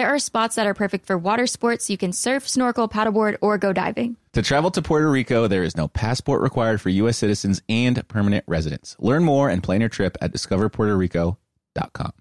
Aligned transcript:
There 0.00 0.08
are 0.08 0.18
spots 0.18 0.56
that 0.56 0.66
are 0.66 0.72
perfect 0.72 1.04
for 1.04 1.18
water 1.18 1.46
sports. 1.46 1.90
You 1.90 1.98
can 1.98 2.14
surf, 2.14 2.48
snorkel, 2.48 2.88
paddleboard, 2.88 3.36
or 3.42 3.58
go 3.58 3.74
diving. 3.74 4.16
To 4.32 4.40
travel 4.40 4.70
to 4.70 4.80
Puerto 4.80 5.10
Rico, 5.10 5.46
there 5.46 5.62
is 5.62 5.76
no 5.76 5.88
passport 5.88 6.40
required 6.40 6.80
for 6.80 6.88
U.S. 6.88 7.18
citizens 7.18 7.60
and 7.68 8.08
permanent 8.08 8.42
residents. 8.48 8.96
Learn 8.98 9.24
more 9.24 9.50
and 9.50 9.62
plan 9.62 9.80
your 9.80 9.90
trip 9.90 10.16
at 10.22 10.32
discoverpuertorico.com. 10.32 12.12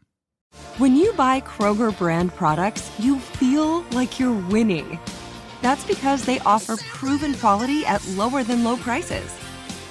When 0.78 0.98
you 0.98 1.14
buy 1.14 1.40
Kroger 1.40 1.98
brand 1.98 2.36
products, 2.36 2.92
you 3.00 3.18
feel 3.18 3.84
like 3.92 4.20
you're 4.20 4.38
winning. 4.50 5.00
That's 5.62 5.86
because 5.86 6.26
they 6.26 6.40
offer 6.40 6.76
proven 6.76 7.34
quality 7.34 7.86
at 7.86 8.06
lower 8.10 8.44
than 8.44 8.66
low 8.66 8.76
prices. 8.76 9.34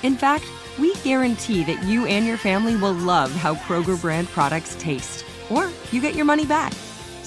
In 0.02 0.14
fact, 0.14 0.44
we 0.78 0.94
guarantee 0.96 1.64
that 1.64 1.82
you 1.84 2.04
and 2.04 2.26
your 2.26 2.36
family 2.36 2.76
will 2.76 2.92
love 2.92 3.32
how 3.32 3.54
Kroger 3.54 3.98
brand 3.98 4.28
products 4.28 4.76
taste, 4.78 5.24
or 5.48 5.70
you 5.90 6.02
get 6.02 6.14
your 6.14 6.26
money 6.26 6.44
back. 6.44 6.74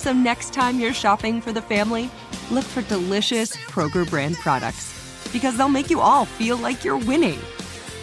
So 0.02 0.12
next 0.12 0.52
time 0.52 0.80
you're 0.80 0.96
shopping 0.96 1.42
for 1.42 1.52
the 1.52 1.62
family, 1.62 2.10
look 2.50 2.64
for 2.64 2.82
delicious 2.82 3.56
Kroger 3.56 4.10
brand 4.10 4.36
products 4.38 5.30
because 5.32 5.56
they'll 5.56 5.70
make 5.70 5.92
you 5.92 6.00
all 6.00 6.26
feel 6.26 6.58
like 6.58 6.84
you're 6.84 6.98
winning. 6.98 7.38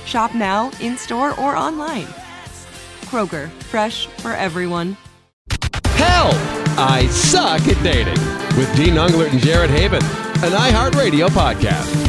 Shop 0.04 0.32
now, 0.32 0.70
in 0.80 0.96
store, 0.96 1.30
or 1.40 1.56
online. 1.56 2.06
Kroger, 3.06 3.50
fresh 3.64 4.06
for 4.22 4.30
everyone. 4.30 4.96
Help! 5.86 6.36
I 6.78 7.08
suck 7.10 7.66
at 7.66 7.82
dating 7.82 8.22
with 8.56 8.72
Dean 8.76 8.94
Unglert 8.94 9.32
and 9.32 9.40
Jared 9.40 9.70
Haibon, 9.70 10.04
an 10.44 10.52
iHeartRadio 10.52 11.26
podcast. 11.30 12.07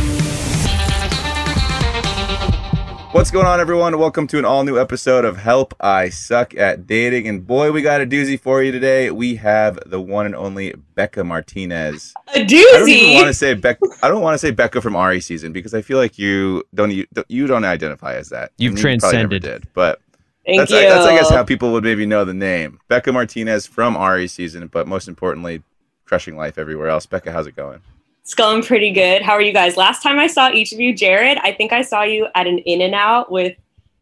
What's 3.11 3.31
going 3.31 3.47
on, 3.47 3.59
everyone? 3.59 3.97
Welcome 3.97 4.27
to 4.27 4.37
an 4.37 4.45
all 4.45 4.63
new 4.63 4.79
episode 4.79 5.25
of 5.25 5.37
Help 5.37 5.73
I 5.79 6.09
Suck 6.09 6.55
at 6.55 6.85
Dating. 6.85 7.27
And 7.27 7.45
boy, 7.45 7.71
we 7.71 7.81
got 7.81 8.01
a 8.01 8.05
doozy 8.05 8.39
for 8.39 8.61
you 8.61 8.71
today. 8.71 9.09
We 9.09 9.35
have 9.37 9.79
the 9.83 9.99
one 9.99 10.27
and 10.27 10.35
only 10.35 10.75
Bekah 10.95 11.25
Martinez. 11.25 12.13
A 12.35 12.41
I 12.41 12.43
don't 12.43 12.87
even 12.87 13.15
want 13.15 13.25
to 13.25 13.33
say 13.33 13.55
Bekah. 13.55 13.97
I 14.03 14.09
don't 14.09 14.21
want 14.21 14.35
to 14.35 14.37
say 14.37 14.51
Bekah 14.51 14.83
from 14.83 14.95
Arie 14.95 15.21
season 15.21 15.51
because 15.53 15.73
I 15.73 15.81
feel 15.81 15.97
like 15.97 16.19
you 16.19 16.63
don't 16.75 16.91
you, 16.91 17.07
you 17.27 17.47
don't 17.47 17.65
identify 17.65 18.13
as 18.13 18.29
that. 18.29 18.51
You've 18.59 18.73
And 18.73 18.77
you 18.77 18.99
probably 18.99 19.17
never 19.17 19.29
transcended. 19.29 19.41
Did, 19.41 19.73
but 19.73 20.01
Thank 20.45 20.59
that's 20.59 20.71
you. 20.71 20.77
that's 20.77 21.07
I 21.07 21.15
guess 21.15 21.31
how 21.31 21.43
people 21.43 21.71
would 21.71 21.83
maybe 21.83 22.05
know 22.05 22.25
the 22.25 22.35
name 22.35 22.79
Bekah 22.91 23.11
Martinez 23.11 23.65
from 23.65 23.97
Arie 23.97 24.27
season. 24.27 24.67
But 24.67 24.87
most 24.87 25.07
importantly, 25.07 25.63
crushing 26.05 26.37
life 26.37 26.59
everywhere 26.59 26.89
else. 26.89 27.07
Bekah, 27.07 27.31
how's 27.31 27.47
it 27.47 27.55
going? 27.55 27.81
It's 28.21 28.35
going 28.35 28.61
pretty 28.63 28.91
good. 28.91 29.21
How 29.21 29.33
are 29.33 29.41
you 29.41 29.53
guys? 29.53 29.75
Last 29.75 30.03
time 30.03 30.19
I 30.19 30.27
saw 30.27 30.51
each 30.51 30.71
of 30.71 30.79
you, 30.79 30.93
Jared, 30.93 31.37
I 31.39 31.51
think 31.51 31.73
I 31.73 31.81
saw 31.81 32.03
you 32.03 32.27
at 32.35 32.45
an 32.47 32.59
In 32.59 32.81
and 32.81 32.93
Out 32.93 33.31
with 33.31 33.55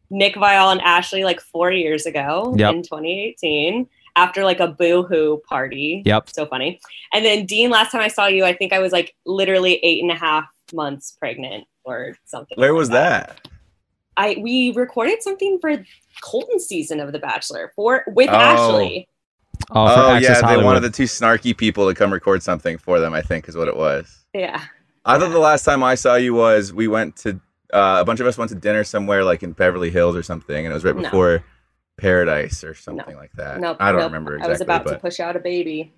Nick 0.10 0.36
Viall 0.36 0.72
and 0.72 0.82
Ashley 0.82 1.24
like 1.24 1.40
four 1.40 1.72
years 1.72 2.06
ago 2.06 2.54
Yep. 2.58 2.74
in 2.74 2.84
2018 2.84 3.88
after 4.16 4.44
like 4.44 4.60
a 4.60 4.68
boo 4.68 5.04
hoo 5.04 5.42
party. 5.48 6.02
Yep. 6.06 6.30
So 6.32 6.46
funny. 6.46 6.80
And 7.14 7.24
then 7.24 7.46
Dean, 7.46 7.70
last 7.70 7.92
time 7.92 8.02
I 8.02 8.08
saw 8.10 8.26
you, 8.28 8.44
I 8.44 8.54
think 8.54 8.74
I 8.74 8.80
was 8.80 8.92
like 8.92 9.16
literally 9.26 9.76
eight 9.84 10.02
and 10.02 10.12
a 10.12 10.16
half 10.16 10.46
months 10.74 11.12
pregnant 11.20 11.66
or 11.86 12.18
something. 12.26 12.58
Where 12.58 12.74
like 12.74 12.80
was 12.80 12.90
that? 12.90 13.48
I 14.18 14.36
we 14.42 14.72
recorded 14.72 15.22
something 15.22 15.60
for 15.62 15.86
Colton 16.22 16.60
season 16.60 17.00
of 17.00 17.12
The 17.12 17.20
Bachelor 17.20 17.72
for 17.76 18.04
with 18.08 18.30
Oh. 18.30 18.34
Ashley. 18.34 19.08
Oh, 19.72 19.86
Oh 19.86 20.12
Access 20.14 20.42
yeah, 20.42 20.56
they 20.56 20.64
wanted 20.64 20.82
the 20.82 20.90
two 20.90 21.04
snarky 21.04 21.56
people 21.56 21.88
to 21.88 21.94
come 21.96 22.12
record 22.12 22.44
something 22.44 22.78
for 22.78 23.00
them. 23.00 23.14
I 23.14 23.22
think 23.22 23.48
is 23.50 23.56
what 23.56 23.68
it 23.68 23.76
was. 23.76 24.26
Yeah. 24.34 24.62
I 25.06 25.18
thought 25.18 25.30
the 25.32 25.40
last 25.40 25.64
time 25.64 25.84
I 25.84 25.96
saw 25.96 26.16
you 26.16 26.34
was 26.34 26.74
we 26.74 26.88
went 26.88 27.16
to 27.18 27.40
uh, 27.74 27.98
a 28.00 28.06
bunch 28.06 28.20
of 28.20 28.28
us 28.28 28.38
went 28.38 28.50
to 28.50 28.56
dinner 28.56 28.84
somewhere 28.84 29.24
like 29.24 29.44
in 29.44 29.52
Beverly 29.54 29.90
Hills 29.90 30.16
or 30.16 30.24
something, 30.24 30.66
and 30.66 30.72
it 30.72 30.74
was 30.74 30.84
right 30.86 30.96
No. 30.96 31.02
before 31.04 31.44
Paradise 31.98 32.64
or 32.64 32.74
something 32.74 33.16
like 33.16 33.32
that. 33.34 33.60
Nope. 33.60 33.78
I 33.80 33.92
don't 33.92 34.02
nope. 34.02 34.12
remember 34.12 34.36
exactly. 34.36 34.50
I 34.50 34.52
was 34.54 34.62
about 34.62 34.88
to 34.88 35.00
push 35.00 35.20
out 35.20 35.36
a 35.36 35.40
baby. 35.40 35.94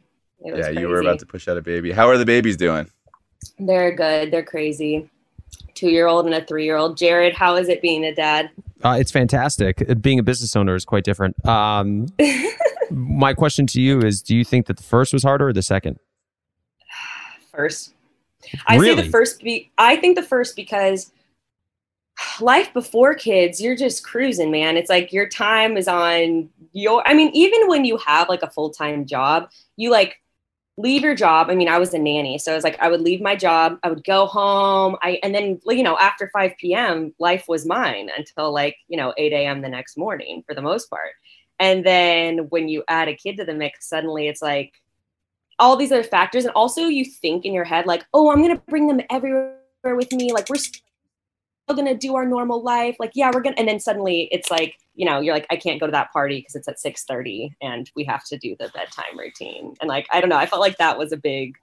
It 0.45 0.53
was 0.55 0.65
yeah, 0.65 0.79
you 0.79 0.87
were 0.87 1.01
about 1.01 1.19
to 1.19 1.25
push 1.25 1.47
out 1.47 1.57
a 1.57 1.61
baby. 1.61 1.91
How 1.91 2.07
are 2.07 2.17
the 2.17 2.25
babies 2.25 2.55
doing? 2.55 2.89
They're 3.57 3.93
good. 3.93 4.31
They're 4.31 4.43
crazy. 4.43 5.09
Two 5.73 5.89
year 5.89 6.07
old 6.07 6.25
and 6.25 6.33
a 6.35 6.43
three 6.45 6.65
year 6.65 6.77
old. 6.77 6.97
Jared, 6.97 7.33
how 7.33 7.55
is 7.55 7.67
it 7.69 7.81
being 7.81 8.05
a 8.05 8.13
dad? 8.13 8.49
Uh, 8.83 8.97
it's 8.99 9.11
fantastic. 9.11 9.83
Being 10.01 10.19
a 10.19 10.23
business 10.23 10.55
owner 10.55 10.75
is 10.75 10.85
quite 10.85 11.03
different. 11.03 11.43
Um, 11.45 12.07
my 12.91 13.33
question 13.33 13.67
to 13.67 13.81
you 13.81 13.99
is: 13.99 14.21
Do 14.21 14.35
you 14.35 14.43
think 14.43 14.67
that 14.67 14.77
the 14.77 14.83
first 14.83 15.13
was 15.13 15.23
harder 15.23 15.47
or 15.47 15.53
the 15.53 15.63
second? 15.63 15.99
First. 17.51 17.93
I 18.67 18.77
say 18.77 18.95
the 18.95 19.03
first 19.03 19.41
be 19.41 19.69
I 19.77 19.95
think 19.97 20.15
the 20.15 20.23
first 20.23 20.55
because 20.55 21.11
life 22.39 22.73
before 22.73 23.13
kids, 23.13 23.61
you're 23.61 23.75
just 23.75 24.03
cruising, 24.03 24.51
man. 24.51 24.77
It's 24.77 24.89
like 24.89 25.13
your 25.13 25.27
time 25.27 25.77
is 25.77 25.87
on 25.87 26.49
your 26.73 27.07
I 27.07 27.13
mean, 27.13 27.31
even 27.33 27.67
when 27.67 27.85
you 27.85 27.97
have 27.97 28.29
like 28.29 28.43
a 28.43 28.49
full-time 28.49 29.05
job, 29.05 29.49
you 29.77 29.91
like 29.91 30.21
leave 30.77 31.01
your 31.01 31.15
job. 31.15 31.49
I 31.49 31.55
mean, 31.55 31.67
I 31.67 31.77
was 31.77 31.93
a 31.93 31.99
nanny, 31.99 32.37
so 32.37 32.53
I 32.53 32.55
was 32.55 32.63
like 32.63 32.79
I 32.79 32.89
would 32.89 33.01
leave 33.01 33.21
my 33.21 33.35
job, 33.35 33.77
I 33.83 33.89
would 33.89 34.03
go 34.03 34.25
home, 34.25 34.95
I 35.01 35.19
and 35.23 35.35
then 35.35 35.59
you 35.65 35.83
know, 35.83 35.97
after 35.97 36.29
5 36.31 36.53
p.m., 36.57 37.13
life 37.19 37.45
was 37.47 37.65
mine 37.65 38.09
until 38.17 38.53
like, 38.53 38.77
you 38.87 38.97
know, 38.97 39.13
8 39.17 39.33
a.m. 39.33 39.61
the 39.61 39.69
next 39.69 39.97
morning 39.97 40.43
for 40.47 40.55
the 40.55 40.61
most 40.61 40.89
part. 40.89 41.11
And 41.59 41.85
then 41.85 42.47
when 42.49 42.69
you 42.69 42.83
add 42.87 43.07
a 43.07 43.15
kid 43.15 43.37
to 43.37 43.45
the 43.45 43.53
mix, 43.53 43.87
suddenly 43.87 44.27
it's 44.27 44.41
like 44.41 44.73
all 45.59 45.75
these 45.75 45.91
other 45.91 46.03
factors. 46.03 46.45
And 46.45 46.53
also 46.53 46.87
you 46.87 47.03
think 47.05 47.45
in 47.45 47.53
your 47.53 47.65
head, 47.65 47.85
like, 47.85 48.05
oh, 48.13 48.31
I'm 48.31 48.41
gonna 48.41 48.61
bring 48.67 48.87
them 48.87 49.01
everywhere 49.09 49.57
with 49.83 50.11
me. 50.13 50.31
Like 50.31 50.49
we're 50.49 50.55
still 50.55 50.83
gonna 51.75 51.95
do 51.95 52.15
our 52.15 52.25
normal 52.25 52.63
life. 52.63 52.95
Like, 52.99 53.11
yeah, 53.13 53.29
we're 53.33 53.41
gonna 53.41 53.55
and 53.57 53.67
then 53.67 53.79
suddenly 53.79 54.29
it's 54.31 54.49
like, 54.49 54.77
you 54.95 55.05
know, 55.05 55.19
you're 55.19 55.33
like, 55.33 55.47
I 55.49 55.57
can't 55.57 55.79
go 55.79 55.85
to 55.85 55.91
that 55.91 56.11
party 56.13 56.39
because 56.39 56.55
it's 56.55 56.67
at 56.67 56.79
6 56.79 57.03
30 57.03 57.55
and 57.61 57.91
we 57.95 58.05
have 58.05 58.23
to 58.25 58.37
do 58.37 58.55
the 58.57 58.69
bedtime 58.73 59.17
routine. 59.17 59.75
And 59.81 59.89
like, 59.89 60.07
I 60.11 60.21
don't 60.21 60.29
know, 60.29 60.37
I 60.37 60.45
felt 60.45 60.61
like 60.61 60.77
that 60.77 60.97
was 60.97 61.11
a 61.11 61.17
big 61.17 61.55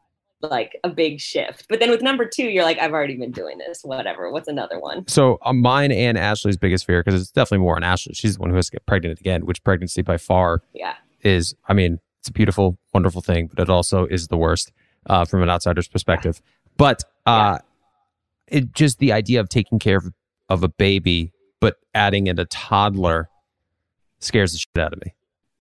like 0.47 0.79
a 0.85 0.89
big 0.89 1.21
shift. 1.21 1.67
But 1.69 1.81
then 1.81 1.91
with 1.91 2.03
number 2.03 2.25
two, 2.27 2.45
you're 2.45 2.65
like, 2.65 2.79
I've 2.79 2.93
already 2.93 3.17
been 3.17 3.33
doing 3.33 3.59
this. 3.59 3.83
Whatever. 3.83 4.31
What's 4.31 4.49
another 4.49 4.79
one? 4.81 5.07
So 5.09 5.39
uh, 5.43 5.53
mine 5.53 5.93
and 5.93 6.17
Ashley's 6.19 6.57
biggest 6.57 6.87
fear, 6.87 7.03
because 7.03 7.21
it's 7.21 7.31
definitely 7.31 7.65
more 7.65 7.77
on 7.77 7.83
Ashley. 7.85 8.15
She's 8.15 8.35
the 8.37 8.41
one 8.41 8.51
who 8.51 8.57
has 8.57 8.67
to 8.67 8.73
get 8.73 8.87
pregnant 8.87 9.21
again, 9.21 9.47
which 9.47 9.63
pregnancy 9.65 10.03
by 10.03 10.17
far 10.17 10.63
Yeah. 10.73 10.95
is. 11.23 11.55
I 11.69 11.73
mean, 11.75 11.99
it's 12.21 12.29
a 12.29 12.33
beautiful, 12.33 12.79
wonderful 12.95 13.21
thing, 13.23 13.49
but 13.49 13.61
it 13.63 13.71
also 13.71 14.07
is 14.07 14.29
the 14.29 14.37
worst 14.37 14.73
uh, 15.07 15.25
from 15.25 15.43
an 15.43 15.51
outsider's 15.51 15.89
perspective. 15.89 16.41
But 16.77 17.05
uh, 17.25 17.59
it 18.49 18.73
just 18.73 18.99
the 18.99 19.13
idea 19.13 19.41
of 19.41 19.49
taking 19.49 19.79
care 19.79 19.99
of, 19.99 20.13
of 20.49 20.63
a 20.63 20.69
baby, 20.69 21.33
but 21.61 21.77
adding 21.95 22.27
in 22.27 22.39
a 22.39 22.45
toddler 22.45 23.29
scares 24.19 24.53
the 24.53 24.59
shit 24.59 24.69
out 24.79 24.93
of 24.93 25.01
me. 25.05 25.15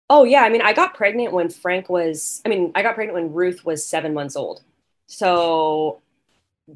Oh 0.09 0.23
yeah, 0.25 0.41
I 0.43 0.49
mean, 0.49 0.61
I 0.61 0.73
got 0.73 0.93
pregnant 0.93 1.31
when 1.31 1.49
Frank 1.49 1.89
was. 1.89 2.41
I 2.45 2.49
mean, 2.49 2.71
I 2.75 2.81
got 2.81 2.95
pregnant 2.95 3.15
when 3.15 3.33
Ruth 3.33 3.63
was 3.65 3.85
seven 3.87 4.13
months 4.13 4.35
old. 4.35 4.61
So 5.11 6.01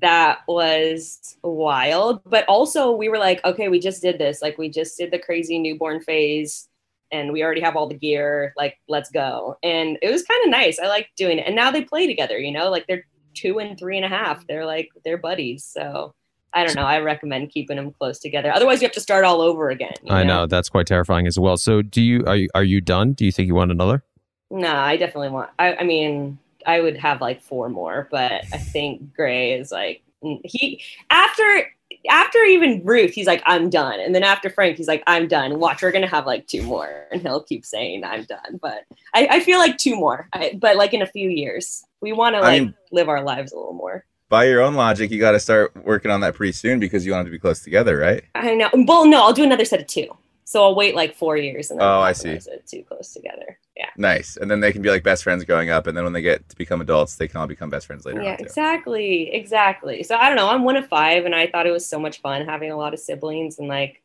that 0.02 0.40
was 0.48 1.38
wild. 1.42 2.22
But 2.26 2.46
also, 2.48 2.92
we 2.92 3.08
were 3.08 3.18
like, 3.18 3.44
okay, 3.46 3.70
we 3.70 3.80
just 3.80 4.02
did 4.02 4.20
this. 4.20 4.42
Like, 4.42 4.58
we 4.58 4.70
just 4.70 4.98
did 4.98 5.12
the 5.12 5.20
crazy 5.20 5.58
newborn 5.58 6.02
phase, 6.02 6.68
and 7.12 7.32
we 7.32 7.44
already 7.44 7.62
have 7.62 7.78
all 7.78 7.88
the 7.88 7.96
gear. 7.96 8.54
Like, 8.58 8.78
let's 8.90 9.10
go. 9.10 9.58
And 9.64 9.98
it 10.02 10.12
was 10.12 10.24
kind 10.24 10.44
of 10.44 10.52
nice. 10.52 10.80
I 10.80 10.88
like 10.88 11.10
doing 11.16 11.40
it. 11.40 11.48
And 11.48 11.56
now 11.56 11.72
they 11.72 11.82
play 11.82 12.08
together. 12.08 12.38
You 12.38 12.52
know, 12.52 12.70
like 12.70 12.86
they're 12.88 13.06
two 13.34 13.60
and 13.60 13.80
three 13.80 13.96
and 13.96 14.06
a 14.06 14.10
half. 14.10 14.46
They're 14.48 14.66
like 14.66 14.90
they're 15.04 15.18
buddies. 15.18 15.64
So. 15.64 16.14
I 16.58 16.64
don't 16.66 16.78
know. 16.78 16.84
I 16.84 17.00
recommend 17.02 17.50
keeping 17.50 17.76
them 17.76 17.92
close 17.92 18.18
together. 18.18 18.50
Otherwise, 18.50 18.82
you 18.82 18.86
have 18.86 18.94
to 18.94 19.02
start 19.02 19.26
all 19.26 19.42
over 19.42 19.72
again. 19.72 19.92
you 20.04 20.14
I 20.14 20.24
know 20.24 20.46
that's 20.46 20.70
quite 20.70 20.88
terrifying 20.88 21.28
as 21.28 21.38
well. 21.38 21.58
So, 21.58 21.82
do 21.82 22.02
you 22.02 22.24
are 22.26 22.38
you 22.38 22.48
are 22.56 22.64
you 22.64 22.80
done? 22.80 23.12
Do 23.12 23.26
you 23.26 23.32
think 23.34 23.48
you 23.48 23.56
want 23.56 23.72
another? 23.72 24.06
No, 24.50 24.74
I 24.74 24.96
definitely 24.96 25.32
want. 25.32 25.50
I, 25.60 25.76
I 25.76 25.84
mean, 25.84 26.38
I 26.66 26.82
would 26.82 26.98
have 26.98 27.22
like 27.22 27.42
four 27.42 27.70
more, 27.70 28.08
but 28.12 28.44
I 28.54 28.58
think 28.58 29.14
Gray 29.16 29.54
is 29.54 29.72
like 29.72 30.02
he 30.44 30.82
after 31.10 31.72
after 32.10 32.40
even 32.40 32.84
Ruth, 32.84 33.12
he's 33.12 33.28
like, 33.28 33.42
I'm 33.46 33.70
done. 33.70 34.00
And 34.00 34.14
then 34.14 34.24
after 34.24 34.50
Frank, 34.50 34.78
he's 34.78 34.88
like, 34.88 35.04
I'm 35.08 35.28
done. 35.28 35.60
Watch, 35.60 35.82
we're 35.82 35.92
gonna 35.92 36.08
have 36.08 36.26
like 36.26 36.48
two 36.48 36.64
more. 36.64 37.08
And 37.12 37.22
he'll 37.22 37.44
keep 37.44 37.66
saying 37.66 38.04
I'm 38.04 38.24
done. 38.24 38.60
But 38.62 38.84
I, 39.14 39.28
I 39.32 39.40
feel 39.40 39.60
like 39.60 39.78
two 39.78 39.96
more. 39.96 40.28
I, 40.34 40.58
but 40.60 40.76
like 40.76 40.94
in 40.94 41.02
a 41.02 41.08
few 41.08 41.30
years. 41.30 41.84
We 42.02 42.12
wanna 42.12 42.42
like 42.42 42.62
I 42.62 42.66
mean, 42.66 42.76
live 42.92 43.10
our 43.10 43.24
lives 43.24 43.52
a 43.52 43.58
little 43.58 43.74
more. 43.74 44.06
By 44.30 44.46
your 44.46 44.62
own 44.62 44.74
logic, 44.74 45.12
you 45.12 45.20
got 45.20 45.32
to 45.32 45.40
start 45.40 45.76
working 45.86 46.10
on 46.10 46.22
that 46.22 46.34
pretty 46.34 46.52
soon 46.52 46.80
because 46.80 47.06
you 47.06 47.12
want 47.12 47.26
to 47.28 47.32
be 47.32 47.38
close 47.38 47.60
together, 47.60 47.96
right? 47.98 48.24
I 48.34 48.56
know. 48.56 48.70
Well, 48.74 49.06
no, 49.06 49.22
I'll 49.22 49.34
do 49.34 49.44
another 49.44 49.66
set 49.66 49.80
of 49.80 49.86
two. 49.86 50.18
So 50.46 50.64
I'll 50.64 50.76
wait 50.76 50.96
like 50.96 51.16
four 51.16 51.38
years 51.38 51.72
and 51.72 51.80
then 51.80 51.88
Oh, 51.88 52.00
I 52.02 52.14
see. 52.14 52.36
of 52.36 52.48
two 52.68 52.84
close 52.84 53.14
together. 53.14 53.58
Yeah. 53.76 53.90
Nice. 53.98 54.38
And 54.38 54.50
then 54.50 54.60
they 54.60 54.72
can 54.72 54.82
be 54.84 54.90
like 54.90 55.04
best 55.04 55.24
friends 55.24 55.44
growing 55.44 55.72
up, 55.72 55.88
and 55.88 55.98
then 55.98 56.04
when 56.04 56.14
they 56.14 56.22
get 56.22 56.48
to 56.50 56.56
become 56.56 56.82
adults, 56.82 57.16
they 57.16 57.28
can 57.28 57.42
all 57.42 57.48
become 57.48 57.70
best 57.72 57.88
friends 57.88 58.06
later 58.06 58.22
yeah, 58.22 58.34
on 58.34 58.38
too. 58.38 58.44
exactly. 58.44 59.34
Exactly. 59.34 60.04
So 60.04 60.16
I 60.16 60.28
don't 60.28 60.38
know. 60.38 60.50
I'm 60.50 60.64
one 60.64 60.76
of 60.78 60.88
five 60.88 61.26
and 61.26 61.36
I 61.36 61.48
thought 61.48 61.66
it 61.68 61.72
was 61.72 61.88
so 61.88 62.00
much 62.00 62.22
fun 62.22 62.46
having 62.46 62.72
a 62.72 62.78
lot 62.78 62.94
of 62.94 63.00
siblings 63.00 63.60
and 63.60 63.68
like 63.68 64.04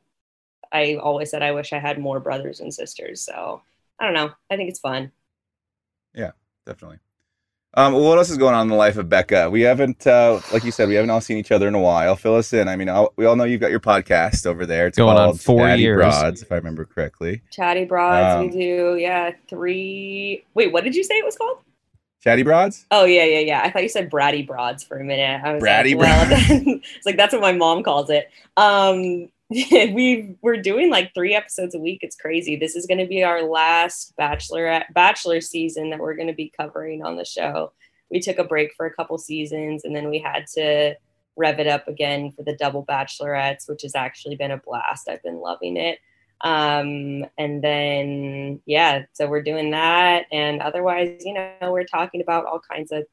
I 0.72 0.94
always 0.96 1.30
said 1.30 1.42
I 1.42 1.52
wish 1.52 1.72
I 1.72 1.78
had 1.78 1.98
more 1.98 2.20
brothers 2.20 2.60
and 2.60 2.72
sisters. 2.72 3.20
So 3.20 3.62
I 3.98 4.04
don't 4.04 4.14
know. 4.14 4.30
I 4.50 4.56
think 4.56 4.70
it's 4.70 4.80
fun. 4.80 5.12
Yeah, 6.14 6.32
definitely. 6.66 6.98
Um, 7.74 7.92
what 7.94 8.18
else 8.18 8.30
is 8.30 8.36
going 8.36 8.54
on 8.54 8.62
in 8.62 8.68
the 8.68 8.74
life 8.74 8.96
of 8.96 9.06
Bekah? 9.08 9.48
We 9.50 9.60
haven't, 9.60 10.04
uh, 10.04 10.40
like 10.52 10.64
you 10.64 10.72
said, 10.72 10.88
we 10.88 10.96
haven't 10.96 11.10
all 11.10 11.20
seen 11.20 11.36
each 11.38 11.52
other 11.52 11.68
in 11.68 11.74
a 11.76 11.80
while. 11.80 12.16
Fill 12.16 12.34
us 12.34 12.52
in. 12.52 12.66
I 12.66 12.74
mean, 12.74 12.88
I'll, 12.88 13.12
we 13.16 13.26
all 13.26 13.36
know 13.36 13.44
you've 13.44 13.60
got 13.60 13.70
your 13.70 13.78
podcast 13.78 14.44
over 14.44 14.66
there. 14.66 14.88
It's 14.88 14.98
Going 14.98 15.16
on 15.16 15.26
called 15.28 15.40
four 15.40 15.66
Daddy 15.68 15.82
years. 15.82 15.96
Broads, 15.98 16.42
if 16.42 16.50
I 16.50 16.56
remember 16.56 16.84
correctly. 16.84 17.42
Chatty 17.52 17.84
broads, 17.84 18.36
Um, 18.36 18.46
we 18.46 18.50
do. 18.50 18.96
Yeah, 18.98 19.30
three. 19.48 20.44
Wait, 20.54 20.72
what 20.72 20.82
did 20.82 20.96
you 20.96 21.04
say 21.04 21.14
it 21.14 21.24
was 21.24 21.36
called? 21.36 21.58
Chatty 22.24 22.42
Broads? 22.42 22.86
Oh 22.90 23.04
yeah, 23.06 23.24
yeah, 23.24 23.38
yeah. 23.38 23.62
I 23.64 23.70
thought 23.70 23.82
you 23.82 23.88
said 23.88 24.10
bratty 24.10 24.46
broads 24.46 24.84
for 24.84 24.98
a 24.98 25.04
minute. 25.04 25.40
I 25.42 25.54
was 25.54 25.62
Bratty 25.62 25.96
like, 25.96 26.06
well, 26.06 26.26
broads. 26.28 26.42
it's 26.96 27.06
like 27.06 27.16
that's 27.16 27.32
what 27.32 27.40
my 27.40 27.52
mom 27.52 27.82
calls 27.82 28.10
it. 28.10 28.28
Um, 28.58 29.30
we 29.94 30.36
we're 30.42 30.62
doing 30.62 30.90
like 30.90 31.12
three 31.12 31.34
episodes 31.34 31.74
a 31.74 31.78
week. 31.78 32.00
It's 32.02 32.16
crazy. 32.16 32.56
This 32.56 32.76
is 32.76 32.86
going 32.86 32.98
to 32.98 33.06
be 33.06 33.24
our 33.24 33.42
last 33.42 34.14
bachelor 34.16 34.84
bachelor 34.94 35.40
season 35.40 35.90
that 35.90 35.98
we're 35.98 36.14
going 36.14 36.28
to 36.28 36.34
be 36.34 36.52
covering 36.56 37.04
on 37.04 37.16
the 37.16 37.24
show. 37.24 37.72
We 38.10 38.20
took 38.20 38.38
a 38.38 38.44
break 38.44 38.72
for 38.76 38.86
a 38.86 38.94
couple 38.94 39.18
seasons, 39.18 39.84
and 39.84 39.94
then 39.94 40.08
we 40.08 40.18
had 40.18 40.46
to 40.54 40.94
rev 41.36 41.58
it 41.58 41.66
up 41.66 41.88
again 41.88 42.30
for 42.30 42.44
the 42.44 42.56
double 42.56 42.84
bachelorettes, 42.86 43.68
which 43.68 43.82
has 43.82 43.94
actually 43.94 44.36
been 44.36 44.52
a 44.52 44.58
blast. 44.58 45.08
I've 45.08 45.22
been 45.22 45.40
loving 45.40 45.76
it 45.76 45.98
um 46.42 47.22
and 47.36 47.62
then 47.62 48.58
yeah 48.64 49.02
so 49.12 49.28
we're 49.28 49.42
doing 49.42 49.72
that 49.72 50.24
and 50.32 50.62
otherwise 50.62 51.20
you 51.22 51.34
know 51.34 51.52
we're 51.64 51.84
talking 51.84 52.22
about 52.22 52.46
all 52.46 52.58
kinds 52.58 52.90
of 52.92 53.04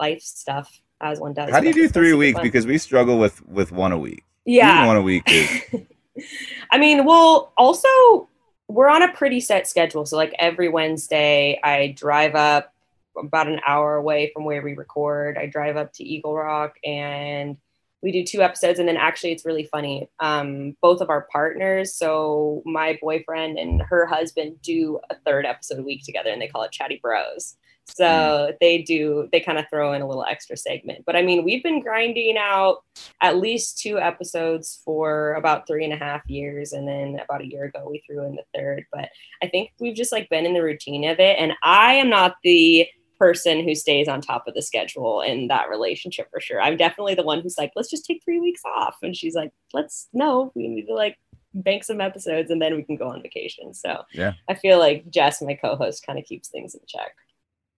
life 0.00 0.22
stuff 0.22 0.80
as 1.00 1.20
one 1.20 1.32
does 1.32 1.50
How 1.50 1.60
do 1.60 1.68
you 1.68 1.74
do 1.74 1.88
three 1.88 2.08
a 2.08 2.10
super 2.12 2.18
week? 2.18 2.42
Because 2.42 2.66
we 2.66 2.78
struggle 2.78 3.18
with 3.18 3.46
with 3.46 3.72
one 3.72 3.92
a 3.92 3.98
week. 3.98 4.24
Yeah 4.48 4.86
one 4.86 4.96
a 4.96 5.02
week 5.02 5.24
is 5.26 5.62
I 6.70 6.78
mean, 6.78 7.04
well, 7.04 7.52
also 7.56 8.28
we're 8.68 8.88
on 8.88 9.02
a 9.02 9.12
pretty 9.12 9.40
set 9.40 9.66
schedule. 9.66 10.04
So 10.06 10.16
like 10.16 10.34
every 10.38 10.68
Wednesday, 10.68 11.58
I 11.62 11.94
drive 11.96 12.34
up 12.34 12.74
about 13.16 13.48
an 13.48 13.60
hour 13.66 13.96
away 13.96 14.30
from 14.32 14.44
where 14.44 14.62
we 14.62 14.74
record. 14.74 15.38
I 15.38 15.46
drive 15.46 15.76
up 15.76 15.92
to 15.94 16.04
Eagle 16.04 16.34
Rock 16.34 16.74
and 16.84 17.56
we 18.02 18.12
do 18.12 18.24
two 18.24 18.42
episodes. 18.42 18.78
And 18.78 18.88
then 18.88 18.96
actually, 18.96 19.32
it's 19.32 19.44
really 19.44 19.64
funny. 19.64 20.08
Um, 20.20 20.76
both 20.80 21.00
of 21.00 21.10
our 21.10 21.26
partners, 21.32 21.94
so 21.94 22.62
my 22.64 22.96
boyfriend 23.00 23.58
and 23.58 23.82
her 23.82 24.06
husband, 24.06 24.62
do 24.62 25.00
a 25.10 25.16
third 25.26 25.46
episode 25.46 25.80
a 25.80 25.82
week 25.82 26.04
together, 26.04 26.30
and 26.30 26.40
they 26.40 26.46
call 26.46 26.62
it 26.62 26.70
Chatty 26.70 27.00
Bros. 27.02 27.56
So 27.96 28.48
hmm. 28.48 28.56
they 28.60 28.82
do, 28.82 29.28
they 29.32 29.40
kind 29.40 29.58
of 29.58 29.66
throw 29.70 29.92
in 29.92 30.02
a 30.02 30.06
little 30.06 30.24
extra 30.24 30.56
segment. 30.56 31.04
But 31.06 31.16
I 31.16 31.22
mean, 31.22 31.44
we've 31.44 31.62
been 31.62 31.80
grinding 31.80 32.36
out 32.38 32.84
at 33.22 33.38
least 33.38 33.78
two 33.78 33.98
episodes 33.98 34.80
for 34.84 35.34
about 35.34 35.66
three 35.66 35.84
and 35.84 35.92
a 35.92 35.96
half 35.96 36.22
years. 36.28 36.72
And 36.72 36.86
then 36.86 37.18
about 37.22 37.42
a 37.42 37.46
year 37.46 37.64
ago, 37.64 37.88
we 37.90 38.02
threw 38.06 38.26
in 38.26 38.36
the 38.36 38.44
third. 38.54 38.84
But 38.92 39.08
I 39.42 39.48
think 39.48 39.70
we've 39.80 39.96
just 39.96 40.12
like 40.12 40.28
been 40.28 40.46
in 40.46 40.54
the 40.54 40.62
routine 40.62 41.08
of 41.08 41.18
it. 41.18 41.38
And 41.38 41.52
I 41.62 41.94
am 41.94 42.10
not 42.10 42.36
the 42.44 42.86
person 43.18 43.64
who 43.64 43.74
stays 43.74 44.06
on 44.06 44.20
top 44.20 44.46
of 44.46 44.54
the 44.54 44.62
schedule 44.62 45.22
in 45.22 45.48
that 45.48 45.68
relationship 45.68 46.28
for 46.30 46.40
sure. 46.40 46.60
I'm 46.60 46.76
definitely 46.76 47.14
the 47.14 47.24
one 47.24 47.40
who's 47.40 47.58
like, 47.58 47.72
let's 47.74 47.90
just 47.90 48.06
take 48.06 48.22
three 48.24 48.38
weeks 48.38 48.62
off. 48.64 48.96
And 49.02 49.16
she's 49.16 49.34
like, 49.34 49.50
let's, 49.72 50.08
no, 50.12 50.52
we 50.54 50.68
need 50.68 50.86
to 50.86 50.94
like 50.94 51.16
bank 51.54 51.84
some 51.84 52.00
episodes 52.00 52.50
and 52.50 52.60
then 52.62 52.76
we 52.76 52.84
can 52.84 52.96
go 52.96 53.08
on 53.08 53.22
vacation. 53.22 53.74
So 53.74 54.02
Yeah. 54.12 54.34
I 54.48 54.54
feel 54.54 54.78
like 54.78 55.10
Jess, 55.10 55.42
my 55.42 55.54
co 55.54 55.76
host, 55.76 56.06
kind 56.06 56.18
of 56.18 56.24
keeps 56.24 56.48
things 56.48 56.74
in 56.74 56.80
check. 56.86 57.14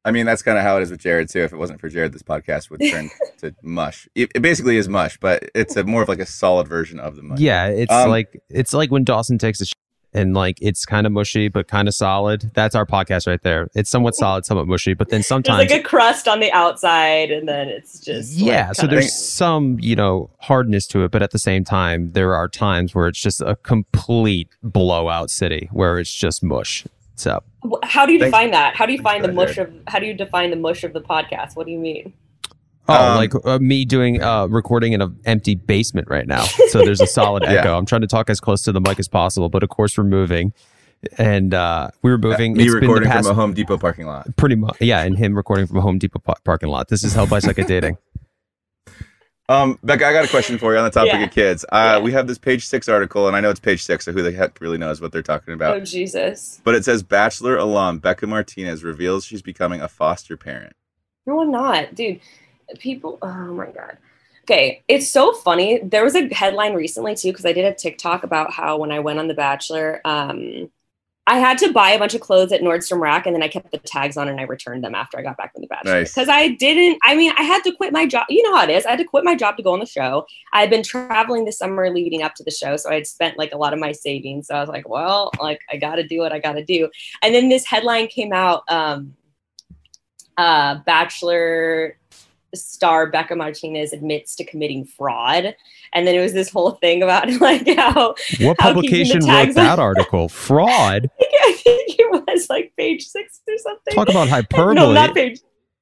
I 0.04 0.10
mean, 0.12 0.24
that's 0.26 0.42
kind 0.42 0.56
of 0.56 0.64
how 0.64 0.78
it 0.78 0.82
is 0.82 0.90
with 0.90 1.00
Jared 1.00 1.28
too. 1.28 1.40
If 1.42 1.52
it 1.52 1.56
wasn't 1.56 1.80
for 1.80 1.88
Jared, 1.88 2.12
this 2.12 2.22
podcast 2.22 2.70
would 2.70 2.80
turn 2.90 3.10
to 3.40 3.54
mush. 3.62 4.08
It, 4.14 4.30
it 4.34 4.40
basically 4.40 4.76
is 4.78 4.88
mush, 4.88 5.18
but 5.18 5.50
it's 5.54 5.76
a 5.76 5.84
more 5.84 6.02
of 6.02 6.08
like 6.08 6.20
a 6.20 6.26
solid 6.26 6.66
version 6.68 6.98
of 6.98 7.16
the 7.16 7.22
mush. 7.22 7.38
Yeah, 7.40 7.66
it's 7.66 7.92
Um, 7.92 8.08
like 8.08 8.42
it's 8.48 8.72
like 8.72 8.90
when 8.90 9.04
Dawson 9.04 9.36
takes 9.38 9.60
a 9.60 9.66
sh- 9.66 9.72
and 10.12 10.34
like 10.34 10.58
it's 10.60 10.84
kind 10.86 11.06
of 11.06 11.12
mushy 11.12 11.48
but 11.48 11.68
kind 11.68 11.86
of 11.86 11.94
solid. 11.94 12.50
That's 12.54 12.74
our 12.74 12.86
podcast 12.86 13.26
right 13.28 13.40
there. 13.42 13.68
It's 13.74 13.90
somewhat 13.90 14.14
solid, 14.16 14.44
somewhat 14.46 14.66
mushy, 14.66 14.94
but 14.94 15.08
then 15.10 15.18
There's 15.18 15.26
sometimes 15.28 15.70
like 15.70 15.80
a 15.80 15.82
crust 15.84 16.26
on 16.26 16.40
the 16.40 16.50
outside 16.50 17.30
and 17.30 17.46
then 17.46 17.68
it's 17.68 18.00
just. 18.00 18.36
like, 18.40 18.46
yeah, 18.46 18.72
so 18.72 18.82
kinda- 18.84 18.94
there's 18.96 19.12
some, 19.14 19.76
you 19.80 19.94
know, 19.94 20.30
hardness 20.38 20.86
to 20.88 21.04
it, 21.04 21.10
but 21.12 21.22
at 21.22 21.30
the 21.30 21.38
same 21.38 21.62
time 21.62 22.08
there 22.12 22.34
are 22.34 22.48
times 22.48 22.94
where 22.94 23.06
it's 23.06 23.20
just 23.20 23.40
a 23.42 23.54
complete 23.56 24.48
blowout 24.62 25.30
city 25.30 25.68
where 25.72 25.98
it's 25.98 26.12
just 26.14 26.42
mush. 26.42 26.86
So, 27.20 27.42
Wh- 27.64 27.74
How 27.82 28.06
do 28.06 28.12
you 28.12 28.18
Thanks- 28.18 28.32
define 28.32 28.50
that? 28.52 28.74
How 28.76 28.86
do 28.86 28.92
you 28.92 28.98
Thanks 28.98 29.10
find 29.10 29.24
the 29.24 29.28
for 29.28 29.34
that, 29.34 29.46
mush 29.46 29.58
of? 29.58 29.72
How 29.88 29.98
do 29.98 30.06
you 30.06 30.14
define 30.14 30.50
the 30.50 30.56
mush 30.56 30.82
of 30.84 30.92
the 30.92 31.00
podcast? 31.00 31.54
What 31.56 31.66
do 31.66 31.72
you 31.72 31.78
mean? 31.78 32.12
oh, 32.88 33.10
Um, 33.12 33.16
like 33.16 33.32
uh, 33.44 33.58
me 33.58 33.84
doing 33.84 34.22
uh 34.22 34.46
recording 34.46 34.92
in 34.94 35.02
an 35.02 35.16
empty 35.26 35.54
basement 35.54 36.08
right 36.08 36.26
now. 36.26 36.42
So 36.70 36.78
there's 36.84 37.00
a 37.00 37.06
solid 37.06 37.42
Yeah. 37.46 37.50
echo. 37.60 37.76
I'm 37.78 37.86
trying 37.86 38.00
to 38.00 38.06
talk 38.06 38.30
as 38.30 38.40
close 38.40 38.62
to 38.62 38.72
the 38.72 38.80
mic 38.80 38.98
as 38.98 39.06
possible, 39.08 39.48
but 39.48 39.62
of 39.62 39.68
course 39.68 39.96
we're 39.98 40.04
moving. 40.04 40.52
And 41.18 41.54
uh 41.54 41.90
we 42.02 42.10
were 42.10 42.18
moving 42.18 42.54
Me 42.54 42.64
It's 42.64 42.72
been 42.74 42.80
the 42.80 42.86
recording 42.88 43.08
past- 43.10 43.26
from 43.28 43.38
a 43.38 43.40
Home 43.40 43.54
Depot 43.54 43.78
parking 43.78 44.06
lot. 44.06 44.34
pretty 44.36 44.54
much 44.56 44.76
yeah 44.80 45.02
and 45.02 45.16
him 45.16 45.34
recording 45.34 45.66
from 45.66 45.76
a 45.78 45.80
home 45.80 45.98
depot 45.98 46.18
pa- 46.18 46.34
parking 46.44 46.68
lot 46.68 46.88
this 46.88 47.02
is 47.04 47.14
help 47.14 47.32
i 47.32 47.38
suck 47.38 47.58
at 47.58 47.66
dating 47.66 47.96
Um, 49.50 49.78
Bekah, 49.84 50.04
I 50.04 50.12
got 50.12 50.24
a 50.24 50.28
question 50.28 50.58
for 50.58 50.72
you 50.72 50.78
on 50.78 50.84
the 50.84 50.90
topic 50.92 51.12
Yeah. 51.12 51.24
of 51.24 51.30
kids. 51.32 51.64
Uh, 51.72 51.96
Yeah. 51.96 51.98
We 51.98 52.12
have 52.12 52.28
this 52.28 52.38
page 52.38 52.64
six 52.66 52.88
article, 52.88 53.26
and 53.26 53.36
I 53.36 53.40
know 53.40 53.50
it's 53.50 53.58
page 53.58 53.82
six, 53.82 54.04
so 54.04 54.12
who 54.12 54.22
the 54.22 54.30
heck 54.30 54.60
really 54.60 54.78
knows 54.78 55.00
what 55.00 55.10
they're 55.10 55.22
talking 55.22 55.54
about? 55.54 55.76
Oh 55.76 55.80
Jesus! 55.80 56.60
But 56.62 56.76
it 56.76 56.84
says 56.84 57.02
Bachelor 57.02 57.56
alum 57.56 58.00
Bekah 58.00 58.28
Martinez 58.28 58.84
reveals 58.84 59.24
she's 59.24 59.42
becoming 59.42 59.80
a 59.80 59.88
foster 59.88 60.36
parent. 60.36 60.74
No, 61.26 61.40
I'm 61.40 61.50
not, 61.50 61.96
dude. 61.96 62.20
People. 62.78 63.18
Oh 63.22 63.52
my 63.52 63.66
god. 63.66 63.98
Okay, 64.44 64.82
it's 64.86 65.08
so 65.08 65.32
funny. 65.32 65.80
There 65.82 66.04
was 66.04 66.14
a 66.14 66.32
headline 66.32 66.74
recently 66.74 67.16
too 67.16 67.32
because 67.32 67.44
I 67.44 67.52
did 67.52 67.64
a 67.64 67.74
TikTok 67.74 68.22
about 68.22 68.52
how 68.52 68.76
when 68.78 68.92
I 68.92 69.00
went 69.00 69.18
on 69.18 69.26
The 69.26 69.34
Bachelor, 69.34 70.00
um, 70.04 70.70
I 71.26 71.38
had 71.38 71.58
to 71.58 71.72
buy 71.72 71.90
a 71.90 71.98
bunch 71.98 72.14
of 72.14 72.20
clothes 72.20 72.50
at 72.50 72.60
Nordstrom 72.60 72.98
Rack 73.00 73.24
and 73.26 73.34
then 73.34 73.42
I 73.42 73.48
kept 73.48 73.70
the 73.70 73.78
tags 73.78 74.16
on 74.16 74.28
and 74.28 74.40
I 74.40 74.44
returned 74.44 74.82
them 74.82 74.94
after 74.96 75.18
I 75.18 75.22
got 75.22 75.36
back 75.36 75.52
from 75.52 75.62
The 75.62 75.68
Bachelor 75.68 76.00
Nice. 76.00 76.12
because 76.12 76.28
I 76.28 76.48
didn't. 76.48 76.98
I 77.04 77.14
mean, 77.14 77.32
I 77.38 77.42
had 77.42 77.62
to 77.64 77.72
quit 77.72 77.92
my 77.92 78.06
job. 78.06 78.26
You 78.28 78.42
know 78.42 78.56
how 78.56 78.64
it 78.64 78.70
is. 78.70 78.84
I 78.84 78.90
had 78.90 78.98
to 78.98 79.04
quit 79.04 79.22
my 79.22 79.36
job 79.36 79.56
to 79.58 79.62
go 79.62 79.72
on 79.72 79.78
the 79.78 79.86
show. 79.86 80.26
I 80.52 80.60
had 80.60 80.70
been 80.70 80.82
traveling 80.82 81.44
the 81.44 81.52
summer 81.52 81.88
leading 81.90 82.22
up 82.22 82.34
to 82.36 82.42
the 82.42 82.50
show, 82.50 82.76
so 82.76 82.90
I 82.90 82.94
had 82.94 83.06
spent 83.06 83.38
like 83.38 83.52
a 83.52 83.56
lot 83.56 83.72
of 83.72 83.78
my 83.78 83.92
savings. 83.92 84.48
So 84.48 84.56
I 84.56 84.60
was 84.60 84.68
like, 84.68 84.88
well, 84.88 85.30
like 85.38 85.60
I 85.70 85.76
got 85.76 85.96
to 85.96 86.02
do 86.06 86.18
what 86.18 86.32
I 86.32 86.40
got 86.40 86.54
to 86.54 86.64
do. 86.64 86.88
And 87.22 87.34
then 87.34 87.48
this 87.48 87.66
headline 87.66 88.08
came 88.08 88.32
out. 88.32 88.64
Um, 88.68 89.14
uh, 90.36 90.76
Bachelor 90.86 91.98
star 92.54 93.10
Bekah 93.10 93.36
Martinez 93.36 93.92
admits 93.92 94.34
to 94.36 94.44
committing 94.44 94.84
fraud. 94.84 95.54
And 95.92 96.06
then 96.06 96.14
it 96.14 96.20
was 96.20 96.32
this 96.32 96.50
whole 96.50 96.72
thing 96.72 97.02
about 97.02 97.28
like 97.40 97.66
how 97.76 98.14
what 98.40 98.56
How 98.60 98.72
keeping 98.74 99.16
the 99.18 99.18
publication 99.18 99.20
wrote 99.26 99.54
that 99.54 99.78
article 99.78 100.28
fraud 100.28 101.08
I 101.20 101.52
think 101.62 101.98
it 101.98 102.24
was 102.26 102.48
like 102.50 102.72
page 102.76 103.06
six 103.06 103.40
or 103.48 103.56
something. 103.58 103.94
talk 103.94 104.08
about 104.08 104.28
hyperbole 104.28 104.74
No, 104.74 104.92
not 104.92 105.14
page. 105.14 105.38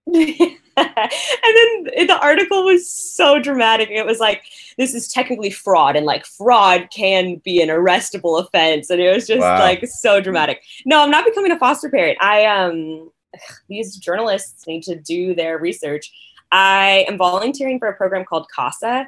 and 0.07 0.57
then 0.77 2.07
the 2.07 2.19
article 2.21 2.65
was 2.65 2.89
so 2.91 3.39
dramatic. 3.41 3.91
It 3.91 4.07
was 4.07 4.21
like, 4.21 4.45
this 4.77 4.95
is 4.95 5.09
technically 5.13 5.51
fraud, 5.51 5.97
and 5.97 6.07
like 6.07 6.25
fraud 6.25 6.89
can 6.95 7.37
be 7.45 7.61
an 7.61 7.69
arrestable 7.69 8.41
offense. 8.41 8.89
And 8.91 9.01
it 9.01 9.13
was 9.15 9.27
just 9.27 9.41
Wow. 9.41 9.59
like 9.61 9.87
so 9.87 10.21
dramatic. 10.21 10.63
No, 10.87 11.03
I'm 11.03 11.11
not 11.11 11.25
becoming 11.25 11.53
a 11.53 11.59
foster 11.59 11.91
parent. 11.91 12.19
I 12.21 12.47
um 12.47 13.11
these 13.69 13.97
journalists 13.97 14.67
need 14.67 14.83
to 14.85 14.95
do 14.99 15.35
their 15.35 15.59
research. 15.59 16.11
I 16.51 17.05
am 17.09 17.19
volunteering 17.19 17.79
for 17.79 17.89
a 17.89 17.95
program 17.95 18.25
called 18.25 18.47
CASA. 18.55 19.07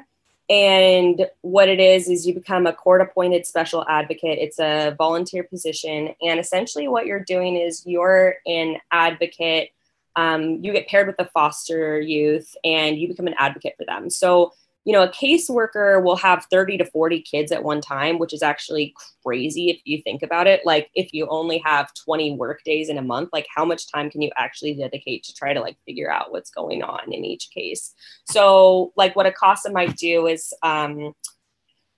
And 0.49 1.25
what 1.41 1.69
it 1.69 1.79
is, 1.79 2.09
is 2.09 2.27
you 2.27 2.33
become 2.33 2.67
a 2.67 2.73
court 2.73 2.99
appointed 2.99 3.45
special 3.45 3.85
advocate. 3.87 4.37
It's 4.39 4.59
a 4.59 4.93
volunteer 4.97 5.43
position. 5.43 6.13
And 6.21 6.39
essentially, 6.39 6.89
what 6.89 7.05
you're 7.05 7.23
doing 7.23 7.55
is 7.55 7.85
you're 7.85 8.35
an 8.45 8.77
advocate. 8.91 9.71
Um, 10.17 10.61
you 10.61 10.73
get 10.73 10.89
paired 10.89 11.07
with 11.07 11.15
a 11.19 11.29
foster 11.29 12.01
youth 12.01 12.53
and 12.65 12.97
you 12.97 13.07
become 13.07 13.27
an 13.27 13.35
advocate 13.37 13.75
for 13.77 13.85
them. 13.85 14.09
So 14.09 14.51
you 14.83 14.93
know, 14.93 15.03
a 15.03 15.09
caseworker 15.09 16.03
will 16.03 16.15
have 16.15 16.45
30 16.49 16.79
to 16.79 16.85
40 16.85 17.21
kids 17.21 17.51
at 17.51 17.63
one 17.63 17.81
time, 17.81 18.17
which 18.17 18.33
is 18.33 18.41
actually 18.41 18.95
crazy 19.23 19.69
if 19.69 19.79
you 19.85 20.01
think 20.01 20.23
about 20.23 20.47
it. 20.47 20.61
Like, 20.65 20.89
if 20.95 21.13
you 21.13 21.27
only 21.27 21.59
have 21.59 21.93
20 21.93 22.35
work 22.35 22.63
days 22.63 22.89
in 22.89 22.97
a 22.97 23.03
month, 23.03 23.29
like, 23.31 23.45
how 23.55 23.63
much 23.63 23.91
time 23.91 24.09
can 24.09 24.21
you 24.21 24.31
actually 24.35 24.73
dedicate 24.73 25.23
to 25.25 25.35
try 25.35 25.53
to 25.53 25.61
like 25.61 25.77
figure 25.85 26.11
out 26.11 26.31
what's 26.31 26.49
going 26.49 26.81
on 26.81 27.13
in 27.13 27.23
each 27.23 27.49
case? 27.53 27.93
So, 28.25 28.91
like, 28.95 29.15
what 29.15 29.27
a 29.27 29.31
CASA 29.31 29.71
might 29.71 29.95
do 29.97 30.25
is, 30.25 30.51
um, 30.63 31.13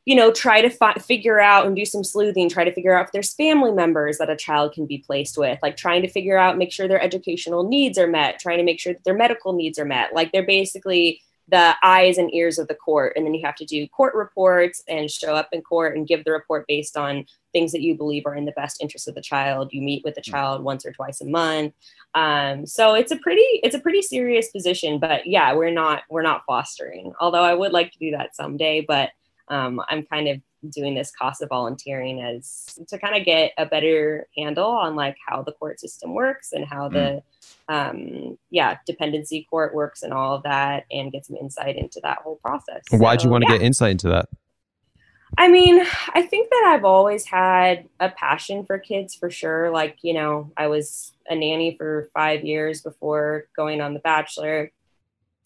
you 0.05 0.15
know, 0.15 0.33
try 0.33 0.61
to 0.61 0.69
fi- 0.69 0.95
figure 0.95 1.39
out 1.39 1.65
and 1.65 1.77
do 1.77 1.85
some 1.85 2.03
sleuthing, 2.03 2.49
try 2.49 2.65
to 2.65 2.73
figure 2.73 2.93
out 2.93 3.05
if 3.05 3.11
there's 3.13 3.33
family 3.33 3.71
members 3.71 4.17
that 4.17 4.29
a 4.29 4.35
child 4.35 4.73
can 4.73 4.85
be 4.85 4.97
placed 4.97 5.37
with, 5.37 5.57
like 5.63 5.77
trying 5.77 6.01
to 6.01 6.09
figure 6.09 6.37
out, 6.37 6.57
make 6.57 6.73
sure 6.73 6.89
their 6.89 7.01
educational 7.01 7.63
needs 7.65 7.97
are 7.97 8.07
met, 8.07 8.39
trying 8.39 8.57
to 8.57 8.65
make 8.65 8.81
sure 8.81 8.91
that 8.91 9.05
their 9.05 9.15
medical 9.15 9.53
needs 9.53 9.79
are 9.79 9.85
met. 9.85 10.13
Like 10.13 10.33
they're 10.33 10.45
basically 10.45 11.21
the 11.49 11.75
eyes 11.83 12.17
and 12.17 12.33
ears 12.33 12.57
of 12.57 12.67
the 12.67 12.75
court. 12.75 13.13
And 13.15 13.25
then 13.25 13.33
you 13.33 13.45
have 13.45 13.55
to 13.55 13.65
do 13.65 13.87
court 13.89 14.15
reports 14.15 14.81
and 14.87 15.11
show 15.11 15.35
up 15.35 15.49
in 15.51 15.61
court 15.61 15.97
and 15.97 16.07
give 16.07 16.23
the 16.23 16.31
report 16.31 16.65
based 16.67 16.95
on 16.95 17.25
things 17.51 17.71
that 17.71 17.81
you 17.81 17.95
believe 17.95 18.25
are 18.25 18.35
in 18.35 18.45
the 18.45 18.53
best 18.53 18.81
interest 18.81 19.07
of 19.07 19.15
the 19.15 19.21
child. 19.21 19.73
You 19.73 19.81
meet 19.81 20.03
with 20.03 20.15
the 20.15 20.21
child 20.21 20.63
once 20.63 20.85
or 20.85 20.91
twice 20.91 21.21
a 21.21 21.25
month. 21.25 21.73
Um, 22.15 22.65
so 22.65 22.93
it's 22.93 23.11
a 23.11 23.17
pretty, 23.17 23.41
it's 23.41 23.75
a 23.75 23.79
pretty 23.79 24.01
serious 24.01 24.49
position, 24.49 24.99
but 24.99 25.27
yeah, 25.27 25.53
we're 25.53 25.71
not, 25.71 26.03
we're 26.09 26.21
not 26.21 26.43
fostering, 26.45 27.13
although 27.19 27.43
I 27.43 27.53
would 27.53 27.73
like 27.73 27.91
to 27.91 27.99
do 27.99 28.11
that 28.11 28.35
someday, 28.35 28.81
but 28.87 29.09
um, 29.49 29.81
I'm 29.89 30.03
kind 30.03 30.29
of 30.29 30.41
doing 30.69 30.95
this 30.95 31.11
cost 31.11 31.41
of 31.41 31.49
volunteering 31.49 32.21
as 32.21 32.79
to 32.87 32.97
kind 32.97 33.15
of 33.15 33.25
get 33.25 33.51
a 33.57 33.65
better 33.65 34.27
handle 34.37 34.69
on 34.69 34.95
like 34.95 35.17
how 35.27 35.41
the 35.41 35.51
court 35.53 35.79
system 35.79 36.13
works 36.13 36.51
and 36.53 36.65
how 36.65 36.89
the 36.89 37.21
mm. 37.69 37.73
um, 37.73 38.37
yeah 38.49 38.77
dependency 38.85 39.45
court 39.49 39.73
works 39.73 40.03
and 40.03 40.13
all 40.13 40.35
of 40.35 40.43
that 40.43 40.85
and 40.91 41.11
get 41.11 41.25
some 41.25 41.35
insight 41.37 41.75
into 41.75 41.99
that 42.03 42.19
whole 42.19 42.37
process. 42.37 42.81
Why'd 42.91 43.21
so, 43.21 43.25
you 43.25 43.31
want 43.31 43.43
to 43.43 43.51
yeah. 43.51 43.57
get 43.57 43.65
insight 43.65 43.91
into 43.91 44.09
that? 44.09 44.29
I 45.37 45.47
mean, 45.47 45.83
I 46.13 46.21
think 46.21 46.49
that 46.51 46.73
I've 46.75 46.85
always 46.85 47.25
had 47.25 47.89
a 47.99 48.09
passion 48.09 48.65
for 48.65 48.77
kids 48.77 49.15
for 49.15 49.31
sure. 49.31 49.71
Like, 49.71 49.97
you 50.03 50.13
know, 50.13 50.51
I 50.55 50.67
was 50.67 51.11
a 51.27 51.35
nanny 51.35 51.75
for 51.75 52.09
five 52.13 52.43
years 52.43 52.81
before 52.81 53.47
going 53.55 53.81
on 53.81 53.95
The 53.95 53.99
Bachelor. 53.99 54.71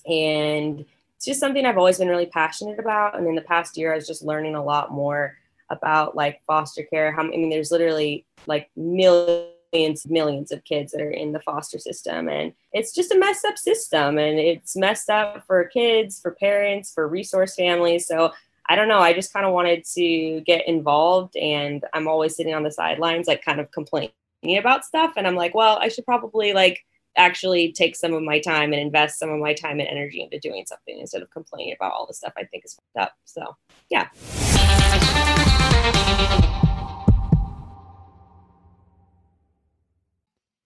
And 0.06 0.86
it's 1.18 1.26
just 1.26 1.40
something 1.40 1.66
I've 1.66 1.80
always 1.80 1.98
been 1.98 2.10
really 2.10 2.28
passionate 2.28 2.78
about. 2.78 3.18
And 3.18 3.28
in 3.28 3.34
the 3.34 3.42
past 3.42 3.76
year, 3.76 3.92
I 3.92 3.96
was 3.96 4.06
just 4.06 4.24
learning 4.24 4.54
a 4.54 4.64
lot 4.64 4.92
more 4.92 5.36
about 5.72 6.16
like 6.16 6.42
foster 6.46 6.84
care. 6.84 7.12
How 7.12 7.24
I 7.24 7.28
mean, 7.28 7.50
there's 7.50 7.72
literally 7.72 8.24
like 8.46 8.70
millions, 8.76 10.06
millions 10.08 10.52
of 10.52 10.64
kids 10.64 10.92
that 10.92 11.02
are 11.02 11.10
in 11.10 11.32
the 11.32 11.40
foster 11.40 11.80
system, 11.80 12.30
and 12.30 12.54
it's 12.72 12.94
just 12.94 13.12
a 13.12 13.18
messed 13.18 13.46
up 13.46 13.58
system, 13.58 14.20
and 14.20 14.38
it's 14.40 14.76
messed 14.76 15.10
up 15.10 15.44
for 15.48 15.66
kids, 15.66 16.22
for 16.22 16.32
parents, 16.32 16.94
for 16.94 17.08
resource 17.08 17.56
families. 17.56 18.06
So 18.06 18.32
I 18.70 18.76
don't 18.76 18.88
know. 18.88 19.00
I 19.00 19.14
just 19.14 19.34
kind 19.34 19.46
of 19.46 19.54
wanted 19.54 19.86
to 19.96 20.42
get 20.42 20.68
involved, 20.68 21.36
and 21.36 21.84
I'm 21.94 22.08
always 22.08 22.36
sitting 22.36 22.54
on 22.54 22.62
the 22.62 22.72
sidelines, 22.72 23.28
like 23.28 23.44
kind 23.44 23.60
of 23.60 23.72
complaining 23.72 24.12
about 24.60 24.86
stuff, 24.86 25.14
and 25.18 25.26
I'm 25.26 25.36
like, 25.36 25.56
well, 25.56 25.80
I 25.82 25.88
should 25.88 26.06
probably 26.06 26.54
like 26.54 26.86
actually 27.18 27.72
take 27.72 27.96
some 27.96 28.14
of 28.14 28.24
my 28.24 28.40
time 28.40 28.72
and 28.72 28.82
invest 28.82 29.20
some 29.20 29.30
of 29.30 29.40
my 29.40 29.54
time 29.54 29.80
and 29.80 29.90
energy 29.90 30.22
into 30.22 30.40
doing 30.40 30.66
something 30.66 30.98
instead 31.00 31.22
of 31.22 31.30
complaining 31.32 31.76
about 31.78 31.92
all 31.92 32.06
the 32.06 32.14
stuff 32.14 32.34
I 32.38 32.44
think 32.46 32.64
is 32.66 32.76
fucked 32.76 33.08
up. 33.08 33.14
So, 33.26 33.56
yeah. 33.90 34.08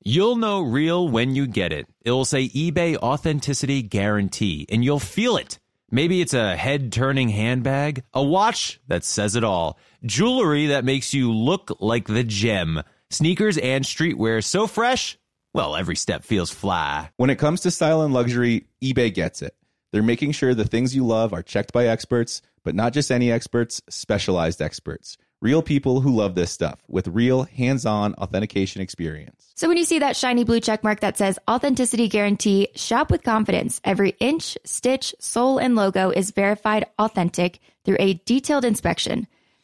You'll 0.03 0.35
know 0.35 0.61
real 0.61 1.07
when 1.07 1.35
you 1.35 1.45
get 1.45 1.71
it. 1.71 1.87
It'll 2.03 2.25
say 2.25 2.49
eBay 2.49 2.97
Authenticity 2.97 3.83
Guarantee, 3.83 4.65
and 4.69 4.83
you'll 4.83 4.99
feel 4.99 5.37
it. 5.37 5.59
Maybe 5.91 6.21
it's 6.21 6.33
a 6.33 6.55
head 6.55 6.91
turning 6.91 7.29
handbag, 7.29 8.03
a 8.13 8.23
watch 8.23 8.79
that 8.87 9.03
says 9.03 9.35
it 9.35 9.43
all, 9.43 9.77
jewelry 10.03 10.67
that 10.67 10.85
makes 10.85 11.13
you 11.13 11.31
look 11.31 11.77
like 11.79 12.07
the 12.07 12.23
gem, 12.23 12.81
sneakers 13.09 13.57
and 13.57 13.85
streetwear 13.85 14.43
so 14.43 14.65
fresh 14.67 15.19
well, 15.53 15.75
every 15.75 15.95
step 15.95 16.23
feels 16.23 16.51
fly. 16.51 17.09
When 17.17 17.29
it 17.29 17.39
comes 17.39 17.61
to 17.61 17.71
style 17.71 18.01
and 18.01 18.13
luxury, 18.13 18.67
eBay 18.81 19.13
gets 19.13 19.41
it. 19.41 19.55
They're 19.91 20.01
making 20.01 20.31
sure 20.31 20.53
the 20.53 20.65
things 20.65 20.95
you 20.95 21.05
love 21.05 21.33
are 21.33 21.43
checked 21.43 21.73
by 21.73 21.87
experts, 21.87 22.41
but 22.63 22.75
not 22.75 22.93
just 22.93 23.11
any 23.11 23.31
experts, 23.31 23.81
specialized 23.89 24.61
experts. 24.61 25.17
Real 25.41 25.63
people 25.63 26.01
who 26.01 26.15
love 26.15 26.35
this 26.35 26.51
stuff 26.51 26.83
with 26.87 27.07
real 27.07 27.43
hands 27.43 27.85
on 27.85 28.13
authentication 28.13 28.79
experience. 28.79 29.51
So 29.55 29.67
when 29.67 29.77
you 29.77 29.85
see 29.85 29.99
that 29.99 30.15
shiny 30.15 30.43
blue 30.43 30.59
check 30.59 30.83
mark 30.83 30.99
that 30.99 31.17
says 31.17 31.39
authenticity 31.49 32.07
guarantee, 32.07 32.67
shop 32.75 33.09
with 33.09 33.23
confidence. 33.23 33.81
Every 33.83 34.11
inch, 34.19 34.55
stitch, 34.63 35.15
sole, 35.19 35.57
and 35.57 35.75
logo 35.75 36.11
is 36.11 36.31
verified 36.31 36.85
authentic 36.99 37.59
through 37.83 37.97
a 37.99 38.13
detailed 38.25 38.63
inspection. 38.63 39.27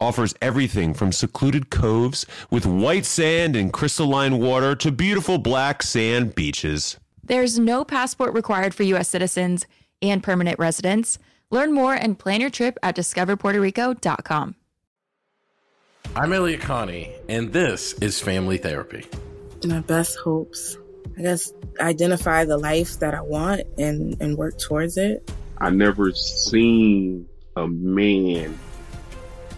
offers 0.00 0.34
everything 0.40 0.94
from 0.94 1.12
secluded 1.12 1.70
coves 1.70 2.24
with 2.50 2.64
white 2.66 3.04
sand 3.04 3.54
and 3.54 3.72
crystalline 3.72 4.38
water 4.38 4.74
to 4.74 4.90
beautiful 4.90 5.38
black 5.38 5.82
sand 5.82 6.34
beaches. 6.34 6.98
There's 7.22 7.58
no 7.58 7.84
passport 7.84 8.34
required 8.34 8.74
for 8.74 8.82
U.S. 8.84 9.08
citizens 9.08 9.66
and 10.02 10.22
permanent 10.22 10.58
residents. 10.58 11.18
Learn 11.50 11.72
more 11.72 11.94
and 11.94 12.18
plan 12.18 12.40
your 12.40 12.50
trip 12.50 12.78
at 12.82 12.96
discoverpuertorico.com. 12.96 14.54
I'm 16.16 16.32
Elliott 16.32 16.60
Connie, 16.60 17.12
and 17.28 17.52
this 17.52 17.92
is 17.94 18.20
Family 18.20 18.58
Therapy. 18.58 19.06
My 19.64 19.80
best 19.80 20.18
hopes, 20.18 20.76
I 21.16 21.22
guess, 21.22 21.52
identify 21.78 22.44
the 22.44 22.56
life 22.56 22.98
that 22.98 23.14
I 23.14 23.20
want 23.20 23.62
and, 23.78 24.20
and 24.20 24.36
work 24.36 24.58
towards 24.58 24.96
it. 24.96 25.30
I 25.58 25.70
never 25.70 26.12
seen 26.12 27.28
a 27.54 27.68
man 27.68 28.58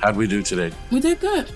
How'd 0.00 0.16
we 0.16 0.28
do 0.28 0.42
today? 0.42 0.72
We 0.90 1.00
did 1.00 1.20
good. 1.20 1.50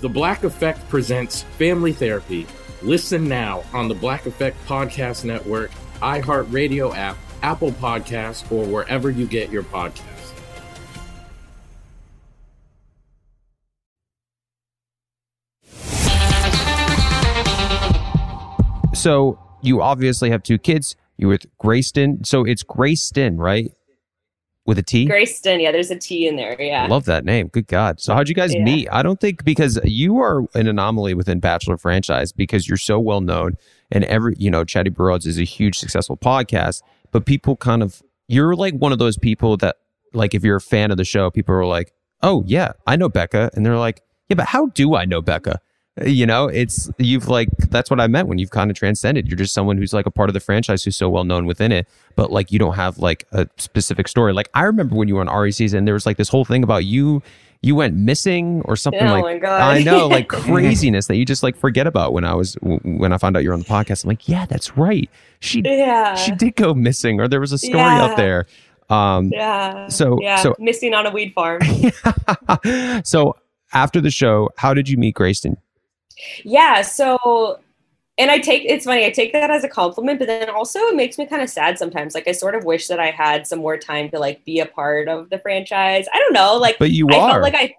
The 0.00 0.08
Black 0.08 0.42
Effect 0.42 0.88
presents 0.88 1.42
Family 1.42 1.92
Therapy. 1.92 2.46
Listen 2.80 3.28
now 3.28 3.62
on 3.72 3.88
the 3.88 3.94
Black 3.94 4.26
Effect 4.26 4.56
Podcast 4.66 5.24
Network, 5.24 5.70
iHeartRadio 6.00 6.96
app, 6.96 7.16
Apple 7.42 7.72
Podcasts, 7.72 8.50
or 8.50 8.64
wherever 8.64 9.10
you 9.10 9.26
get 9.26 9.50
your 9.50 9.62
podcasts. 9.62 10.32
So 18.94 19.38
you 19.60 19.82
obviously 19.82 20.30
have 20.30 20.42
two 20.42 20.58
kids. 20.58 20.96
You 21.16 21.28
with 21.28 21.46
Grayston. 21.58 22.24
So 22.26 22.44
it's 22.44 22.64
Grayston, 22.64 23.38
right? 23.38 23.72
With 24.64 24.78
a 24.78 24.82
T. 24.82 25.08
Grayston. 25.08 25.60
Yeah, 25.60 25.72
there's 25.72 25.90
a 25.90 25.96
T 25.98 26.28
in 26.28 26.36
there. 26.36 26.54
Yeah. 26.60 26.84
I 26.84 26.86
love 26.86 27.04
that 27.06 27.24
name. 27.24 27.48
Good 27.48 27.66
God. 27.66 28.00
So 28.00 28.14
how'd 28.14 28.28
you 28.28 28.34
guys 28.34 28.54
Yeah. 28.54 28.62
meet? 28.62 28.88
I 28.92 29.02
don't 29.02 29.20
think 29.20 29.44
because 29.44 29.80
you 29.82 30.18
are 30.18 30.44
an 30.54 30.68
anomaly 30.68 31.14
within 31.14 31.40
Bachelor 31.40 31.76
franchise 31.76 32.30
because 32.30 32.68
you're 32.68 32.76
so 32.76 33.00
well 33.00 33.20
known 33.20 33.54
and 33.90 34.04
every 34.04 34.36
you 34.38 34.50
know, 34.52 34.62
Chatty 34.64 34.90
Broads 34.90 35.26
is 35.26 35.36
a 35.38 35.42
huge 35.44 35.76
successful 35.78 36.16
podcast, 36.16 36.82
but 37.10 37.26
people 37.26 37.56
kind 37.56 37.82
of 37.82 38.02
you're 38.28 38.54
like 38.54 38.74
one 38.74 38.92
of 38.92 38.98
those 39.00 39.18
people 39.18 39.56
that 39.56 39.76
like 40.14 40.32
if 40.32 40.44
you're 40.44 40.56
a 40.56 40.60
fan 40.60 40.92
of 40.92 40.96
the 40.96 41.04
show, 41.04 41.28
people 41.28 41.54
are 41.56 41.66
like, 41.66 41.92
Oh 42.22 42.44
yeah, 42.46 42.70
I 42.86 42.94
know 42.94 43.08
Bekah. 43.10 43.50
And 43.54 43.66
they're 43.66 43.78
like, 43.78 44.00
Yeah, 44.28 44.36
but 44.36 44.46
how 44.46 44.66
do 44.66 44.94
I 44.94 45.06
know 45.06 45.20
Bekah? 45.20 45.56
You 46.06 46.24
know, 46.24 46.46
it's 46.48 46.90
you've 46.96 47.28
like 47.28 47.48
that's 47.68 47.90
what 47.90 48.00
I 48.00 48.06
meant 48.06 48.26
when 48.26 48.38
you've 48.38 48.50
kind 48.50 48.70
of 48.70 48.76
transcended. 48.76 49.28
You're 49.28 49.36
just 49.36 49.52
someone 49.52 49.76
who's 49.76 49.92
like 49.92 50.06
a 50.06 50.10
part 50.10 50.30
of 50.30 50.34
the 50.34 50.40
franchise 50.40 50.82
who's 50.82 50.96
so 50.96 51.10
well 51.10 51.24
known 51.24 51.44
within 51.44 51.70
it, 51.70 51.86
but 52.16 52.32
like 52.32 52.50
you 52.50 52.58
don't 52.58 52.72
have 52.76 52.96
like 52.98 53.26
a 53.32 53.46
specific 53.58 54.08
story. 54.08 54.32
Like 54.32 54.48
I 54.54 54.62
remember 54.62 54.94
when 54.96 55.06
you 55.08 55.16
were 55.16 55.20
on 55.20 55.28
Arie 55.28 55.52
season, 55.52 55.84
there 55.84 55.92
was 55.92 56.06
like 56.06 56.16
this 56.16 56.30
whole 56.30 56.46
thing 56.46 56.62
about 56.62 56.86
you 56.86 57.22
you 57.60 57.74
went 57.74 57.94
missing 57.94 58.62
or 58.64 58.74
something 58.74 59.06
Oh 59.06 59.12
like 59.12 59.22
my 59.22 59.38
God. 59.38 59.60
I 59.60 59.82
know 59.82 60.08
like 60.08 60.28
craziness 60.30 61.08
that 61.08 61.16
you 61.16 61.26
just 61.26 61.42
like 61.42 61.56
forget 61.58 61.86
about 61.86 62.14
when 62.14 62.24
I 62.24 62.32
was 62.34 62.54
when 62.62 63.12
I 63.12 63.18
found 63.18 63.36
out 63.36 63.42
you're 63.42 63.52
on 63.52 63.58
the 63.60 63.66
podcast. 63.66 64.04
I'm 64.04 64.08
like, 64.08 64.26
yeah, 64.26 64.46
that's 64.46 64.78
right. 64.78 65.10
She 65.40 65.60
Yeah. 65.62 66.14
she 66.14 66.30
did 66.32 66.56
go 66.56 66.72
missing, 66.72 67.20
or 67.20 67.28
there 67.28 67.38
was 67.40 67.52
a 67.52 67.58
story 67.58 67.74
Yeah. 67.76 68.02
out 68.02 68.16
there. 68.16 68.46
Um, 68.88 69.28
Yeah. 69.30 69.88
So 69.88 70.18
yeah, 70.22 70.36
so 70.36 70.56
missing 70.58 70.94
on 70.94 71.04
a 71.04 71.10
weed 71.10 71.34
farm. 71.34 71.60
so 73.04 73.36
after 73.74 74.00
the 74.00 74.10
show, 74.10 74.48
how 74.56 74.72
did 74.74 74.88
you 74.88 74.96
meet 74.96 75.16
Grayston? 75.16 75.56
Yeah. 76.44 76.82
So, 76.82 77.60
and 78.18 78.30
I 78.30 78.38
take 78.38 78.64
it's 78.64 78.84
funny. 78.84 79.04
I 79.06 79.10
take 79.10 79.32
that 79.32 79.50
as 79.50 79.64
a 79.64 79.68
compliment, 79.68 80.18
but 80.18 80.28
then 80.28 80.50
also 80.50 80.78
it 80.80 80.96
makes 80.96 81.18
me 81.18 81.26
kind 81.26 81.42
of 81.42 81.48
sad 81.50 81.78
sometimes. 81.78 82.14
Like 82.14 82.28
I 82.28 82.32
sort 82.32 82.54
of 82.54 82.64
wish 82.64 82.88
that 82.88 83.00
I 83.00 83.10
had 83.10 83.46
some 83.46 83.60
more 83.60 83.76
time 83.76 84.10
to 84.10 84.18
like 84.18 84.44
be 84.44 84.60
a 84.60 84.66
part 84.66 85.08
of 85.08 85.30
the 85.30 85.38
franchise. 85.38 86.06
I 86.12 86.18
don't 86.18 86.32
know. 86.32 86.56
Like, 86.56 86.78
But 86.78 86.90
you 86.90 87.08
I 87.10 87.16
are. 87.16 87.30
felt 87.30 87.42
like 87.42 87.54
I. 87.54 87.74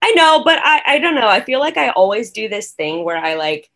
I 0.00 0.12
know, 0.12 0.42
but 0.44 0.60
I, 0.62 0.80
I 0.86 0.98
don't 1.00 1.16
know. 1.16 1.26
I 1.26 1.40
feel 1.40 1.58
like 1.58 1.76
I 1.76 1.88
always 1.90 2.30
do 2.30 2.48
this 2.48 2.70
thing 2.70 3.02
where 3.04 3.16
I 3.16 3.34
like 3.34 3.68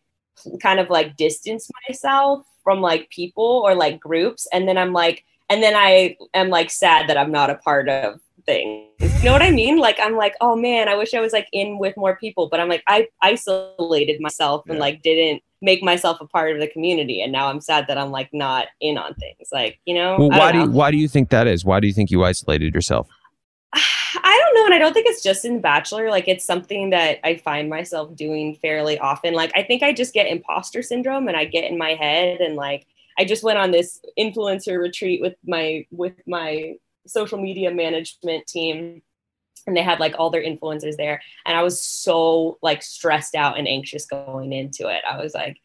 kind 0.63 0.79
of 0.79 0.89
like 0.89 1.17
distance 1.17 1.69
myself 1.89 2.47
from 2.63 2.81
like 2.81 3.11
people 3.11 3.63
or 3.65 3.75
like 3.75 3.99
groups. 3.99 4.47
And 4.53 4.69
then 4.69 4.79
I'm 4.79 4.93
like, 4.93 5.25
and 5.51 5.61
then 5.61 5.75
I 5.75 6.17
am 6.33 6.49
like 6.49 6.71
sad 6.71 7.09
that 7.09 7.17
I'm 7.19 7.33
not 7.33 7.51
a 7.51 7.57
part 7.57 7.89
of 7.89 8.21
things. 8.45 8.89
You 9.01 9.25
know 9.25 9.33
what 9.33 9.43
I 9.43 9.51
mean? 9.51 9.79
Like, 9.79 9.99
I'm 10.01 10.17
like, 10.17 10.35
oh 10.41 10.57
man, 10.57 10.89
I 10.89 10.95
wish 10.95 11.15
I 11.15 11.21
was 11.21 11.33
like 11.33 11.49
in 11.53 11.79
with 11.79 11.97
more 11.97 12.17
people, 12.17 12.49
but 12.49 12.61
I'm 12.61 12.69
like, 12.69 12.83
I 12.87 13.09
isolated 13.21 14.21
myself 14.21 14.65
and 14.69 14.79
like 14.79 15.03
didn't 15.03 15.43
make 15.61 15.83
myself 15.83 16.21
a 16.21 16.27
part 16.27 16.53
of 16.53 16.61
the 16.61 16.67
community. 16.67 17.23
And 17.23 17.33
now 17.33 17.49
I'm 17.49 17.61
sad 17.61 17.87
that 17.89 17.97
I'm 17.97 18.11
like 18.11 18.31
not 18.33 18.67
in 18.81 18.99
on 18.99 19.15
things. 19.15 19.49
Like, 19.53 19.79
you 19.87 19.95
know, 19.95 20.17
Well, 20.19 20.31
why 20.31 20.53
do 20.53 20.59
you, 20.59 20.71
why 20.71 20.91
do 20.91 20.97
you 20.97 21.09
think 21.09 21.31
that 21.31 21.47
is? 21.47 21.65
Why 21.65 21.81
do 21.81 21.87
you 21.87 21.93
think 21.93 22.11
you 22.11 22.25
isolated 22.25 22.75
yourself? 22.75 23.09
I 23.73 24.39
don't 24.45 24.55
know. 24.57 24.65
And 24.67 24.75
I 24.75 24.79
don't 24.79 24.93
think 24.93 25.07
it's 25.09 25.23
just 25.23 25.45
in 25.45 25.61
Bachelor. 25.61 26.11
Like, 26.11 26.27
it's 26.27 26.45
something 26.45 26.91
that 26.91 27.21
I 27.25 27.37
find 27.37 27.71
myself 27.71 28.15
doing 28.17 28.57
fairly 28.57 28.99
often. 28.99 29.35
Like, 29.35 29.53
I 29.55 29.63
think 29.63 29.83
I 29.83 29.93
just 29.93 30.13
get 30.13 30.27
imposter 30.27 30.83
syndrome 30.83 31.29
and 31.29 31.37
I 31.37 31.45
get 31.45 31.71
in 31.71 31.79
my 31.79 31.95
head 31.95 32.41
and 32.41 32.57
like, 32.57 32.87
I 33.19 33.25
just 33.25 33.43
went 33.43 33.59
on 33.59 33.71
this 33.71 34.01
influencer 34.19 34.81
retreat 34.81 35.21
with 35.21 35.35
my 35.45 35.87
with 35.91 36.15
my 36.27 36.75
social 37.07 37.39
media 37.39 37.71
management 37.71 38.47
team 38.47 39.03
and 39.67 39.77
they 39.77 39.83
had 39.83 40.01
like 40.01 40.15
all 40.19 40.31
their 40.31 40.43
influencers 40.43 40.97
there 40.97 41.23
and 41.47 41.57
I 41.57 41.63
was 41.63 41.83
so 41.83 42.59
like 42.63 42.83
stressed 42.83 43.35
out 43.35 43.59
and 43.59 43.69
anxious 43.69 44.07
going 44.07 44.53
into 44.53 44.89
it. 44.89 45.03
I 45.09 45.23
was 45.23 45.35
like, 45.35 45.59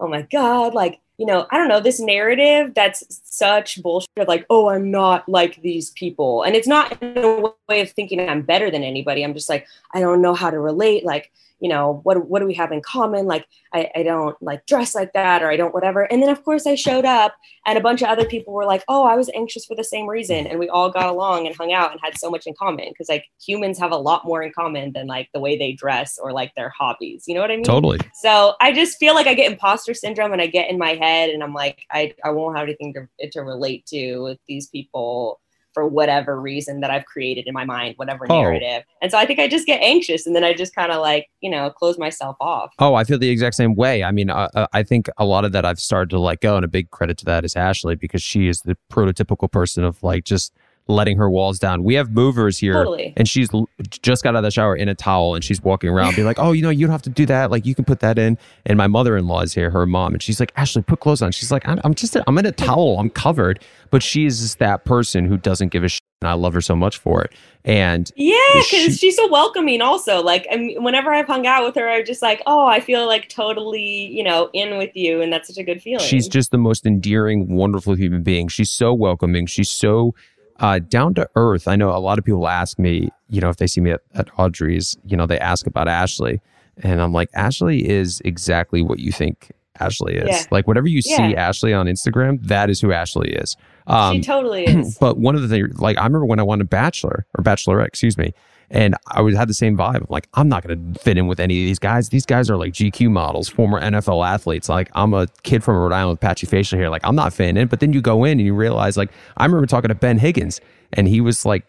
"Oh 0.00 0.08
my 0.08 0.22
god, 0.22 0.74
like, 0.74 1.00
you 1.18 1.26
know, 1.26 1.46
I 1.50 1.58
don't 1.58 1.68
know, 1.68 1.80
this 1.80 2.00
narrative 2.00 2.72
that's 2.74 3.04
such 3.24 3.80
bullshit 3.82 4.08
of 4.16 4.28
like, 4.28 4.46
oh, 4.50 4.68
I'm 4.68 4.90
not 4.90 5.28
like 5.28 5.62
these 5.62 5.90
people. 5.90 6.42
And 6.42 6.56
it's 6.56 6.66
not 6.66 7.00
in 7.02 7.18
a 7.18 7.52
way 7.68 7.80
of 7.80 7.90
thinking 7.90 8.28
I'm 8.28 8.42
better 8.42 8.70
than 8.70 8.82
anybody. 8.82 9.22
I'm 9.22 9.34
just 9.34 9.48
like, 9.48 9.66
I 9.92 10.00
don't 10.00 10.22
know 10.22 10.34
how 10.34 10.50
to 10.50 10.58
relate. 10.58 11.04
Like, 11.04 11.30
you 11.60 11.68
know, 11.68 12.00
what 12.02 12.28
what 12.28 12.40
do 12.40 12.46
we 12.46 12.54
have 12.54 12.72
in 12.72 12.82
common? 12.82 13.26
Like, 13.26 13.46
I, 13.72 13.90
I 13.96 14.02
don't 14.02 14.40
like 14.42 14.66
dress 14.66 14.94
like 14.94 15.12
that 15.14 15.42
or 15.42 15.50
I 15.50 15.56
don't 15.56 15.72
whatever. 15.72 16.02
And 16.02 16.22
then 16.22 16.28
of 16.28 16.44
course 16.44 16.66
I 16.66 16.74
showed 16.74 17.04
up 17.04 17.34
and 17.66 17.78
a 17.78 17.80
bunch 17.80 18.02
of 18.02 18.08
other 18.08 18.26
people 18.26 18.52
were 18.52 18.66
like, 18.66 18.84
oh, 18.86 19.04
I 19.04 19.16
was 19.16 19.30
anxious 19.34 19.64
for 19.64 19.74
the 19.74 19.82
same 19.82 20.06
reason. 20.06 20.46
And 20.46 20.58
we 20.58 20.68
all 20.68 20.90
got 20.90 21.08
along 21.08 21.46
and 21.46 21.56
hung 21.56 21.72
out 21.72 21.90
and 21.90 22.00
had 22.02 22.18
so 22.18 22.30
much 22.30 22.46
in 22.46 22.54
common. 22.58 22.92
Cause 22.96 23.08
like 23.08 23.24
humans 23.44 23.78
have 23.78 23.92
a 23.92 23.96
lot 23.96 24.26
more 24.26 24.42
in 24.42 24.52
common 24.52 24.92
than 24.92 25.06
like 25.06 25.28
the 25.32 25.40
way 25.40 25.56
they 25.56 25.72
dress 25.72 26.18
or 26.18 26.32
like 26.32 26.54
their 26.54 26.68
hobbies. 26.68 27.24
You 27.26 27.34
know 27.34 27.40
what 27.40 27.50
I 27.50 27.56
mean? 27.56 27.64
Totally. 27.64 27.98
So 28.20 28.54
I 28.60 28.72
just 28.72 28.98
feel 28.98 29.14
like 29.14 29.26
I 29.26 29.34
get 29.34 29.50
imposter 29.50 29.94
syndrome 29.94 30.32
and 30.32 30.42
I 30.42 30.46
get 30.46 30.68
in 30.68 30.78
my 30.78 30.94
head 30.94 31.03
and 31.04 31.42
I'm 31.42 31.54
like, 31.54 31.84
I, 31.90 32.14
I 32.24 32.30
won't 32.30 32.56
have 32.56 32.64
anything 32.64 32.94
to, 32.94 33.30
to 33.30 33.40
relate 33.40 33.86
to 33.86 34.18
with 34.18 34.38
these 34.48 34.68
people 34.68 35.40
for 35.72 35.88
whatever 35.88 36.40
reason 36.40 36.78
that 36.80 36.90
I've 36.92 37.04
created 37.04 37.48
in 37.48 37.52
my 37.52 37.64
mind, 37.64 37.94
whatever 37.96 38.26
Oh. 38.30 38.42
narrative. 38.42 38.84
And 39.02 39.10
so 39.10 39.18
I 39.18 39.26
think 39.26 39.40
I 39.40 39.48
just 39.48 39.66
get 39.66 39.82
anxious 39.82 40.24
and 40.24 40.36
then 40.36 40.44
I 40.44 40.54
just 40.54 40.72
kind 40.72 40.92
of 40.92 41.00
like, 41.00 41.26
you 41.40 41.50
know, 41.50 41.68
close 41.68 41.98
myself 41.98 42.36
off. 42.40 42.70
Oh, 42.78 42.94
I 42.94 43.02
feel 43.02 43.18
the 43.18 43.28
exact 43.28 43.56
same 43.56 43.74
way. 43.74 44.04
I 44.04 44.12
mean, 44.12 44.30
uh, 44.30 44.48
uh, 44.54 44.68
I 44.72 44.84
think 44.84 45.08
a 45.18 45.24
lot 45.24 45.44
of 45.44 45.50
that 45.50 45.64
I've 45.64 45.80
started 45.80 46.10
to 46.10 46.20
let 46.20 46.40
go, 46.40 46.54
and 46.54 46.64
a 46.64 46.68
big 46.68 46.90
credit 46.92 47.18
to 47.18 47.24
that 47.24 47.44
is 47.44 47.56
Ashley 47.56 47.96
because 47.96 48.22
she 48.22 48.46
is 48.46 48.60
the 48.60 48.76
prototypical 48.92 49.50
person 49.50 49.82
of 49.82 50.00
like 50.00 50.22
just 50.22 50.52
letting 50.86 51.16
her 51.16 51.30
walls 51.30 51.58
down. 51.58 51.82
We 51.82 51.94
have 51.94 52.10
movers 52.10 52.58
here, 52.58 52.74
Totally. 52.74 53.14
and 53.16 53.26
she's 53.28 53.52
l- 53.54 53.68
just 54.02 54.22
got 54.22 54.30
out 54.30 54.38
of 54.38 54.42
the 54.44 54.50
shower 54.50 54.76
in 54.76 54.88
a 54.88 54.94
towel, 54.94 55.34
and 55.34 55.42
she's 55.42 55.62
walking 55.62 55.88
around, 55.90 56.14
being 56.16 56.26
like, 56.26 56.38
"Oh, 56.40 56.52
you 56.52 56.62
know, 56.62 56.70
you 56.70 56.86
don't 56.86 56.92
have 56.92 57.02
to 57.02 57.10
do 57.10 57.24
that. 57.26 57.50
Like, 57.50 57.64
you 57.66 57.74
can 57.74 57.84
put 57.84 58.00
that 58.00 58.18
in." 58.18 58.36
And 58.66 58.76
my 58.76 58.86
mother-in-law 58.86 59.40
is 59.42 59.54
here, 59.54 59.70
her 59.70 59.86
mom, 59.86 60.12
and 60.12 60.22
she's 60.22 60.40
like, 60.40 60.52
"Ashley, 60.56 60.82
put 60.82 61.00
clothes 61.00 61.22
on." 61.22 61.32
She's 61.32 61.50
like, 61.50 61.66
"I'm, 61.68 61.80
I'm 61.84 61.94
just, 61.94 62.16
I'm 62.26 62.36
in 62.38 62.46
a 62.46 62.52
towel, 62.52 62.98
I'm 62.98 63.10
covered," 63.10 63.60
but 63.90 64.02
she 64.02 64.26
is 64.26 64.40
just 64.40 64.58
that 64.58 64.84
person 64.84 65.24
who 65.26 65.36
doesn't 65.38 65.68
give 65.68 65.84
a 65.84 65.88
shit, 65.88 66.00
and 66.20 66.28
I 66.28 66.34
love 66.34 66.52
her 66.54 66.60
so 66.60 66.76
much 66.76 66.98
for 66.98 67.22
it. 67.22 67.32
And 67.64 68.10
Yeah, 68.16 68.36
she- 68.66 68.76
because 68.82 68.98
she's 68.98 69.16
so 69.16 69.26
welcoming. 69.30 69.80
Also, 69.80 70.22
like, 70.22 70.46
I 70.52 70.56
mean, 70.56 70.82
whenever 70.84 71.14
I've 71.14 71.26
hung 71.26 71.46
out 71.46 71.64
with 71.64 71.76
her, 71.76 71.88
I'm 71.88 72.04
just 72.04 72.20
like, 72.20 72.42
oh, 72.46 72.66
I 72.66 72.80
feel 72.80 73.06
like 73.06 73.30
totally, 73.30 73.80
you 74.12 74.22
know, 74.22 74.50
in 74.52 74.76
with 74.76 74.90
you, 74.94 75.22
and 75.22 75.32
that's 75.32 75.48
such 75.48 75.56
a 75.56 75.62
good 75.64 75.80
feeling. 75.80 76.04
She's 76.06 76.28
just 76.28 76.50
the 76.50 76.58
most 76.58 76.84
endearing, 76.84 77.54
wonderful 77.56 77.94
human 77.94 78.22
being. 78.22 78.48
She's 78.48 78.70
so 78.70 78.92
welcoming. 78.92 79.46
She's 79.46 79.70
so 79.70 80.14
uh, 80.60 80.78
down 80.78 81.14
to 81.14 81.28
earth. 81.36 81.66
I 81.68 81.76
know 81.76 81.90
a 81.90 81.98
lot 81.98 82.18
of 82.18 82.24
people 82.24 82.46
ask 82.48 82.78
me, 82.78 83.10
you 83.28 83.40
know, 83.40 83.48
if 83.48 83.56
they 83.56 83.66
see 83.66 83.80
me 83.80 83.92
at, 83.92 84.00
at 84.14 84.28
Audrey's, 84.38 84.96
you 85.04 85.16
know, 85.16 85.26
they 85.26 85.38
ask 85.38 85.66
about 85.66 85.88
Ashley. 85.88 86.40
And 86.78 87.00
I'm 87.00 87.12
like, 87.12 87.28
Ashley 87.34 87.88
is 87.88 88.20
exactly 88.24 88.82
what 88.82 88.98
you 88.98 89.12
think 89.12 89.52
Ashley 89.80 90.16
is. 90.16 90.28
Yeah. 90.28 90.42
Like, 90.50 90.66
whatever 90.66 90.88
you 90.88 91.02
see 91.02 91.36
Ashley 91.36 91.72
on 91.72 91.86
Instagram, 91.86 92.42
that 92.46 92.70
is 92.70 92.80
who 92.80 92.92
Ashley 92.92 93.32
is. 93.32 93.56
Um, 93.86 94.16
she 94.16 94.22
totally 94.22 94.64
is. 94.66 94.98
but 94.98 95.18
one 95.18 95.34
of 95.34 95.42
the 95.42 95.48
things, 95.48 95.80
like, 95.80 95.98
I 95.98 96.04
remember 96.04 96.26
when 96.26 96.38
I 96.38 96.44
wanted 96.44 96.70
Bachelor 96.70 97.26
or 97.36 97.44
Bachelorette, 97.44 97.86
excuse 97.86 98.16
me, 98.16 98.34
and 98.74 98.96
I 99.06 99.20
would 99.20 99.34
had 99.34 99.48
the 99.48 99.54
same 99.54 99.76
vibe. 99.76 99.96
I'm 99.96 100.06
like, 100.08 100.28
I'm 100.34 100.48
not 100.48 100.66
going 100.66 100.92
to 100.92 101.00
fit 101.00 101.16
in 101.16 101.28
with 101.28 101.38
any 101.38 101.62
of 101.62 101.66
these 101.66 101.78
guys. 101.78 102.08
These 102.08 102.26
guys 102.26 102.50
are 102.50 102.56
like 102.56 102.72
GQ 102.72 103.08
models, 103.08 103.48
former 103.48 103.80
NFL 103.80 104.26
athletes. 104.26 104.68
Like, 104.68 104.90
I'm 104.94 105.14
a 105.14 105.28
kid 105.44 105.62
from 105.62 105.76
Rhode 105.76 105.92
Island 105.92 106.10
with 106.10 106.20
patchy 106.20 106.46
facial 106.46 106.78
hair. 106.78 106.90
Like, 106.90 107.02
I'm 107.04 107.14
not 107.14 107.32
fitting 107.32 107.56
in. 107.56 107.68
But 107.68 107.78
then 107.78 107.92
you 107.92 108.02
go 108.02 108.24
in 108.24 108.32
and 108.32 108.42
you 108.42 108.52
realize, 108.52 108.96
like, 108.96 109.10
I 109.36 109.44
remember 109.44 109.66
talking 109.66 109.88
to 109.88 109.94
Ben 109.94 110.18
Higgins, 110.18 110.60
and 110.92 111.06
he 111.06 111.20
was 111.20 111.46
like 111.46 111.64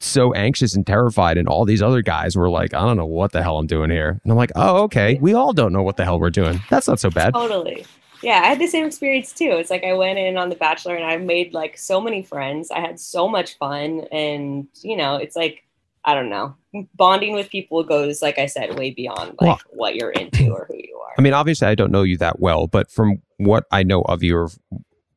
so 0.00 0.34
anxious 0.34 0.76
and 0.76 0.86
terrified, 0.86 1.38
and 1.38 1.48
all 1.48 1.64
these 1.64 1.80
other 1.80 2.02
guys 2.02 2.36
were 2.36 2.50
like, 2.50 2.74
I 2.74 2.80
don't 2.80 2.98
know 2.98 3.06
what 3.06 3.32
the 3.32 3.42
hell 3.42 3.58
I'm 3.58 3.66
doing 3.66 3.90
here. 3.90 4.20
And 4.22 4.30
I'm 4.30 4.36
like, 4.36 4.52
oh, 4.54 4.82
okay. 4.84 5.18
We 5.20 5.32
all 5.32 5.54
don't 5.54 5.72
know 5.72 5.82
what 5.82 5.96
the 5.96 6.04
hell 6.04 6.20
we're 6.20 6.30
doing. 6.30 6.60
That's 6.68 6.88
not 6.88 7.00
so 7.00 7.10
bad. 7.10 7.32
Totally. 7.32 7.86
Yeah, 8.22 8.42
I 8.44 8.48
had 8.48 8.58
the 8.58 8.66
same 8.66 8.84
experience 8.84 9.32
too. 9.32 9.52
It's 9.52 9.70
like 9.70 9.82
I 9.82 9.94
went 9.94 10.18
in 10.18 10.36
on 10.36 10.50
The 10.50 10.56
Bachelor 10.56 10.94
and 10.94 11.06
I've 11.06 11.22
made 11.22 11.54
like 11.54 11.78
so 11.78 12.02
many 12.02 12.22
friends. 12.22 12.70
I 12.70 12.80
had 12.80 13.00
so 13.00 13.26
much 13.26 13.56
fun. 13.56 14.02
And, 14.12 14.68
you 14.82 14.94
know, 14.94 15.16
it's 15.16 15.36
like, 15.36 15.64
I 16.04 16.14
don't 16.14 16.30
know, 16.30 16.56
bonding 16.94 17.34
with 17.34 17.50
people 17.50 17.84
goes, 17.84 18.22
like 18.22 18.38
I 18.38 18.46
said, 18.46 18.78
way 18.78 18.90
beyond 18.90 19.36
like 19.40 19.48
Well- 19.48 19.60
what 19.70 19.94
you're 19.96 20.10
into 20.10 20.50
or 20.52 20.66
who 20.68 20.76
you 20.76 20.98
are. 21.04 21.14
I 21.18 21.22
mean, 21.22 21.34
obviously, 21.34 21.68
I 21.68 21.74
don't 21.74 21.92
know 21.92 22.02
you 22.02 22.16
that 22.18 22.40
well, 22.40 22.66
but 22.66 22.90
from 22.90 23.20
what 23.36 23.66
I 23.70 23.82
know 23.82 24.02
of 24.02 24.22
you 24.22 24.36
or 24.36 24.48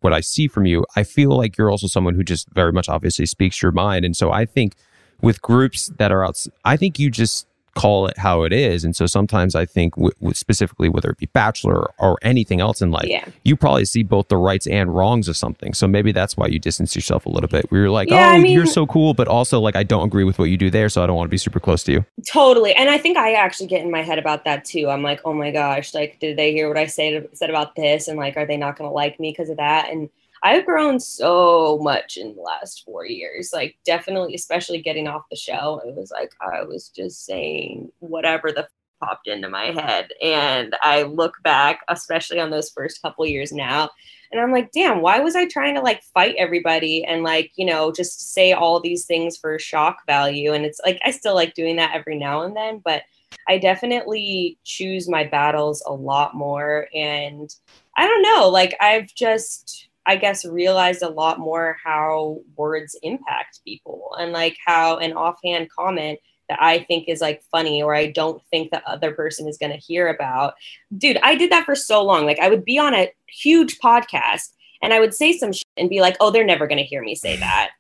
what 0.02 0.12
I 0.12 0.20
see 0.20 0.48
from 0.48 0.66
you, 0.66 0.86
I 0.98 1.04
feel 1.04 1.30
like 1.38 1.58
you're 1.58 1.72
also 1.72 1.88
someone 1.88 2.16
who 2.16 2.24
just 2.24 2.50
very 2.54 2.74
much 2.74 2.90
obviously 2.90 3.26
speaks 3.26 3.62
your 3.62 3.72
mind. 3.72 4.04
And 4.04 4.16
so 4.18 4.32
I 4.32 4.46
think 4.46 4.76
with 5.22 5.42
groups 5.42 5.92
that 5.98 6.12
are 6.12 6.26
out, 6.26 6.46
I 6.66 6.76
think 6.76 7.00
you 7.00 7.10
just 7.10 7.48
call 7.76 8.06
it 8.08 8.18
how 8.18 8.44
it 8.44 8.54
is. 8.54 8.84
And 8.84 8.96
so 8.96 9.06
sometimes 9.08 9.56
I 9.56 9.66
think, 9.66 9.96
w- 9.96 10.12
w- 10.20 10.34
specifically, 10.36 10.90
whether 10.90 11.10
it 11.10 11.18
be 11.18 11.26
Bachelor 11.28 11.92
or 12.00 12.18
anything 12.22 12.62
else 12.62 12.82
in 12.82 12.92
life, 12.92 13.08
Yeah. 13.08 13.26
you 13.44 13.56
probably 13.56 13.86
see 13.86 14.04
both 14.04 14.28
the 14.28 14.38
rights 14.38 14.68
and 14.68 14.94
wrongs 14.96 15.28
of 15.28 15.36
something. 15.36 15.74
So 15.74 15.88
maybe 15.88 16.12
that's 16.12 16.38
why 16.38 16.48
you 16.48 16.60
distance 16.60 16.96
yourself 16.96 17.26
a 17.26 17.30
little 17.30 17.48
bit. 17.48 17.72
Where 17.72 17.82
you're 17.82 17.90
like, 17.90 18.10
Yeah, 18.10 18.30
oh, 18.30 18.34
I 18.36 18.40
mean- 18.40 18.52
you're 18.52 18.66
so 18.68 18.86
cool, 18.86 19.14
but 19.14 19.28
also 19.28 19.60
like, 19.60 19.76
I 19.76 19.84
don't 19.84 20.06
agree 20.06 20.24
with 20.24 20.38
what 20.38 20.50
you 20.50 20.58
do 20.58 20.70
there. 20.70 20.88
So 20.90 21.04
I 21.04 21.08
don't 21.08 21.16
want 21.16 21.28
to 21.28 21.32
be 21.32 21.38
super 21.38 21.60
close 21.60 21.84
to 21.86 21.92
you. 21.92 22.06
Totally. 22.28 22.74
And 22.76 22.90
I 22.90 22.98
think 23.00 23.18
I 23.18 23.34
actually 23.34 23.68
get 23.68 23.82
in 23.82 23.90
my 23.90 24.04
head 24.04 24.20
about 24.20 24.46
that 24.46 24.66
too. 24.66 24.90
I'm 24.90 25.02
like, 25.02 25.22
oh 25.26 25.34
my 25.34 25.52
gosh, 25.52 25.94
like, 25.94 26.20
did 26.20 26.38
they 26.38 26.52
hear 26.52 26.68
what 26.68 26.78
I 26.78 26.86
said 26.86 27.28
said 27.34 27.50
about 27.50 27.76
this? 27.76 28.08
And 28.08 28.18
like, 28.20 28.38
are 28.38 28.46
they 28.46 28.58
not 28.58 28.78
going 28.78 28.90
to 28.90 28.94
like 28.94 29.20
me 29.20 29.32
because 29.32 29.50
of 29.50 29.58
that? 29.58 29.90
And 29.90 30.10
I've 30.44 30.66
grown 30.66 31.00
so 31.00 31.80
much 31.82 32.18
in 32.18 32.36
the 32.36 32.42
last 32.42 32.84
four 32.86 33.06
years. 33.06 33.52
Like, 33.54 33.78
definitely, 33.86 34.36
especially 34.36 34.82
getting 34.82 35.08
off 35.08 35.24
the 35.32 35.38
show. 35.38 35.82
It 35.86 35.96
was 35.96 36.12
like 36.12 36.32
I 36.42 36.64
was 36.64 36.90
just 36.90 37.26
saying 37.26 37.92
whatever 38.00 38.52
the 38.52 38.68
popped 39.04 39.28
into 39.28 39.50
my 39.50 39.72
head. 39.72 40.12
And 40.22 40.76
I 40.82 41.04
look 41.04 41.36
back, 41.44 41.82
especially 41.90 42.40
on 42.40 42.50
those 42.52 42.70
first 42.70 43.02
couple 43.02 43.26
years 43.26 43.52
now, 43.52 43.90
and 44.32 44.42
I'm 44.42 44.52
like, 44.52 44.72
damn, 44.72 45.02
why 45.02 45.20
was 45.20 45.36
I 45.36 45.46
trying 45.46 45.76
to 45.76 45.82
like 45.82 46.02
fight 46.04 46.36
everybody 46.40 47.06
and 47.06 47.22
like, 47.24 47.52
you 47.56 47.66
know, 47.66 47.92
just 47.92 48.34
say 48.34 48.52
all 48.52 48.80
these 48.80 49.06
things 49.06 49.38
for 49.38 49.60
shock 49.60 50.00
value? 50.08 50.54
And 50.54 50.66
it's 50.66 50.80
like, 50.84 51.00
I 51.06 51.12
still 51.12 51.36
like 51.36 51.54
doing 51.54 51.76
that 51.76 51.94
every 51.94 52.18
now 52.18 52.42
and 52.42 52.56
then, 52.56 52.82
but 52.84 53.04
I 53.48 53.60
definitely 53.60 54.58
choose 54.64 55.08
my 55.08 55.24
battles 55.24 55.84
a 55.86 55.94
lot 55.94 56.34
more. 56.34 56.88
And 56.96 57.54
I 57.96 58.08
don't 58.08 58.24
know, 58.24 58.50
like, 58.50 58.76
I've 58.82 59.14
just, 59.14 59.90
I 60.06 60.18
guess, 60.18 60.46
realized 60.46 61.02
a 61.02 61.10
lot 61.10 61.40
more 61.40 61.78
how 61.84 62.40
words 62.56 62.98
impact 63.04 63.62
people 63.66 64.16
and 64.20 64.32
like 64.32 64.58
how 64.66 64.98
an 64.98 65.14
offhand 65.14 65.70
comment 65.70 66.20
that 66.50 66.62
I 66.62 66.80
think 66.80 67.08
is 67.08 67.22
like 67.22 67.42
funny 67.52 67.82
or 67.82 67.96
I 67.96 68.08
don't 68.08 68.42
think 68.52 68.72
the 68.72 68.88
other 68.88 69.14
person 69.14 69.48
is 69.48 69.58
going 69.58 69.72
to 69.72 69.78
hear 69.78 70.08
about. 70.08 70.56
Dude, 70.98 71.20
I 71.24 71.36
did 71.36 71.52
that 71.52 71.66
for 71.66 71.76
so 71.76 72.04
long. 72.04 72.26
Like 72.26 72.40
I 72.40 72.50
would 72.50 72.66
be 72.66 72.78
on 72.78 72.94
a 72.94 73.12
huge 73.28 73.80
podcast 73.80 74.50
and 74.82 74.94
I 74.94 75.00
would 75.00 75.14
say 75.14 75.38
some 75.38 75.54
shit 75.54 75.64
and 75.78 75.90
be 75.90 76.02
like, 76.02 76.18
"Oh, 76.20 76.30
they're 76.30 76.46
never 76.46 76.68
going 76.68 76.78
to 76.78 76.84
hear 76.84 77.02
me 77.02 77.16
say 77.16 77.38
that." 77.38 77.72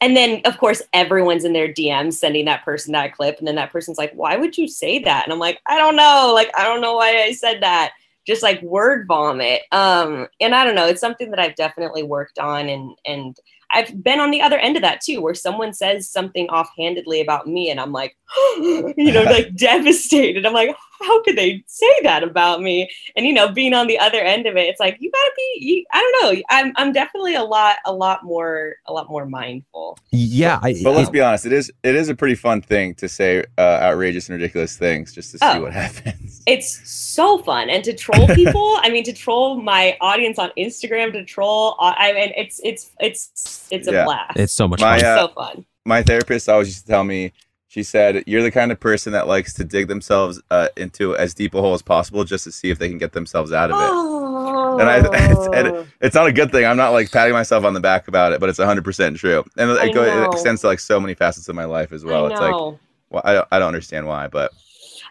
And 0.00 0.16
then 0.16 0.42
of 0.44 0.58
course 0.58 0.82
everyone's 0.92 1.44
in 1.44 1.52
their 1.52 1.72
DMs 1.72 2.14
sending 2.14 2.44
that 2.46 2.64
person 2.64 2.92
that 2.92 3.14
clip 3.14 3.38
and 3.38 3.46
then 3.46 3.54
that 3.54 3.72
person's 3.72 3.98
like, 3.98 4.12
"Why 4.14 4.36
would 4.36 4.58
you 4.58 4.66
say 4.66 4.98
that?" 4.98 5.24
And 5.24 5.32
I'm 5.32 5.38
like, 5.38 5.60
"I 5.66 5.78
don't 5.78 5.96
know. 5.96 6.32
Like 6.34 6.50
I 6.58 6.64
don't 6.64 6.80
know 6.80 6.96
why 6.96 7.22
I 7.22 7.32
said 7.32 7.62
that." 7.62 7.92
Just 8.26 8.42
like 8.42 8.62
word 8.62 9.06
vomit. 9.06 9.62
Um 9.72 10.28
and 10.40 10.54
I 10.54 10.64
don't 10.64 10.74
know, 10.74 10.86
it's 10.86 11.00
something 11.00 11.30
that 11.30 11.40
I've 11.40 11.56
definitely 11.56 12.02
worked 12.02 12.38
on 12.38 12.68
and 12.68 12.96
and 13.04 13.38
I've 13.74 14.02
been 14.02 14.20
on 14.20 14.30
the 14.30 14.40
other 14.40 14.58
end 14.58 14.76
of 14.76 14.82
that 14.82 15.00
too, 15.00 15.20
where 15.20 15.34
someone 15.34 15.72
says 15.72 16.08
something 16.08 16.48
offhandedly 16.48 17.20
about 17.20 17.48
me, 17.48 17.70
and 17.70 17.80
I'm 17.80 17.92
like, 17.92 18.16
you 18.56 19.12
know, 19.12 19.22
like 19.24 19.54
devastated. 19.56 20.46
I'm 20.46 20.52
like, 20.52 20.74
how 21.00 21.22
could 21.22 21.36
they 21.36 21.62
say 21.66 21.90
that 22.02 22.22
about 22.22 22.60
me? 22.62 22.88
And 23.16 23.26
you 23.26 23.32
know, 23.32 23.48
being 23.52 23.74
on 23.74 23.86
the 23.86 23.98
other 23.98 24.18
end 24.20 24.46
of 24.46 24.56
it, 24.56 24.68
it's 24.68 24.80
like 24.80 24.96
you 25.00 25.10
gotta 25.10 25.32
be. 25.36 25.56
You, 25.60 25.84
I 25.92 26.00
don't 26.00 26.34
know. 26.36 26.42
I'm 26.50 26.72
I'm 26.76 26.92
definitely 26.92 27.34
a 27.34 27.42
lot 27.42 27.76
a 27.84 27.92
lot 27.92 28.24
more 28.24 28.74
a 28.86 28.92
lot 28.92 29.08
more 29.10 29.26
mindful. 29.26 29.98
Yeah, 30.10 30.58
I, 30.62 30.74
but 30.82 30.92
let's 30.94 31.10
be 31.10 31.20
honest. 31.20 31.46
It 31.46 31.52
is 31.52 31.72
it 31.82 31.94
is 31.94 32.08
a 32.08 32.14
pretty 32.14 32.34
fun 32.34 32.60
thing 32.62 32.94
to 32.96 33.08
say 33.08 33.44
uh, 33.58 33.60
outrageous 33.82 34.28
and 34.28 34.36
ridiculous 34.40 34.76
things 34.76 35.12
just 35.12 35.32
to 35.32 35.38
see 35.38 35.44
Oh. 35.46 35.62
what 35.62 35.72
happens. 35.72 36.42
It's 36.46 36.86
so 36.90 37.38
fun, 37.38 37.70
and 37.70 37.82
to 37.84 37.94
troll 37.94 38.26
people. 38.28 38.78
I 38.82 38.90
mean, 38.90 39.02
to 39.04 39.12
troll 39.14 39.60
my 39.62 39.96
audience 40.02 40.38
on 40.38 40.50
Instagram, 40.58 41.12
to 41.14 41.24
troll. 41.24 41.74
uh, 41.80 41.94
I 41.96 42.12
mean, 42.12 42.32
it's 42.36 42.60
it's 42.62 42.90
it's 43.00 43.66
it's 43.70 43.88
a 43.88 43.92
Yeah. 43.92 44.04
blast. 44.04 44.38
It's 44.38 44.52
so 44.52 44.68
much 44.68 44.80
My, 44.80 44.96
It's 44.96 45.04
uh, 45.04 45.26
so 45.26 45.28
fun. 45.34 45.64
my 45.86 46.02
therapist 46.02 46.48
always 46.48 46.68
used 46.68 46.84
to 46.86 46.92
tell 46.92 47.02
me 47.04 47.32
she 47.74 47.82
said 47.82 48.22
you're 48.28 48.42
the 48.44 48.52
kind 48.52 48.70
of 48.70 48.78
person 48.78 49.12
that 49.12 49.26
likes 49.26 49.52
to 49.52 49.64
dig 49.64 49.88
themselves 49.88 50.40
uh, 50.52 50.68
into 50.76 51.16
as 51.16 51.34
deep 51.34 51.54
a 51.54 51.60
hole 51.60 51.74
as 51.74 51.82
possible 51.82 52.22
just 52.22 52.44
to 52.44 52.52
see 52.52 52.70
if 52.70 52.78
they 52.78 52.88
can 52.88 52.98
get 52.98 53.12
themselves 53.12 53.52
out 53.52 53.72
of 53.72 53.76
it 53.80 53.90
Oh. 53.92 54.78
and 54.78 54.88
i 54.88 54.98
it's, 55.32 55.48
and 55.52 55.86
it's 56.00 56.14
not 56.14 56.28
a 56.28 56.32
good 56.32 56.52
thing 56.52 56.64
i'm 56.64 56.76
not 56.76 56.90
like 56.90 57.10
patting 57.10 57.34
myself 57.34 57.64
on 57.64 57.74
the 57.74 57.80
back 57.80 58.06
about 58.06 58.32
it 58.32 58.38
but 58.38 58.48
it's 58.48 58.60
100% 58.60 59.16
true 59.16 59.44
and 59.56 59.70
it, 59.72 59.92
go, 59.92 60.04
it 60.04 60.32
extends 60.32 60.60
to 60.60 60.68
like 60.68 60.78
so 60.78 61.00
many 61.00 61.14
facets 61.14 61.48
of 61.48 61.56
my 61.56 61.64
life 61.64 61.90
as 61.92 62.04
well 62.04 62.26
I 62.26 62.30
it's 62.30 62.40
like 62.40 62.52
well, 63.10 63.22
I, 63.24 63.34
don't, 63.34 63.48
I 63.50 63.58
don't 63.58 63.68
understand 63.68 64.06
why 64.06 64.28
but 64.28 64.52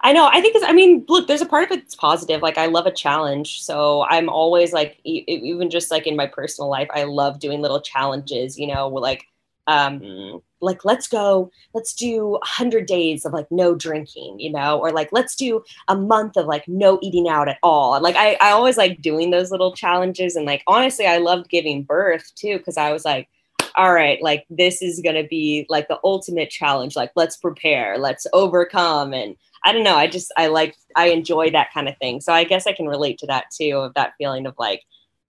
I 0.05 0.11
know. 0.11 0.27
I 0.29 0.41
think 0.41 0.53
it's, 0.57 0.65
I 0.65 0.73
mean, 0.73 1.05
look, 1.07 1.27
there's 1.29 1.41
a 1.41 1.45
part 1.45 1.63
of 1.63 1.71
it 1.71 1.79
that's 1.79 1.95
positive. 1.95 2.41
Like, 2.41 2.57
I 2.57 2.65
love 2.65 2.85
a 2.85 2.91
challenge. 2.91 3.61
So 3.63 4.03
I'm 4.09 4.27
always 4.27 4.73
like, 4.73 4.99
e- 5.05 5.23
even 5.27 5.69
just 5.69 5.91
like 5.91 6.05
in 6.05 6.17
my 6.17 6.27
personal 6.27 6.69
life, 6.69 6.89
I 6.93 7.03
love 7.03 7.39
doing 7.39 7.61
little 7.61 7.79
challenges, 7.79 8.59
you 8.59 8.67
know, 8.67 8.89
like, 8.89 9.27
um, 9.67 10.41
like 10.61 10.85
let's 10.85 11.07
go, 11.07 11.51
let's 11.73 11.93
do 11.93 12.31
100 12.31 12.85
days 12.85 13.25
of 13.25 13.33
like 13.33 13.47
no 13.51 13.75
drinking, 13.75 14.39
you 14.39 14.51
know, 14.51 14.79
or 14.79 14.91
like 14.91 15.09
let's 15.11 15.35
do 15.35 15.63
a 15.87 15.95
month 15.95 16.37
of 16.37 16.45
like 16.45 16.67
no 16.67 16.99
eating 17.01 17.27
out 17.27 17.49
at 17.49 17.59
all. 17.63 18.01
Like, 18.01 18.15
I, 18.15 18.37
I 18.41 18.51
always 18.51 18.77
like 18.77 19.01
doing 19.01 19.31
those 19.31 19.51
little 19.51 19.75
challenges. 19.75 20.35
And 20.35 20.45
like, 20.45 20.63
honestly, 20.67 21.05
I 21.05 21.17
loved 21.17 21.49
giving 21.49 21.83
birth 21.83 22.33
too, 22.35 22.57
because 22.57 22.77
I 22.77 22.91
was 22.91 23.05
like, 23.05 23.27
all 23.75 23.93
right, 23.93 24.21
like 24.21 24.45
this 24.49 24.81
is 24.81 25.01
going 25.01 25.15
to 25.15 25.27
be 25.27 25.65
like 25.69 25.87
the 25.87 25.99
ultimate 26.03 26.49
challenge. 26.49 26.95
Like, 26.95 27.11
let's 27.15 27.37
prepare, 27.37 27.97
let's 27.97 28.27
overcome. 28.33 29.13
And 29.13 29.35
I 29.65 29.71
don't 29.71 29.83
know. 29.83 29.95
I 29.95 30.07
just, 30.07 30.31
I 30.37 30.47
like, 30.47 30.75
I 30.95 31.07
enjoy 31.07 31.51
that 31.51 31.73
kind 31.73 31.87
of 31.87 31.97
thing. 31.97 32.21
So 32.21 32.33
I 32.33 32.43
guess 32.43 32.67
I 32.67 32.73
can 32.73 32.87
relate 32.87 33.17
to 33.19 33.27
that 33.27 33.45
too, 33.51 33.77
of 33.77 33.93
that 33.95 34.13
feeling 34.17 34.45
of 34.45 34.55
like, 34.57 34.81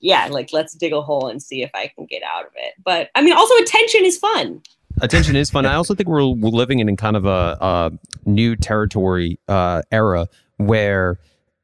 yeah, 0.04 0.26
like 0.26 0.52
let's 0.52 0.74
dig 0.74 0.92
a 0.92 1.00
hole 1.00 1.28
and 1.28 1.42
see 1.42 1.62
if 1.62 1.70
I 1.74 1.88
can 1.88 2.04
get 2.04 2.22
out 2.22 2.44
of 2.44 2.52
it. 2.56 2.74
But 2.84 3.08
I 3.14 3.22
mean, 3.22 3.32
also 3.32 3.54
attention 3.56 4.04
is 4.04 4.18
fun. 4.18 4.60
attention 5.00 5.34
is 5.34 5.50
fun. 5.50 5.64
I 5.64 5.74
also 5.74 5.94
think 5.94 6.10
we're, 6.10 6.26
we're 6.26 6.50
living 6.50 6.78
in 6.78 6.94
kind 6.96 7.16
of 7.16 7.24
a, 7.24 7.56
a 7.58 7.92
new 8.26 8.54
territory 8.54 9.40
uh, 9.48 9.80
era 9.90 10.28
where 10.58 11.18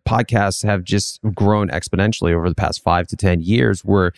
podcasts 0.08 0.64
have 0.64 0.84
just 0.84 1.20
grown 1.34 1.68
exponentially 1.68 2.32
over 2.32 2.48
the 2.48 2.54
past 2.54 2.82
five 2.82 3.06
to 3.08 3.16
ten 3.16 3.42
years. 3.42 3.84
Where 3.84 4.12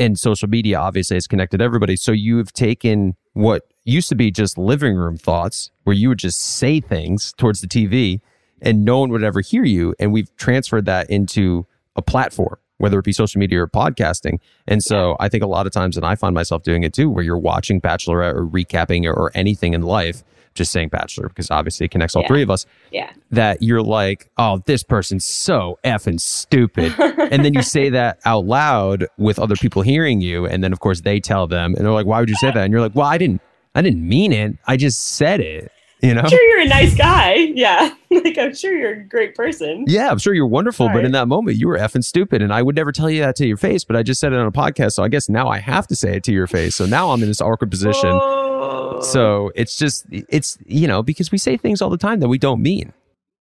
and 0.00 0.18
social 0.18 0.48
media 0.48 0.80
obviously 0.80 1.14
has 1.14 1.28
connected 1.28 1.62
everybody. 1.62 1.94
So 1.94 2.10
you've 2.10 2.52
taken 2.52 3.14
what 3.34 3.72
used 3.84 4.08
to 4.08 4.16
be 4.16 4.32
just 4.32 4.58
living 4.58 4.96
room 4.96 5.16
thoughts, 5.16 5.70
where 5.84 5.94
you 5.94 6.08
would 6.08 6.18
just 6.18 6.40
say 6.40 6.80
things 6.80 7.32
towards 7.36 7.60
the 7.60 7.68
TV, 7.68 8.20
and 8.60 8.84
no 8.84 8.98
one 8.98 9.10
would 9.10 9.22
ever 9.22 9.40
hear 9.40 9.62
you, 9.62 9.94
and 10.00 10.12
we've 10.12 10.34
transferred 10.34 10.86
that 10.86 11.08
into 11.08 11.66
a 11.94 12.02
platform 12.02 12.58
whether 12.78 12.98
it 12.98 13.04
be 13.04 13.12
social 13.12 13.38
media 13.38 13.60
or 13.62 13.68
podcasting. 13.68 14.38
And 14.66 14.82
so 14.82 15.16
I 15.20 15.28
think 15.28 15.42
a 15.42 15.46
lot 15.46 15.66
of 15.66 15.72
times, 15.72 15.96
and 15.96 16.04
I 16.04 16.14
find 16.16 16.34
myself 16.34 16.62
doing 16.62 16.82
it 16.82 16.92
too, 16.92 17.08
where 17.10 17.22
you're 17.24 17.38
watching 17.38 17.80
Bachelorette 17.80 18.34
or 18.34 18.46
recapping 18.46 19.04
or, 19.06 19.12
or 19.14 19.30
anything 19.34 19.74
in 19.74 19.82
life, 19.82 20.22
just 20.54 20.70
saying 20.70 20.88
Bachelor 20.88 21.28
because 21.28 21.50
obviously 21.50 21.84
it 21.86 21.90
connects 21.90 22.14
all 22.14 22.22
Yeah. 22.22 22.28
three 22.28 22.42
of 22.42 22.50
us. 22.50 22.64
Yeah. 22.92 23.10
That 23.30 23.62
you're 23.62 23.82
like, 23.82 24.30
oh, 24.38 24.62
this 24.66 24.82
person's 24.84 25.24
so 25.24 25.78
effing 25.84 26.20
stupid. 26.20 26.94
and 26.98 27.44
then 27.44 27.54
you 27.54 27.62
say 27.62 27.90
that 27.90 28.20
out 28.24 28.44
loud 28.46 29.06
with 29.18 29.38
other 29.40 29.56
people 29.56 29.82
hearing 29.82 30.20
you. 30.20 30.46
And 30.46 30.62
then, 30.62 30.72
of 30.72 30.78
course, 30.80 31.00
they 31.00 31.18
tell 31.20 31.46
them, 31.48 31.74
and 31.74 31.84
they're 31.84 31.92
like, 31.92 32.06
why 32.06 32.20
would 32.20 32.28
you 32.28 32.36
say 32.36 32.48
that? 32.52 32.56
And 32.56 32.70
you're 32.72 32.80
like, 32.80 32.94
well, 32.94 33.06
I 33.06 33.18
didn't, 33.18 33.40
I 33.74 33.82
didn't 33.82 34.06
mean 34.08 34.32
it. 34.32 34.56
I 34.66 34.76
just 34.76 35.16
said 35.16 35.40
it, 35.40 35.72
you 36.04 36.14
know? 36.14 36.20
I'm 36.20 36.28
sure 36.28 36.42
you're 36.42 36.60
a 36.60 36.68
nice 36.68 36.94
guy. 36.94 37.34
Yeah. 37.34 37.94
like, 38.10 38.38
I'm 38.38 38.54
sure 38.54 38.76
you're 38.76 38.92
a 38.92 39.02
great 39.02 39.34
person. 39.34 39.84
Yeah, 39.88 40.10
I'm 40.10 40.18
sure 40.18 40.34
you're 40.34 40.46
wonderful, 40.46 40.88
but 40.88 41.04
in 41.04 41.12
that 41.12 41.28
moment, 41.28 41.56
you 41.56 41.66
were 41.66 41.78
effing 41.78 42.04
stupid. 42.04 42.42
And 42.42 42.52
I 42.52 42.62
would 42.62 42.76
never 42.76 42.92
tell 42.92 43.10
you 43.10 43.20
that 43.22 43.36
to 43.36 43.46
your 43.46 43.56
face, 43.56 43.84
but 43.84 43.96
I 43.96 44.02
just 44.02 44.20
said 44.20 44.32
it 44.32 44.38
on 44.38 44.46
a 44.46 44.52
podcast. 44.52 44.92
So 44.92 45.02
I 45.02 45.08
guess 45.08 45.28
now 45.28 45.48
I 45.48 45.58
have 45.58 45.86
to 45.88 45.96
say 45.96 46.16
it 46.16 46.24
to 46.24 46.32
your 46.32 46.46
face. 46.46 46.76
So 46.76 46.86
now 46.86 47.10
I'm 47.10 47.22
in 47.22 47.28
this 47.28 47.40
awkward 47.40 47.70
position. 47.70 48.10
Oh. 48.12 49.00
So 49.00 49.50
it's 49.54 49.76
just, 49.76 50.06
it's, 50.10 50.58
you 50.66 50.86
know, 50.86 51.02
because 51.02 51.32
we 51.32 51.38
say 51.38 51.56
things 51.56 51.82
all 51.82 51.90
the 51.90 51.98
time 51.98 52.20
that 52.20 52.28
we 52.28 52.38
don't 52.38 52.62
mean. 52.62 52.92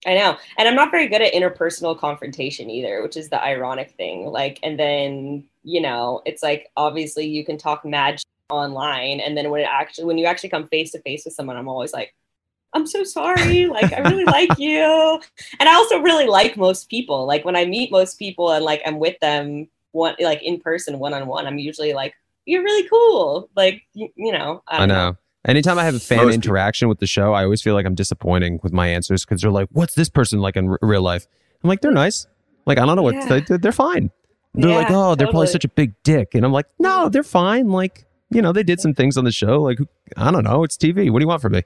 I 0.07 0.15
know. 0.15 0.37
And 0.57 0.69
I'm 0.69 0.77
not 0.77 0.91
very 0.91 1.09
good 1.09 1.23
at 1.23 1.33
interpersonal 1.33 1.99
confrontation 1.99 2.71
either, 2.71 3.03
which 3.03 3.17
is 3.17 3.29
the 3.29 3.43
ironic 3.43 3.93
thing. 3.93 4.27
Like, 4.27 4.61
and 4.63 4.79
then, 4.79 5.45
you 5.65 5.81
know, 5.81 6.23
it's 6.25 6.43
like 6.43 6.71
obviously 6.77 7.27
you 7.27 7.45
can 7.45 7.59
talk 7.59 7.85
mad 7.85 8.21
online. 8.51 9.21
And 9.21 9.37
then 9.37 9.51
when 9.51 9.63
it 9.63 9.69
actually, 9.71 10.05
when 10.05 10.19
you 10.19 10.27
actually 10.27 10.51
come 10.51 10.69
face 10.69 10.93
to 10.93 11.01
face 11.01 11.25
with 11.25 11.35
someone, 11.35 11.57
I'm 11.57 11.69
always 11.69 11.93
like, 11.93 12.15
I'm 12.73 12.87
so 12.87 13.05
sorry. 13.05 13.67
Like, 13.67 13.93
I 13.93 14.01
really 14.01 14.25
like 14.25 14.51
you. 14.59 15.21
And 15.59 15.69
I 15.69 15.75
also 15.75 15.99
really 16.01 16.27
like 16.27 16.57
most 16.57 16.89
people. 16.91 17.27
Like, 17.27 17.45
when 17.45 17.57
I 17.57 17.65
meet 17.65 17.91
most 17.91 18.19
people 18.19 18.53
and 18.53 18.65
like 18.65 18.83
I'm 18.85 18.99
with 18.99 19.19
them 19.21 19.69
one, 19.93 20.15
like 20.21 20.43
in 20.43 20.61
person, 20.61 20.99
one 20.99 21.15
on 21.15 21.27
one, 21.27 21.47
I'm 21.47 21.59
usually 21.59 21.95
like, 21.95 22.15
you're 22.45 22.63
really 22.63 22.89
cool. 22.89 23.49
Like, 23.57 23.83
you, 23.95 24.09
you 24.15 24.33
know, 24.33 24.63
I, 24.69 24.77
I, 24.77 24.79
don't 24.81 24.89
know. 24.89 25.17
Anytime 25.47 25.79
I 25.79 25.85
have 25.85 25.95
a 25.95 26.01
fan 26.01 26.25
Most 26.27 26.35
interaction 26.35 26.89
with 26.89 26.99
the 26.99 27.07
show, 27.07 27.33
I 27.33 27.45
always 27.45 27.63
feel 27.63 27.75
like 27.75 27.87
I'm 27.87 27.95
disappointing 27.95 28.61
with 28.63 28.73
my 28.73 28.89
answers 28.89 29.25
because 29.25 29.41
they're 29.41 29.51
like, 29.51 29.69
what's 29.73 29.95
this 29.95 30.09
person 30.09 30.41
like 30.41 30.57
in 30.57 30.69
r- 30.71 30.79
real 30.83 31.03
life? 31.03 31.27
I'm 31.63 31.69
like, 31.69 31.81
they're 31.81 31.93
nice. 31.93 32.27
Like, 32.67 32.79
I 32.79 32.87
don't 32.87 32.97
know 32.97 33.03
what, 33.03 33.15
Yeah. 33.15 33.41
they, 33.41 33.57
they're 33.57 33.73
fine. 33.73 34.11
They're 34.55 34.71
like, 34.71 34.89
Yeah, 34.89 34.97
oh, 34.97 35.15
they're 35.15 35.27
probably 35.29 35.47
such 35.49 35.65
a 35.65 35.69
big 35.69 35.95
dick. 36.03 36.35
And 36.35 36.45
I'm 36.45 36.53
like, 36.53 36.67
no, 36.79 37.09
they're 37.09 37.23
fine. 37.23 37.69
Like, 37.69 38.07
you 38.31 38.43
know, 38.43 38.53
they 38.53 38.63
did 38.63 38.81
some 38.81 38.95
things 38.95 39.17
on 39.17 39.25
the 39.25 39.33
show. 39.33 39.63
Like, 39.63 39.79
I 40.17 40.31
don't 40.31 40.45
know. 40.45 40.65
It's 40.65 40.77
TV. 40.77 41.11
What 41.11 41.21
do 41.21 41.25
you 41.25 41.29
want 41.29 41.43
from 41.43 41.53
me? 41.53 41.63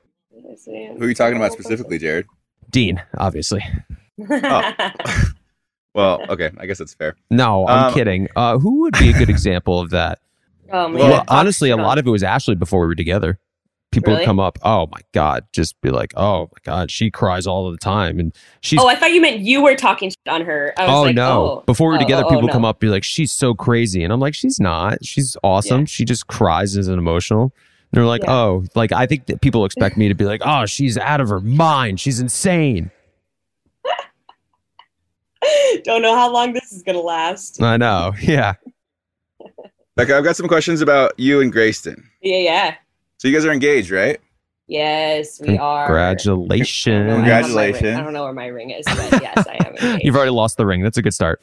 Who 0.67 1.05
are 1.05 1.09
you 1.09 1.15
talking 1.15 1.37
about 1.37 1.53
specifically 1.53 1.99
jared 1.99 2.27
Dean, 2.71 3.03
obviously. 3.19 3.65
well 5.95 6.21
okay 6.29 6.51
i 6.59 6.67
guess 6.67 6.79
that's 6.79 6.95
fair 6.95 7.17
No, 7.31 7.67
I'm 7.67 7.87
Um, 7.87 7.95
kidding. 7.95 8.29
Uh, 8.37 8.59
who 8.59 8.83
would 8.83 8.95
be 8.99 9.11
a 9.11 9.13
good 9.13 9.31
example 9.37 9.81
of 9.81 9.91
that? 9.91 10.21
Oh, 10.73 10.87
man. 10.89 10.99
well, 10.99 11.17
Talk 11.19 11.27
honestly, 11.29 11.71
a 11.71 11.77
lot 11.77 11.99
of 11.99 12.07
it 12.07 12.11
was 12.11 12.23
Ashley 12.23 12.55
before 12.55 12.81
we 12.83 12.87
were 12.87 12.95
together. 12.95 13.39
People 13.91 14.13
Really? 14.13 14.21
would 14.21 14.27
come 14.27 14.39
up, 14.39 14.57
oh 14.63 14.87
my 14.93 15.01
God, 15.13 15.47
just 15.53 15.81
be 15.81 15.91
like, 15.91 16.13
oh 16.17 16.43
my 16.43 16.59
God, 16.63 16.93
she 16.93 17.11
cries 17.11 17.45
all 17.45 17.73
the 17.73 17.77
time. 17.77 18.21
And 18.21 18.33
she's, 18.61 18.79
oh, 18.79 18.87
I 18.87 18.95
thought 18.95 19.11
you 19.11 19.21
meant 19.21 19.41
you 19.41 19.65
were 19.65 19.75
talking 19.75 20.13
on 20.29 20.43
her. 20.43 20.73
I 20.77 20.87
was 20.87 20.95
oh 20.95 21.03
like, 21.03 21.17
no. 21.17 21.43
oh, 21.43 21.63
before 21.67 21.89
we 21.89 21.95
were 21.95 21.99
oh, 21.99 22.03
together, 22.03 22.23
oh, 22.25 22.29
people 22.29 22.39
oh, 22.39 22.43
would 22.43 22.53
come 22.53 22.65
up, 22.65 22.79
be 22.79 22.87
like, 22.87 23.03
she's 23.03 23.33
so 23.33 23.53
crazy. 23.53 24.05
And 24.05 24.13
I'm 24.13 24.21
like, 24.21 24.35
she's 24.35 24.61
not. 24.61 25.05
She's 25.05 25.37
awesome. 25.43 25.87
She 25.87 26.05
just 26.05 26.29
cries 26.29 26.77
as 26.77 26.87
an 26.87 26.99
emotional. 27.01 27.53
They're 27.93 28.07
like, 28.07 28.23
Yeah. 28.23 28.33
oh, 28.35 28.65
like 28.75 28.93
I 28.93 29.07
think 29.07 29.27
that 29.27 29.41
people 29.41 29.65
expect 29.65 29.97
me 29.97 30.09
to 30.09 30.15
be 30.15 30.25
like, 30.25 30.43
oh, 30.45 30.67
she's 30.67 30.97
out 30.97 31.21
of 31.21 31.29
her 31.29 31.41
mind. 31.41 32.01
She's 32.01 32.21
insane. 32.21 32.91
Don't 35.85 36.03
know 36.03 36.15
how 36.15 36.33
long 36.33 36.53
this 36.53 36.73
is 36.73 36.83
gonna 36.83 37.01
last. 37.01 37.63
I 37.63 37.77
know. 37.77 38.13
Yeah. 38.21 38.55
Bekah, 39.99 40.17
I've 40.19 40.25
got 40.25 40.37
some 40.37 40.49
questions 40.49 40.81
about 40.81 41.19
you 41.19 41.41
and 41.41 41.53
Grayston. 41.53 42.03
Yeah, 42.23 42.39
yeah. 42.39 42.75
So 43.19 43.29
you 43.29 43.35
guys 43.35 43.45
are 43.45 43.53
engaged, 43.53 43.91
right? 43.91 44.19
Yes, 44.67 45.41
we 45.41 45.59
are. 45.59 45.87
Congratulations. 45.87 46.95
I 46.95 47.07
don't 47.09 47.13
know 47.13 47.15
where 47.15 47.23
my 47.23 47.27
ring- 47.27 47.35
Congratulations. 47.51 47.99
I 47.99 48.03
don't 48.03 48.13
know 48.13 48.23
where 48.23 48.33
my 48.33 48.47
ring 48.47 48.71
is, 48.71 48.85
but 48.87 49.21
yes, 49.23 49.47
I 49.47 49.57
am. 49.67 49.75
engaged. 49.77 50.05
You've 50.05 50.17
already 50.17 50.31
lost 50.31 50.57
the 50.59 50.65
ring. 50.67 50.83
That's 50.83 50.97
a 50.97 51.03
good 51.03 51.13
start. 51.13 51.43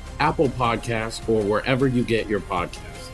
Apple 0.21 0.49
Podcasts, 0.49 1.27
or 1.27 1.41
wherever 1.41 1.87
you 1.87 2.03
get 2.03 2.27
your 2.27 2.41
podcasts. 2.41 3.09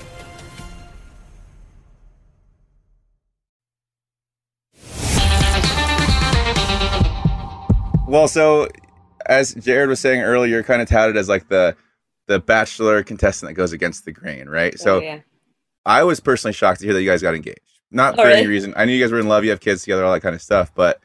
Well, 8.08 8.28
so 8.30 8.68
as 9.26 9.54
Jared 9.56 9.90
was 9.90 10.00
saying 10.00 10.22
earlier, 10.22 10.50
you're 10.50 10.64
kind 10.64 10.82
of 10.82 10.88
touted 10.88 11.18
as 11.18 11.28
like 11.28 11.50
the 11.50 11.76
the 12.28 12.40
bachelor 12.40 13.04
contestant 13.04 13.50
that 13.50 13.54
goes 13.54 13.72
against 13.74 14.06
the 14.06 14.12
grain, 14.12 14.48
right? 14.50 14.78
So 14.80 14.98
Oh, 14.98 15.00
yeah. 15.00 15.20
I 15.86 16.04
was 16.04 16.20
personally 16.20 16.54
shocked 16.54 16.82
to 16.82 16.86
hear 16.86 16.94
that 16.94 17.02
you 17.02 17.10
guys 17.10 17.22
got 17.22 17.36
engaged. 17.36 17.60
Not 17.90 18.20
Oh, 18.20 18.24
for 18.24 18.30
any 18.30 18.48
reason. 18.48 18.74
I 18.76 18.84
knew 18.86 18.92
you 18.94 19.02
guys 19.04 19.14
were 19.14 19.20
in 19.20 19.30
love, 19.30 19.46
you 19.46 19.50
have 19.52 19.62
kids 19.62 19.84
together, 19.84 20.04
all 20.04 20.12
that 20.14 20.20
kind 20.22 20.36
of 20.36 20.42
stuff. 20.42 20.74
But 20.76 21.00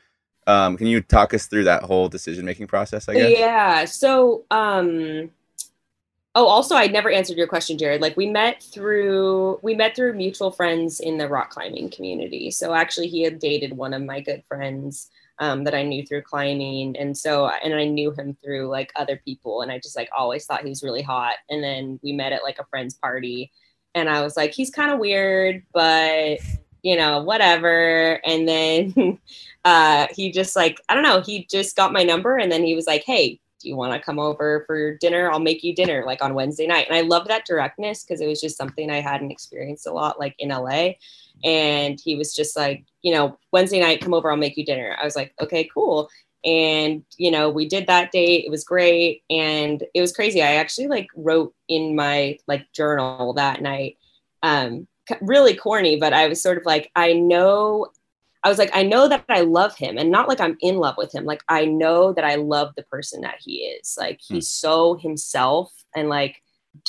um, 0.48 0.76
can 0.76 0.88
you 0.88 1.00
talk 1.00 1.32
us 1.32 1.46
through 1.46 1.64
that 1.64 1.84
whole 1.84 2.08
decision 2.08 2.44
making 2.44 2.66
process? 2.66 3.08
I 3.08 3.14
guess. 3.14 3.38
Yeah. 3.38 3.84
So, 3.84 4.44
um, 4.50 5.30
oh, 6.34 6.46
also, 6.46 6.74
I 6.76 6.86
never 6.86 7.10
answered 7.10 7.36
your 7.36 7.46
question, 7.46 7.78
Jared. 7.78 8.00
Like, 8.00 8.16
we 8.16 8.26
met 8.28 8.62
through 8.62 9.58
we 9.62 9.74
met 9.74 9.94
through 9.96 10.14
mutual 10.14 10.50
friends 10.50 11.00
in 11.00 11.18
the 11.18 11.28
rock 11.28 11.50
climbing 11.50 11.90
community. 11.90 12.50
So, 12.50 12.74
actually, 12.74 13.08
he 13.08 13.22
had 13.22 13.38
dated 13.38 13.76
one 13.76 13.94
of 13.94 14.02
my 14.02 14.20
good 14.20 14.42
friends 14.48 15.10
um, 15.38 15.64
that 15.64 15.74
I 15.74 15.82
knew 15.82 16.04
through 16.06 16.22
climbing, 16.22 16.96
and 16.96 17.16
so 17.16 17.48
and 17.48 17.74
I 17.74 17.84
knew 17.84 18.12
him 18.12 18.36
through 18.42 18.68
like 18.68 18.92
other 18.96 19.20
people, 19.24 19.62
and 19.62 19.72
I 19.72 19.78
just 19.78 19.96
like 19.96 20.08
always 20.16 20.46
thought 20.46 20.62
he 20.62 20.68
was 20.68 20.82
really 20.82 21.02
hot. 21.02 21.36
And 21.50 21.62
then 21.62 22.00
we 22.02 22.12
met 22.12 22.32
at 22.32 22.42
like 22.42 22.58
a 22.58 22.66
friend's 22.70 22.94
party, 22.94 23.52
and 23.94 24.08
I 24.08 24.22
was 24.22 24.36
like, 24.36 24.52
he's 24.52 24.70
kind 24.70 24.90
of 24.92 24.98
weird, 24.98 25.62
but 25.72 26.38
you 26.82 26.96
know, 26.96 27.22
whatever. 27.22 28.20
And 28.24 28.46
then 28.48 29.18
uh, 29.64 30.08
he 30.14 30.32
just 30.32 30.56
like, 30.56 30.80
I 30.88 30.94
don't 30.94 31.02
know, 31.02 31.20
he 31.20 31.46
just 31.46 31.76
got 31.76 31.92
my 31.92 32.02
number 32.02 32.36
and 32.36 32.50
then 32.50 32.64
he 32.64 32.74
was 32.74 32.86
like, 32.86 33.04
hey, 33.04 33.40
do 33.62 33.68
you 33.68 33.76
want 33.76 33.92
to 33.92 34.00
come 34.00 34.18
over 34.18 34.64
for 34.66 34.96
dinner? 34.96 35.30
I'll 35.30 35.38
make 35.38 35.62
you 35.62 35.74
dinner 35.74 36.04
like 36.04 36.22
on 36.22 36.34
Wednesday 36.34 36.66
night. 36.66 36.86
And 36.88 36.96
I 36.96 37.02
love 37.02 37.28
that 37.28 37.46
directness 37.46 38.04
because 38.04 38.20
it 38.20 38.26
was 38.26 38.40
just 38.40 38.56
something 38.56 38.90
I 38.90 39.00
hadn't 39.00 39.30
experienced 39.30 39.86
a 39.86 39.92
lot 39.92 40.18
like 40.18 40.34
in 40.38 40.50
LA. 40.50 40.92
And 41.44 42.00
he 42.02 42.16
was 42.16 42.34
just 42.34 42.56
like, 42.56 42.84
you 43.02 43.12
know, 43.14 43.38
Wednesday 43.52 43.80
night, 43.80 44.00
come 44.00 44.14
over, 44.14 44.30
I'll 44.30 44.36
make 44.36 44.56
you 44.56 44.64
dinner. 44.64 44.96
I 45.00 45.04
was 45.04 45.16
like, 45.16 45.32
okay, 45.40 45.68
cool. 45.72 46.08
And, 46.44 47.04
you 47.16 47.30
know, 47.30 47.48
we 47.48 47.68
did 47.68 47.86
that 47.86 48.10
date. 48.10 48.44
It 48.44 48.50
was 48.50 48.64
great. 48.64 49.22
And 49.30 49.82
it 49.94 50.00
was 50.00 50.12
crazy. 50.12 50.42
I 50.42 50.54
actually 50.56 50.88
like 50.88 51.08
wrote 51.14 51.54
in 51.68 51.94
my 51.94 52.38
like 52.48 52.66
journal 52.72 53.32
that 53.34 53.62
night. 53.62 53.96
Um, 54.42 54.88
really 55.20 55.54
corny, 55.54 55.96
but 55.96 56.12
I 56.12 56.28
was 56.28 56.42
sort 56.42 56.58
of 56.58 56.66
like, 56.66 56.90
I 56.96 57.12
know 57.12 57.88
I 58.44 58.48
was 58.48 58.58
like, 58.58 58.70
I 58.74 58.82
know 58.82 59.08
that 59.08 59.24
I 59.28 59.42
love 59.42 59.76
him 59.76 59.98
and 59.98 60.10
not 60.10 60.28
like 60.28 60.40
I'm 60.40 60.56
in 60.60 60.76
love 60.76 60.96
with 60.98 61.14
him. 61.14 61.24
Like, 61.24 61.42
I 61.48 61.64
know 61.64 62.12
that 62.12 62.24
I 62.24 62.36
love 62.36 62.72
the 62.76 62.82
person 62.84 63.20
that 63.22 63.36
he 63.40 63.58
is. 63.58 63.96
Like, 63.98 64.20
hmm. 64.26 64.34
he's 64.34 64.48
so 64.48 64.96
himself 64.96 65.72
and 65.94 66.08
like 66.08 66.42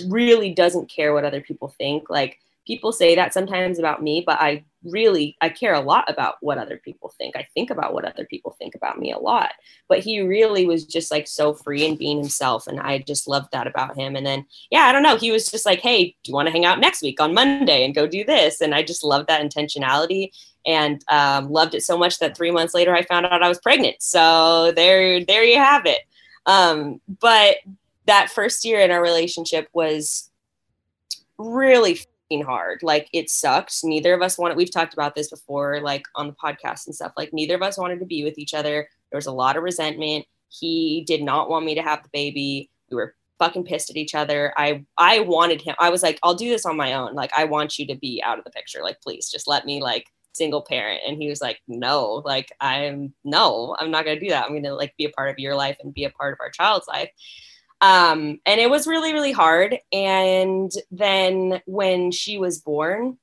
really 0.07 0.53
doesn't 0.53 0.89
care 0.89 1.13
what 1.13 1.25
other 1.25 1.41
people 1.41 1.73
think. 1.77 2.09
Like, 2.09 2.39
people 2.65 2.91
say 2.91 3.15
that 3.15 3.33
sometimes 3.33 3.77
about 3.77 4.01
me, 4.01 4.23
but 4.25 4.39
I 4.39 4.63
really, 4.83 5.35
I 5.41 5.49
care 5.49 5.73
a 5.73 5.81
lot 5.81 6.09
about 6.09 6.35
what 6.41 6.57
other 6.57 6.77
people 6.77 7.13
think. 7.17 7.35
I 7.35 7.45
think 7.53 7.69
about 7.69 7.93
what 7.93 8.05
other 8.05 8.25
people 8.25 8.55
think 8.57 8.75
about 8.75 8.99
me 8.99 9.11
a 9.11 9.19
lot. 9.19 9.51
But 9.89 9.99
he 9.99 10.21
really 10.21 10.65
was 10.65 10.85
just 10.85 11.11
like 11.11 11.27
so 11.27 11.53
free 11.53 11.85
and 11.85 11.97
being 11.97 12.17
himself. 12.17 12.67
And 12.67 12.79
I 12.79 12.99
just 12.99 13.27
loved 13.27 13.51
that 13.51 13.67
about 13.67 13.97
him. 13.97 14.15
And 14.15 14.25
then, 14.25 14.45
yeah, 14.71 14.83
I 14.83 14.91
don't 14.91 15.03
know. 15.03 15.17
He 15.17 15.31
was 15.31 15.49
just 15.49 15.65
like, 15.65 15.81
hey, 15.81 16.15
do 16.23 16.31
you 16.31 16.33
want 16.33 16.47
to 16.47 16.51
hang 16.51 16.65
out 16.65 16.79
next 16.79 17.01
week 17.01 17.19
on 17.19 17.33
Monday 17.33 17.83
and 17.83 17.95
go 17.95 18.07
do 18.07 18.23
this? 18.23 18.61
And 18.61 18.73
I 18.73 18.83
just 18.83 19.03
loved 19.03 19.27
that 19.27 19.41
intentionality 19.41 20.31
and 20.65 21.03
um, 21.09 21.49
loved 21.49 21.75
it 21.75 21.83
so 21.83 21.97
much 21.97 22.19
that 22.19 22.35
three 22.35 22.51
months 22.51 22.73
later 22.73 22.95
I 22.95 23.03
found 23.03 23.25
out 23.25 23.43
I 23.43 23.49
was 23.49 23.59
pregnant. 23.59 23.97
So 23.99 24.71
there, 24.75 25.23
there 25.25 25.43
you 25.43 25.57
have 25.57 25.85
it. 25.85 26.01
Um, 26.45 27.01
but 27.19 27.57
that 28.05 28.29
first 28.29 28.65
year 28.65 28.81
in 28.81 28.91
our 28.91 29.01
relationship 29.01 29.67
was 29.73 30.29
really 31.37 31.99
hard. 32.41 32.79
Like 32.81 33.09
it 33.13 33.29
sucked. 33.29 33.83
Neither 33.83 34.13
of 34.13 34.21
us 34.21 34.37
wanted, 34.37 34.57
we've 34.57 34.71
talked 34.71 34.93
about 34.93 35.13
this 35.13 35.29
before, 35.29 35.81
like 35.81 36.05
on 36.15 36.27
the 36.27 36.33
podcast 36.33 36.87
and 36.87 36.95
stuff. 36.95 37.13
Like 37.15 37.33
neither 37.33 37.55
of 37.55 37.61
us 37.61 37.77
wanted 37.77 37.99
to 37.99 38.05
be 38.05 38.23
with 38.23 38.37
each 38.39 38.53
other. 38.53 38.87
There 39.11 39.17
was 39.17 39.27
a 39.27 39.31
lot 39.31 39.57
of 39.57 39.63
resentment. 39.63 40.25
He 40.49 41.03
did 41.05 41.21
not 41.21 41.49
want 41.49 41.65
me 41.65 41.75
to 41.75 41.81
have 41.81 42.01
the 42.01 42.09
baby. 42.11 42.69
We 42.89 42.95
were 42.95 43.15
fucking 43.39 43.65
pissed 43.65 43.89
at 43.89 43.97
each 43.97 44.15
other. 44.15 44.53
I 44.57 44.85
I 44.97 45.19
wanted 45.19 45.61
him. 45.61 45.75
I 45.79 45.89
was 45.89 46.03
like, 46.03 46.19
I'll 46.23 46.35
do 46.35 46.49
this 46.49 46.65
on 46.65 46.77
my 46.77 46.93
own. 46.93 47.13
Like 47.13 47.31
I 47.37 47.45
want 47.45 47.77
you 47.77 47.85
to 47.87 47.95
be 47.95 48.21
out 48.23 48.39
of 48.39 48.45
the 48.45 48.51
picture. 48.51 48.81
Like 48.81 49.01
please 49.01 49.29
just 49.29 49.47
let 49.47 49.65
me 49.65 49.81
like 49.81 50.07
single 50.33 50.61
parent. 50.61 51.01
And 51.07 51.21
he 51.21 51.29
was 51.29 51.41
like, 51.41 51.59
no, 51.67 52.21
like 52.25 52.51
I'm 52.59 53.13
no, 53.23 53.75
I'm 53.79 53.91
not 53.91 54.05
gonna 54.05 54.19
do 54.19 54.29
that. 54.29 54.45
I'm 54.45 54.53
gonna 54.53 54.75
like 54.75 54.93
be 54.97 55.05
a 55.05 55.09
part 55.09 55.29
of 55.29 55.39
your 55.39 55.55
life 55.55 55.77
and 55.81 55.93
be 55.93 56.03
a 56.03 56.09
part 56.09 56.33
of 56.33 56.39
our 56.41 56.49
child's 56.49 56.87
life. 56.87 57.09
Um, 57.81 58.39
and 58.45 58.61
it 58.61 58.69
was 58.69 58.87
really, 58.87 59.11
really 59.11 59.33
hard. 59.33 59.77
And 59.91 60.71
then 60.89 61.61
when 61.65 62.11
she 62.11 62.37
was 62.37 62.59
born, 62.59 63.17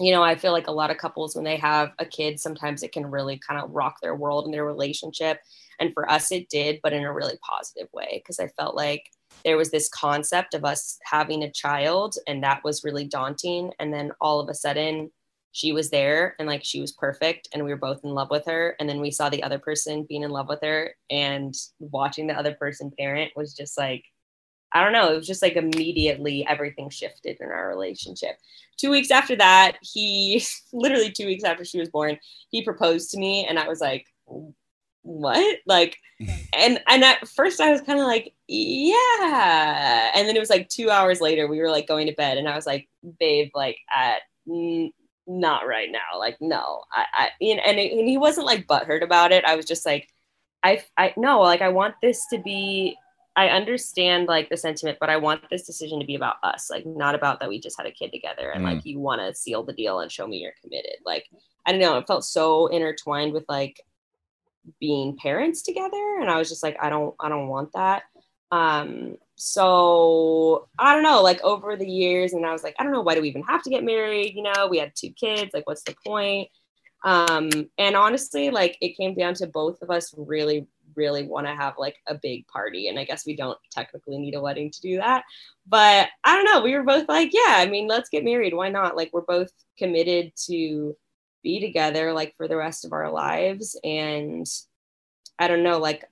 you 0.00 0.10
know, 0.10 0.22
I 0.22 0.34
feel 0.34 0.50
like 0.50 0.66
a 0.66 0.72
lot 0.72 0.90
of 0.90 0.98
couples, 0.98 1.36
when 1.36 1.44
they 1.44 1.56
have 1.58 1.92
a 2.00 2.04
kid, 2.04 2.40
sometimes 2.40 2.82
it 2.82 2.90
can 2.90 3.06
really 3.06 3.38
kind 3.38 3.60
of 3.60 3.70
rock 3.70 3.98
their 4.02 4.16
world 4.16 4.44
and 4.44 4.52
their 4.52 4.64
relationship. 4.64 5.38
And 5.78 5.92
for 5.94 6.10
us, 6.10 6.32
it 6.32 6.48
did, 6.48 6.80
but 6.82 6.92
in 6.92 7.04
a 7.04 7.12
really 7.12 7.38
positive 7.48 7.88
way, 7.92 8.20
because 8.20 8.40
I 8.40 8.48
felt 8.48 8.74
like 8.74 9.08
there 9.44 9.56
was 9.56 9.70
this 9.70 9.88
concept 9.88 10.54
of 10.54 10.64
us 10.64 10.98
having 11.04 11.44
a 11.44 11.50
child, 11.50 12.16
and 12.26 12.42
that 12.42 12.64
was 12.64 12.82
really 12.82 13.04
daunting. 13.04 13.72
And 13.78 13.92
then 13.94 14.10
all 14.20 14.40
of 14.40 14.48
a 14.48 14.54
sudden, 14.54 15.12
she 15.54 15.70
was 15.72 15.88
there 15.88 16.34
and 16.40 16.48
like 16.48 16.64
she 16.64 16.80
was 16.80 16.90
perfect 16.90 17.48
and 17.54 17.62
we 17.64 17.70
were 17.70 17.76
both 17.76 18.02
in 18.02 18.10
love 18.10 18.28
with 18.28 18.44
her. 18.44 18.74
And 18.80 18.88
then 18.88 19.00
we 19.00 19.12
saw 19.12 19.28
the 19.28 19.44
other 19.44 19.60
person 19.60 20.04
being 20.08 20.24
in 20.24 20.32
love 20.32 20.48
with 20.48 20.58
her 20.62 20.96
and 21.10 21.54
watching 21.78 22.26
the 22.26 22.34
other 22.34 22.54
person 22.54 22.92
parent 22.98 23.30
was 23.36 23.54
just 23.54 23.78
like 23.78 24.04
i 24.72 24.82
don't 24.82 24.92
know 24.92 25.12
it 25.12 25.16
was 25.16 25.28
just 25.28 25.42
like 25.42 25.54
immediately 25.54 26.44
everything 26.48 26.90
shifted 26.90 27.36
in 27.40 27.46
our 27.46 27.68
relationship. 27.68 28.36
Two 28.76 28.90
weeks 28.90 29.12
after 29.12 29.36
that 29.36 29.78
he 29.80 30.44
literally 30.72 31.12
two 31.12 31.26
weeks 31.26 31.44
after 31.44 31.64
she 31.64 31.78
was 31.78 31.88
born 31.88 32.18
he 32.50 32.64
proposed 32.64 33.12
to 33.12 33.18
me 33.18 33.46
and 33.48 33.56
i 33.56 33.68
was 33.68 33.80
like 33.80 34.06
what? 35.02 35.58
Like 35.66 35.96
and 36.56 36.80
and 36.88 37.04
at 37.04 37.28
first 37.28 37.60
i 37.60 37.70
was 37.70 37.80
kind 37.80 38.00
of 38.00 38.06
like 38.06 38.34
yeah. 38.48 40.10
And 40.16 40.26
then 40.26 40.34
it 40.34 40.40
was 40.40 40.50
like 40.50 40.68
two 40.68 40.90
hours 40.90 41.20
later 41.20 41.46
we 41.46 41.60
were 41.60 41.70
like 41.70 41.86
going 41.86 42.08
to 42.08 42.14
bed 42.14 42.38
and 42.38 42.48
i 42.48 42.56
was 42.56 42.66
like 42.66 42.88
babe 43.20 43.50
like 43.54 43.78
at 43.94 44.22
not 45.26 45.66
right 45.66 45.90
now. 45.90 46.18
Like, 46.18 46.36
no, 46.40 46.82
I, 46.92 47.04
I, 47.14 47.28
you 47.40 47.56
know, 47.56 47.62
and, 47.64 47.78
it, 47.78 47.92
and 47.92 48.08
he 48.08 48.18
wasn't 48.18 48.46
like 48.46 48.66
butthurt 48.66 49.02
about 49.02 49.32
it. 49.32 49.44
I 49.44 49.56
was 49.56 49.64
just 49.64 49.86
like, 49.86 50.08
I, 50.62 50.82
I, 50.96 51.14
no, 51.16 51.40
like, 51.40 51.60
I 51.60 51.68
want 51.68 51.94
this 52.02 52.26
to 52.32 52.38
be, 52.38 52.96
I 53.36 53.48
understand 53.48 54.28
like 54.28 54.48
the 54.48 54.56
sentiment, 54.56 54.98
but 55.00 55.10
I 55.10 55.16
want 55.16 55.42
this 55.50 55.66
decision 55.66 55.98
to 56.00 56.06
be 56.06 56.14
about 56.14 56.36
us, 56.42 56.68
like, 56.70 56.86
not 56.86 57.14
about 57.14 57.40
that 57.40 57.48
we 57.48 57.60
just 57.60 57.76
had 57.76 57.86
a 57.86 57.90
kid 57.90 58.12
together 58.12 58.50
and 58.50 58.64
Mm. 58.64 58.74
like 58.74 58.86
you 58.86 59.00
want 59.00 59.20
to 59.20 59.34
seal 59.34 59.62
the 59.62 59.72
deal 59.72 60.00
and 60.00 60.10
show 60.10 60.26
me 60.26 60.38
you're 60.38 60.52
committed. 60.62 60.96
Like, 61.04 61.28
I 61.66 61.72
don't 61.72 61.80
know, 61.80 61.98
it 61.98 62.06
felt 62.06 62.24
so 62.24 62.68
intertwined 62.68 63.32
with 63.32 63.44
like 63.48 63.80
being 64.80 65.16
parents 65.16 65.62
together. 65.62 66.18
And 66.20 66.30
I 66.30 66.38
was 66.38 66.48
just 66.48 66.62
like, 66.62 66.76
I 66.80 66.88
don't, 66.90 67.14
I 67.18 67.28
don't 67.28 67.48
want 67.48 67.72
that. 67.72 68.04
Um, 68.50 69.16
so 69.36 70.68
I 70.78 70.94
don't 70.94 71.02
know, 71.02 71.22
like 71.22 71.42
over 71.42 71.76
the 71.76 71.88
years, 71.88 72.32
and 72.32 72.46
I 72.46 72.52
was 72.52 72.62
like, 72.62 72.76
I 72.78 72.82
don't 72.82 72.92
know, 72.92 73.02
why 73.02 73.14
do 73.14 73.20
we 73.20 73.28
even 73.28 73.42
have 73.42 73.62
to 73.64 73.70
get 73.70 73.84
married? 73.84 74.34
You 74.34 74.42
know, 74.42 74.68
we 74.68 74.78
had 74.78 74.92
two 74.94 75.10
kids, 75.10 75.52
like, 75.52 75.66
what's 75.66 75.82
the 75.82 75.96
point? 76.06 76.48
Um, 77.04 77.50
and 77.76 77.96
honestly, 77.96 78.50
like, 78.50 78.78
it 78.80 78.96
came 78.96 79.14
down 79.14 79.34
to 79.34 79.46
both 79.46 79.82
of 79.82 79.90
us 79.90 80.14
really, 80.16 80.66
really 80.96 81.24
want 81.24 81.46
to 81.46 81.54
have 81.54 81.74
like 81.76 81.96
a 82.06 82.14
big 82.14 82.46
party. 82.46 82.88
And 82.88 82.98
I 82.98 83.04
guess 83.04 83.26
we 83.26 83.36
don't 83.36 83.58
technically 83.70 84.16
need 84.16 84.34
a 84.34 84.40
wedding 84.40 84.70
to 84.70 84.80
do 84.80 84.96
that. 84.96 85.24
But 85.66 86.08
I 86.24 86.34
don't 86.36 86.46
know, 86.46 86.62
we 86.62 86.74
were 86.74 86.82
both 86.82 87.08
like, 87.08 87.30
yeah, 87.34 87.56
I 87.56 87.66
mean, 87.66 87.88
let's 87.88 88.08
get 88.08 88.24
married. 88.24 88.54
Why 88.54 88.70
not? 88.70 88.96
Like, 88.96 89.10
we're 89.12 89.20
both 89.20 89.50
committed 89.76 90.32
to 90.46 90.96
be 91.42 91.60
together 91.60 92.12
like 92.14 92.34
for 92.36 92.48
the 92.48 92.56
rest 92.56 92.86
of 92.86 92.92
our 92.92 93.10
lives. 93.10 93.78
And 93.84 94.46
I 95.38 95.48
don't 95.48 95.62
know, 95.62 95.78
like, 95.78 96.04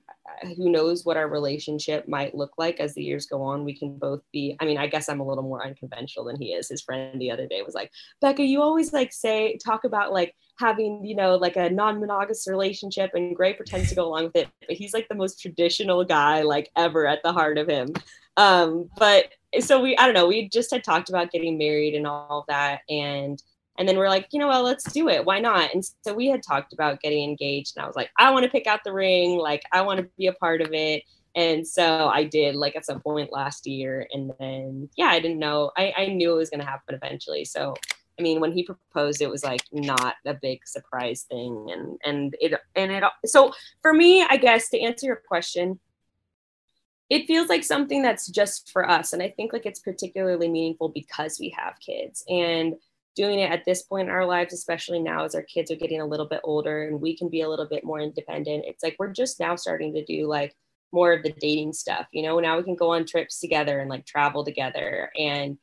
who 0.55 0.69
knows 0.69 1.05
what 1.05 1.17
our 1.17 1.27
relationship 1.27 2.07
might 2.07 2.35
look 2.35 2.53
like 2.57 2.79
as 2.79 2.93
the 2.93 3.03
years 3.03 3.25
go 3.25 3.41
on. 3.41 3.65
We 3.65 3.77
can 3.77 3.97
both 3.97 4.21
be, 4.31 4.55
I 4.59 4.65
mean, 4.65 4.77
I 4.77 4.87
guess 4.87 5.09
I'm 5.09 5.19
a 5.19 5.27
little 5.27 5.43
more 5.43 5.65
unconventional 5.65 6.25
than 6.25 6.37
he 6.37 6.53
is. 6.53 6.69
His 6.69 6.81
friend 6.81 7.19
the 7.21 7.31
other 7.31 7.47
day 7.47 7.61
was 7.61 7.75
like, 7.75 7.91
Bekah, 8.23 8.47
you 8.47 8.61
always 8.61 8.93
like 8.93 9.11
say, 9.11 9.57
talk 9.57 9.83
about 9.83 10.13
like 10.13 10.35
having, 10.59 11.03
you 11.03 11.15
know, 11.15 11.35
like 11.35 11.55
a 11.55 11.69
non 11.69 11.99
monogamous 11.99 12.47
relationship, 12.47 13.11
and 13.13 13.35
Gray 13.35 13.53
pretends 13.53 13.89
to 13.89 13.95
go 13.95 14.05
along 14.05 14.25
with 14.25 14.35
it. 14.35 14.47
But 14.67 14.77
he's 14.77 14.93
like 14.93 15.07
the 15.09 15.15
most 15.15 15.41
traditional 15.41 16.03
guy 16.05 16.41
like 16.41 16.71
ever 16.75 17.05
at 17.05 17.21
the 17.23 17.33
heart 17.33 17.57
of 17.57 17.67
him. 17.67 17.93
Um, 18.37 18.89
but 18.97 19.29
so 19.59 19.81
we, 19.81 19.95
I 19.97 20.05
don't 20.05 20.15
know, 20.15 20.27
we 20.27 20.49
just 20.49 20.71
had 20.71 20.83
talked 20.83 21.09
about 21.09 21.31
getting 21.31 21.57
married 21.57 21.95
and 21.95 22.07
all 22.07 22.45
that. 22.47 22.81
And 22.89 23.41
and 23.77 23.87
then 23.87 23.97
we're 23.97 24.09
like, 24.09 24.27
you 24.31 24.39
know 24.39 24.47
what, 24.47 24.63
let's 24.63 24.91
do 24.91 25.09
it. 25.09 25.25
Why 25.25 25.39
not? 25.39 25.73
And 25.73 25.83
so 25.83 26.13
we 26.13 26.27
had 26.27 26.43
talked 26.43 26.73
about 26.73 27.01
getting 27.01 27.23
engaged. 27.27 27.73
And 27.75 27.83
I 27.83 27.87
was 27.87 27.95
like, 27.95 28.11
I 28.19 28.29
want 28.29 28.43
to 28.43 28.51
pick 28.51 28.67
out 28.67 28.81
the 28.83 28.93
ring. 28.93 29.37
Like, 29.37 29.63
I 29.71 29.81
want 29.81 29.99
to 29.99 30.09
be 30.17 30.27
a 30.27 30.33
part 30.33 30.61
of 30.61 30.73
it. 30.73 31.03
And 31.35 31.67
so 31.67 32.07
I 32.07 32.25
did, 32.25 32.55
like, 32.55 32.75
at 32.75 32.85
some 32.85 32.99
point 32.99 33.31
last 33.31 33.65
year. 33.65 34.07
And 34.13 34.31
then, 34.39 34.89
yeah, 34.95 35.07
I 35.07 35.19
didn't 35.19 35.39
know. 35.39 35.71
I, 35.75 35.91
I 35.97 36.07
knew 36.07 36.33
it 36.33 36.37
was 36.37 36.51
going 36.51 36.59
to 36.59 36.67
happen 36.67 36.93
eventually. 36.93 37.45
So, 37.45 37.73
I 38.19 38.21
mean, 38.21 38.39
when 38.39 38.51
he 38.51 38.63
proposed, 38.63 39.23
it 39.23 39.29
was 39.31 39.43
like 39.43 39.63
not 39.71 40.15
a 40.23 40.35
big 40.35 40.67
surprise 40.67 41.23
thing. 41.23 41.69
And, 41.71 41.97
and 42.03 42.35
it, 42.39 42.53
and 42.75 42.91
it, 42.91 43.03
so 43.25 43.53
for 43.81 43.91
me, 43.91 44.21
I 44.21 44.37
guess 44.37 44.69
to 44.69 44.79
answer 44.79 45.07
your 45.07 45.21
question, 45.27 45.79
it 47.09 47.25
feels 47.25 47.49
like 47.49 47.63
something 47.63 48.03
that's 48.03 48.27
just 48.27 48.71
for 48.71 48.87
us. 48.87 49.13
And 49.13 49.23
I 49.23 49.29
think 49.29 49.51
like 49.51 49.65
it's 49.65 49.79
particularly 49.79 50.47
meaningful 50.47 50.89
because 50.89 51.39
we 51.39 51.49
have 51.57 51.79
kids. 51.79 52.23
And, 52.29 52.75
doing 53.15 53.39
it 53.39 53.51
at 53.51 53.65
this 53.65 53.83
point 53.83 54.09
in 54.09 54.13
our 54.13 54.25
lives, 54.25 54.53
especially 54.53 54.99
now 54.99 55.23
as 55.23 55.35
our 55.35 55.43
kids 55.43 55.71
are 55.71 55.75
getting 55.75 56.01
a 56.01 56.05
little 56.05 56.27
bit 56.27 56.41
older 56.43 56.83
and 56.83 56.99
we 56.99 57.15
can 57.15 57.29
be 57.29 57.41
a 57.41 57.49
little 57.49 57.67
bit 57.67 57.83
more 57.83 57.99
independent. 57.99 58.65
It's 58.67 58.83
like 58.83 58.95
we're 58.99 59.11
just 59.11 59.39
now 59.39 59.55
starting 59.55 59.93
to 59.93 60.03
do 60.03 60.27
like 60.27 60.55
more 60.91 61.13
of 61.13 61.23
the 61.23 61.33
dating 61.39 61.73
stuff, 61.73 62.07
you 62.11 62.23
know. 62.23 62.39
Now 62.39 62.57
we 62.57 62.63
can 62.63 62.75
go 62.75 62.91
on 62.91 63.05
trips 63.05 63.39
together 63.39 63.79
and 63.79 63.89
like 63.89 64.05
travel 64.05 64.43
together. 64.45 65.11
And 65.17 65.57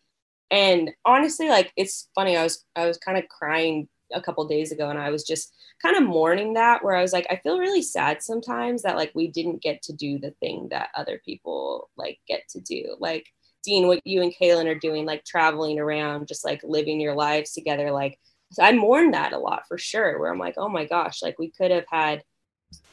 and 0.50 0.90
honestly, 1.04 1.48
like 1.48 1.72
it's 1.76 2.08
funny. 2.14 2.36
I 2.36 2.42
was 2.42 2.64
I 2.76 2.86
was 2.86 2.98
kind 2.98 3.18
of 3.18 3.28
crying 3.28 3.88
a 4.12 4.20
couple 4.20 4.46
days 4.48 4.72
ago, 4.72 4.90
and 4.90 4.98
I 4.98 5.10
was 5.10 5.24
just 5.24 5.54
kind 5.80 5.96
of 5.96 6.02
mourning 6.02 6.54
that 6.54 6.84
where 6.84 6.94
I 6.94 7.02
was 7.02 7.12
like, 7.12 7.26
I 7.30 7.36
feel 7.36 7.58
really 7.58 7.82
sad 7.82 8.22
sometimes 8.22 8.82
that 8.82 8.96
like 8.96 9.12
we 9.14 9.28
didn't 9.28 9.62
get 9.62 9.82
to 9.82 9.92
do 9.92 10.18
the 10.18 10.32
thing 10.40 10.68
that 10.70 10.90
other 10.96 11.20
people 11.24 11.90
like 11.96 12.18
get 12.28 12.48
to 12.50 12.60
do, 12.60 12.96
like 12.98 13.26
seeing 13.64 13.86
what 13.86 14.06
you 14.06 14.22
and 14.22 14.34
Caelynn 14.34 14.66
are 14.66 14.78
doing, 14.78 15.06
like 15.06 15.24
traveling 15.24 15.78
around, 15.78 16.28
just 16.28 16.44
like 16.44 16.60
living 16.64 17.00
your 17.00 17.14
lives 17.14 17.52
together. 17.52 17.90
Like, 17.90 18.18
I 18.58 18.72
mourn 18.72 19.12
that 19.12 19.32
a 19.32 19.38
lot 19.38 19.68
for 19.68 19.78
sure, 19.78 20.18
where 20.18 20.32
I'm 20.32 20.38
like, 20.38 20.54
oh 20.56 20.68
my 20.68 20.84
gosh, 20.84 21.22
like 21.22 21.38
we 21.38 21.50
could 21.50 21.70
have 21.70 21.86
had, 21.88 22.22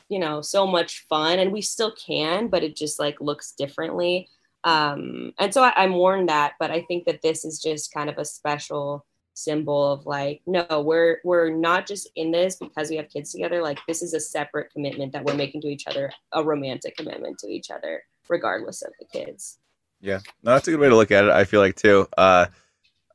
you 0.09 0.19
know, 0.19 0.41
so 0.41 0.67
much 0.67 1.05
fun 1.09 1.39
and 1.39 1.51
we 1.51 1.61
still 1.61 1.93
can, 1.93 2.47
but 2.47 2.63
it 2.63 2.75
just 2.75 2.99
like 2.99 3.19
looks 3.21 3.53
differently. 3.53 4.29
Um, 4.63 5.33
and 5.39 5.53
so 5.53 5.63
I, 5.63 5.73
I 5.75 5.87
mourn 5.87 6.27
that, 6.27 6.53
but 6.59 6.71
I 6.71 6.81
think 6.83 7.05
that 7.05 7.21
this 7.21 7.45
is 7.45 7.61
just 7.61 7.93
kind 7.93 8.09
of 8.09 8.17
a 8.17 8.25
special 8.25 9.05
symbol 9.33 9.93
of 9.93 10.05
like, 10.05 10.41
no, 10.47 10.81
we're 10.83 11.19
we're 11.23 11.49
not 11.49 11.87
just 11.87 12.09
in 12.15 12.31
this 12.31 12.57
because 12.57 12.89
we 12.89 12.97
have 12.97 13.09
kids 13.09 13.31
together. 13.31 13.61
Like 13.61 13.79
this 13.87 14.01
is 14.01 14.13
a 14.13 14.19
separate 14.19 14.71
commitment 14.71 15.13
that 15.13 15.23
we're 15.23 15.35
making 15.35 15.61
to 15.61 15.67
each 15.67 15.87
other, 15.87 16.11
a 16.33 16.43
romantic 16.43 16.97
commitment 16.97 17.37
to 17.39 17.47
each 17.47 17.69
other, 17.71 18.03
regardless 18.29 18.81
of 18.81 18.91
the 18.99 19.05
kids. 19.05 19.59
Yeah, 20.01 20.19
no, 20.43 20.51
that's 20.51 20.67
a 20.67 20.71
good 20.71 20.79
way 20.79 20.89
to 20.89 20.95
look 20.95 21.11
at 21.11 21.25
it. 21.25 21.31
I 21.31 21.43
feel 21.43 21.59
like 21.59 21.75
too. 21.75 22.07
Uh, 22.17 22.47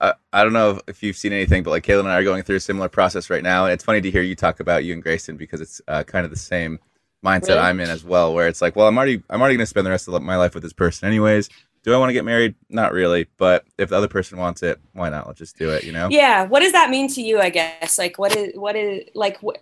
I, 0.00 0.14
I 0.32 0.42
don't 0.42 0.52
know 0.52 0.80
if 0.88 1.02
you've 1.02 1.16
seen 1.16 1.32
anything, 1.32 1.62
but 1.62 1.70
like 1.70 1.84
Caelynn 1.84 2.00
and 2.00 2.08
I 2.08 2.18
are 2.18 2.24
going 2.24 2.42
through 2.42 2.56
a 2.56 2.60
similar 2.60 2.88
process 2.88 3.30
right 3.30 3.42
now, 3.42 3.64
and 3.64 3.72
it's 3.72 3.84
funny 3.84 4.00
to 4.00 4.10
hear 4.10 4.22
you 4.22 4.34
talk 4.34 4.60
about 4.60 4.84
you 4.84 4.92
and 4.92 5.02
Grayson 5.02 5.36
because 5.36 5.60
it's 5.60 5.80
uh, 5.86 6.02
kind 6.02 6.24
of 6.24 6.30
the 6.30 6.36
same 6.36 6.78
mindset 7.24 7.50
Really? 7.50 7.60
I'm 7.60 7.80
in 7.80 7.88
as 7.88 8.04
well. 8.04 8.34
Where 8.34 8.48
it's 8.48 8.60
like, 8.60 8.74
well, 8.74 8.88
I'm 8.88 8.96
already 8.96 9.22
I'm 9.30 9.40
already 9.40 9.56
going 9.56 9.62
to 9.62 9.70
spend 9.70 9.86
the 9.86 9.90
rest 9.90 10.08
of 10.08 10.20
my 10.22 10.36
life 10.36 10.54
with 10.54 10.62
this 10.62 10.72
person 10.72 11.06
anyways. 11.06 11.48
Do 11.84 11.92
I 11.92 11.96
want 11.98 12.10
to 12.10 12.14
get 12.14 12.24
married? 12.24 12.54
Not 12.68 12.92
really, 12.92 13.26
but 13.38 13.64
if 13.76 13.88
the 13.88 13.96
other 13.96 14.08
person 14.08 14.38
wants 14.38 14.62
it, 14.62 14.80
why 14.92 15.08
not? 15.08 15.26
Let's 15.26 15.38
just 15.38 15.58
do 15.58 15.70
it. 15.70 15.84
You 15.84 15.92
know? 15.92 16.08
Yeah. 16.10 16.44
What 16.44 16.60
does 16.60 16.72
that 16.72 16.90
mean 16.90 17.08
to 17.08 17.22
you? 17.22 17.40
I 17.40 17.50
guess 17.50 17.98
like 17.98 18.18
what 18.18 18.36
is 18.36 18.56
what 18.56 18.76
is 18.76 19.08
like 19.14 19.38
what 19.38 19.58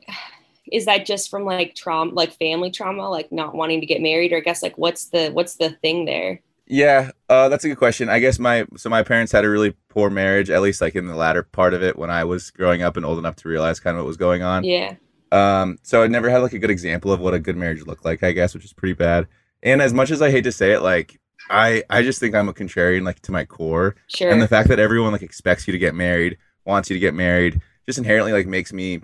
is 0.71 0.85
that 0.87 1.07
just 1.07 1.31
from 1.31 1.45
like 1.45 1.75
trauma, 1.75 2.13
like 2.13 2.33
family 2.33 2.71
trauma, 2.71 3.09
like 3.09 3.31
not 3.33 3.55
wanting 3.55 3.81
to 3.81 3.87
get 3.87 4.01
married, 4.01 4.33
or 4.33 4.39
I 4.39 4.41
guess 4.41 4.63
like 4.63 4.79
what's 4.79 5.07
the 5.07 5.31
what's 5.31 5.57
the 5.57 5.71
thing 5.71 6.05
there? 6.05 6.41
Yeah, 6.71 7.11
uh, 7.29 7.49
that's 7.49 7.65
a 7.65 7.69
good 7.69 7.79
question. 7.79 8.09
I 8.09 8.21
guess 8.21 8.39
my 8.39 8.65
so 8.77 8.89
my 8.89 9.03
parents 9.03 9.33
had 9.33 9.45
a 9.45 9.51
really 9.51 9.75
poor 9.89 10.09
marriage, 10.09 10.51
at 10.51 10.63
least 10.63 10.81
like 10.81 10.95
in 10.95 11.09
the 11.09 11.17
latter 11.17 11.43
part 11.43 11.75
of 11.75 11.83
it 11.83 11.99
when 11.99 12.11
I 12.11 12.23
was 12.23 12.51
growing 12.51 12.81
up 12.81 12.97
and 12.97 13.05
old 13.05 13.19
enough 13.19 13.35
to 13.37 13.49
realize 13.49 13.81
kind 13.81 13.97
of 13.97 14.03
what 14.03 14.07
was 14.07 14.17
going 14.17 14.45
on. 14.45 14.63
Yeah. 14.63 14.95
Um, 15.33 15.79
so 15.83 16.05
I 16.05 16.07
never 16.07 16.31
had 16.31 16.39
like 16.39 16.53
a 16.53 16.61
good 16.61 16.71
example 16.71 17.11
of 17.11 17.19
what 17.19 17.35
a 17.35 17.41
good 17.41 17.57
marriage 17.57 17.85
looked 17.87 18.05
like, 18.05 18.23
I 18.23 18.31
guess, 18.31 18.55
which 18.55 18.65
is 18.65 18.73
pretty 18.73 18.93
bad. 18.93 19.27
And 19.65 19.83
as 19.83 19.93
much 19.93 20.13
as 20.13 20.23
I 20.23 20.31
hate 20.31 20.45
to 20.45 20.53
say 20.53 20.73
it, 20.73 20.81
like 20.81 21.21
I 21.51 21.83
I 21.91 22.03
just 22.03 22.21
think 22.21 22.37
I'm 22.37 22.49
a 22.49 22.55
contrarian 22.55 23.03
like 23.03 23.21
to 23.23 23.33
my 23.33 23.45
core. 23.45 23.97
Sure. 24.07 24.31
And 24.31 24.41
the 24.41 24.49
fact 24.49 24.69
that 24.69 24.79
everyone 24.79 25.11
like 25.11 25.23
expects 25.23 25.67
you 25.67 25.73
to 25.73 25.79
get 25.79 25.97
married, 25.97 26.39
wants 26.65 26.89
you 26.89 26.95
to 26.95 27.01
get 27.01 27.15
married, 27.15 27.61
just 27.85 27.99
inherently 27.99 28.33
like 28.33 28.47
makes 28.47 28.73
me 28.73 29.01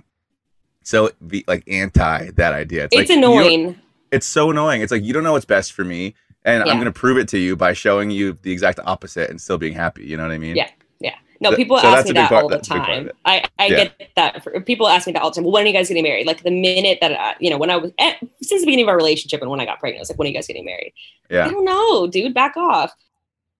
so 0.84 1.10
be, 1.26 1.42
like 1.48 1.64
anti 1.66 2.30
that 2.36 2.52
idea. 2.52 2.84
It's 2.84 2.94
like, 2.94 3.10
annoying. 3.10 3.80
It's 4.12 4.26
so 4.26 4.52
annoying. 4.52 4.82
It's 4.82 4.92
like 4.92 5.02
you 5.02 5.12
don't 5.12 5.24
know 5.24 5.32
what's 5.32 5.44
best 5.44 5.72
for 5.72 5.84
me, 5.84 6.14
and 6.46 6.62
I'm 6.62 6.76
going 6.76 6.84
to 6.86 6.92
prove 6.92 7.18
it 7.18 7.28
to 7.28 7.38
you 7.38 7.56
by 7.56 7.74
showing 7.74 8.10
you 8.10 8.38
the 8.42 8.50
exact 8.52 8.80
opposite 8.84 9.28
and 9.28 9.38
still 9.40 9.58
being 9.58 9.74
happy. 9.74 10.04
You 10.06 10.16
know 10.16 10.22
what 10.22 10.32
I 10.32 10.38
mean? 10.38 10.56
Yeah. 10.56 10.70
Yeah. 11.00 11.14
No, 11.40 11.50
So- 11.50 11.56
people 11.56 11.78
so 11.78 11.88
ask 11.88 12.06
me 12.06 12.12
that 12.12 12.30
part- 12.30 12.42
all 12.44 12.48
the 12.48 12.56
that's 12.56 12.68
a 12.70 12.74
big 12.74 12.82
part 12.82 12.98
of 12.98 13.04
time. 13.06 13.10
I, 13.26 13.44
I 13.58 13.66
Yeah. 13.66 13.84
get 13.84 14.10
that. 14.16 14.42
For, 14.42 14.58
people 14.62 14.88
ask 14.88 15.06
me 15.06 15.12
that 15.12 15.20
all 15.22 15.30
the 15.30 15.34
time. 15.34 15.44
Well, 15.44 15.52
when 15.52 15.64
are 15.64 15.66
you 15.66 15.72
guys 15.74 15.88
getting 15.88 16.02
married? 16.04 16.26
Like 16.26 16.42
the 16.42 16.50
minute 16.50 16.98
that 17.02 17.12
I, 17.12 17.34
you 17.40 17.50
know, 17.50 17.58
when 17.58 17.68
I 17.70 17.76
was 17.76 17.90
eh, 17.98 18.14
since 18.40 18.62
the 18.62 18.66
beginning 18.66 18.84
of 18.86 18.88
our 18.88 18.96
relationship 18.96 19.42
and 19.42 19.50
when 19.50 19.60
I 19.60 19.66
got 19.66 19.78
pregnant, 19.80 20.00
I 20.00 20.02
was 20.02 20.08
like, 20.10 20.18
when 20.18 20.26
are 20.26 20.30
you 20.30 20.34
guys 20.34 20.46
getting 20.46 20.64
married? 20.64 20.94
Yeah. 21.28 21.44
I 21.46 21.50
don't 21.50 21.64
know, 21.66 22.06
dude. 22.06 22.32
Back 22.32 22.56
off. 22.56 22.92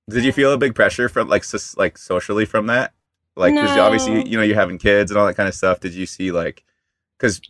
Did 0.09 0.25
you 0.25 0.33
feel 0.33 0.53
a 0.53 0.57
big 0.59 0.75
pressure 0.75 1.09
from 1.09 1.29
like 1.29 1.43
sus- 1.45 1.77
like 1.77 1.99
socially 1.99 2.45
from 2.47 2.67
that? 2.69 2.95
Like, 3.35 3.53
because 3.53 3.77
obviously 3.77 4.27
you 4.27 4.39
know 4.39 4.43
you're 4.43 4.55
having 4.57 4.79
kids 4.79 5.11
and 5.11 5.19
all 5.19 5.27
that 5.27 5.35
kind 5.35 5.49
of 5.49 5.55
stuff. 5.55 5.81
Did 5.81 5.93
you 5.93 6.07
see 6.07 6.31
like, 6.33 6.65
because 7.19 7.41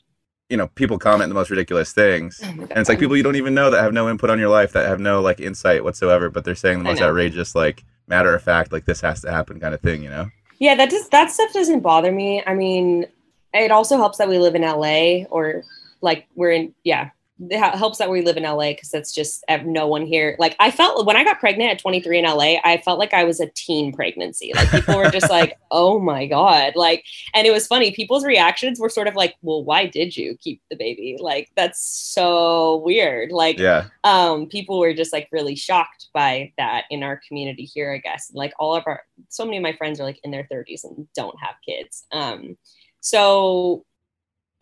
you 0.49 0.57
know 0.57 0.69
people 0.69 0.99
comment 0.99 1.29
the 1.29 1.35
most 1.35 1.51
ridiculous 1.51 1.93
things, 1.93 2.41
Oh 2.45 2.49
and 2.49 2.73
it's 2.73 2.89
like 2.89 2.99
people 2.99 3.17
you 3.17 3.23
don't 3.23 3.37
even 3.37 3.55
know 3.55 3.71
that 3.71 3.83
have 3.83 3.93
no 3.93 4.09
input 4.09 4.31
on 4.31 4.39
your 4.39 4.49
life, 4.49 4.73
that 4.73 4.89
have 4.89 5.01
no 5.01 5.21
like 5.21 5.41
insight 5.41 5.85
whatsoever, 5.85 6.31
but 6.31 6.45
they're 6.45 6.55
saying 6.55 6.79
the 6.79 6.85
most 6.85 7.03
outrageous 7.03 7.55
like 7.55 7.85
matter 8.07 8.35
of 8.35 8.43
fact 8.43 8.73
like 8.73 8.85
this 8.85 9.01
has 9.01 9.21
to 9.23 9.31
happen 9.31 9.59
kind 9.59 9.75
of 9.75 9.81
thing. 9.81 10.03
You 10.03 10.11
know? 10.11 10.31
Yeah, 10.59 10.75
that 10.77 10.91
does 10.91 11.09
that 11.09 11.31
stuff 11.31 11.53
doesn't 11.53 11.81
bother 11.81 12.13
me. 12.13 12.43
I 12.47 12.55
mean, 12.55 13.07
it 13.53 13.71
also 13.71 13.97
helps 13.97 14.19
that 14.19 14.29
we 14.29 14.39
live 14.39 14.55
in 14.55 14.63
LA 14.63 15.25
or 15.31 15.65
like 16.01 16.27
we're 16.35 16.51
in 16.51 16.75
yeah. 16.85 17.11
It 17.39 17.59
helps 17.59 17.99
that 17.99 18.09
we 18.11 18.23
live 18.23 18.39
in 18.39 18.45
LA 18.45 18.71
because 18.71 18.89
that's 18.89 19.13
just 19.13 19.45
no 19.65 19.87
one 19.87 20.07
here. 20.07 20.37
Like 20.39 20.57
I 20.59 20.71
felt 20.71 21.05
when 21.05 21.17
I 21.17 21.25
got 21.25 21.39
pregnant 21.39 21.71
at 21.71 21.79
23 21.79 22.21
in 22.21 22.25
LA, 22.25 22.55
I 22.65 22.81
felt 22.83 22.99
like 22.99 23.13
I 23.13 23.25
was 23.25 23.41
a 23.41 23.49
teen 23.55 23.93
pregnancy. 23.93 24.53
Like 24.55 24.71
people 24.71 24.97
were 24.97 25.11
just 25.11 25.29
like, 25.29 25.59
"Oh 25.71 25.99
my 26.01 26.27
god!" 26.27 26.73
Like, 26.77 27.05
and 27.35 27.47
it 27.47 27.51
was 27.51 27.67
funny. 27.67 27.91
People's 27.91 28.25
reactions 28.25 28.81
were 28.81 28.89
sort 28.89 29.07
of 29.07 29.17
like, 29.17 29.35
"Well, 29.43 29.63
why 29.63 29.85
did 29.85 30.17
you 30.17 30.35
keep 30.41 30.63
the 30.71 30.77
baby?" 30.77 31.19
Like 31.21 31.51
that's 31.57 31.83
so 31.83 32.79
weird. 32.79 33.33
Like, 33.33 33.59
Yeah. 33.59 33.89
um 34.05 34.47
people 34.47 34.79
were 34.79 34.95
just 34.95 35.13
like 35.13 35.29
really 35.31 35.57
shocked 35.57 36.09
by 36.15 36.53
that 36.57 36.85
in 36.91 37.03
our 37.03 37.21
community 37.29 37.65
here 37.65 37.93
i 37.93 37.99
guess 37.99 38.31
like 38.33 38.53
all 38.59 38.75
of 38.75 38.85
our 38.87 39.03
so 39.29 39.45
many 39.45 39.57
of 39.59 39.63
my 39.63 39.73
friends 39.75 40.01
are 40.01 40.05
like 40.05 40.21
in 40.25 40.31
their 40.31 40.47
30s 40.51 40.85
and 40.85 41.07
don't 41.15 41.37
have 41.41 41.55
kids 41.67 42.07
um 42.13 42.57
so 43.01 43.85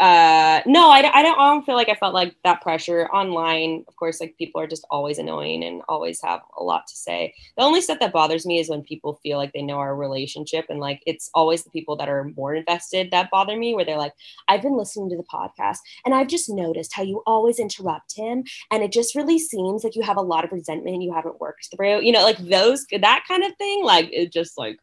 uh 0.04 0.60
no 0.66 0.90
I, 0.90 0.98
I 1.14 1.22
don't 1.22 1.38
i 1.38 1.50
don't 1.50 1.64
feel 1.64 1.76
like 1.76 1.88
i 1.88 1.94
felt 1.94 2.12
like 2.12 2.34
that 2.44 2.60
pressure 2.60 3.08
online. 3.08 3.84
Of 3.88 3.96
course 3.96 4.20
like 4.20 4.36
people 4.36 4.60
are 4.60 4.66
just 4.66 4.86
always 4.90 5.18
annoying 5.18 5.64
and 5.64 5.82
always 5.88 6.20
have 6.22 6.40
a 6.58 6.62
lot 6.62 6.86
to 6.88 6.96
say. 6.96 7.34
The 7.56 7.62
only 7.62 7.80
stuff 7.80 8.00
that 8.00 8.12
bothers 8.12 8.44
me 8.44 8.58
is 8.58 8.68
when 8.68 8.82
people 8.82 9.20
feel 9.22 9.38
like 9.38 9.52
they 9.52 9.62
know 9.62 9.78
our 9.78 9.96
relationship 9.96 10.66
and 10.68 10.80
like 10.80 11.02
it's 11.06 11.30
always 11.34 11.62
the 11.62 11.70
people 11.70 11.96
that 11.96 12.08
are 12.08 12.32
more 12.36 12.54
invested 12.54 13.10
that 13.10 13.30
bother 13.30 13.56
me 13.56 13.74
where 13.74 13.84
they're 13.84 13.96
like 13.98 14.12
i've 14.48 14.62
been 14.62 14.76
listening 14.76 15.08
to 15.10 15.16
the 15.16 15.22
podcast 15.24 15.78
and 16.04 16.14
i've 16.14 16.28
just 16.28 16.48
noticed 16.48 16.94
how 16.94 17.02
you 17.02 17.22
always 17.26 17.58
interrupt 17.58 18.16
him 18.16 18.44
and 18.70 18.82
it 18.82 18.92
just 18.92 19.14
really 19.14 19.38
seems 19.38 19.84
like 19.84 19.96
you 19.96 20.02
have 20.02 20.16
a 20.16 20.22
lot 20.22 20.44
of 20.44 20.52
resentment 20.52 21.02
you 21.02 21.12
haven't 21.12 21.40
worked 21.40 21.68
through 21.74 22.00
you 22.00 22.12
know 22.12 22.22
like 22.22 22.38
those 22.38 22.86
that 23.00 23.24
kind 23.26 23.44
of 23.44 23.56
thing 23.56 23.84
like 23.84 24.08
it 24.12 24.32
just 24.32 24.58
like 24.58 24.78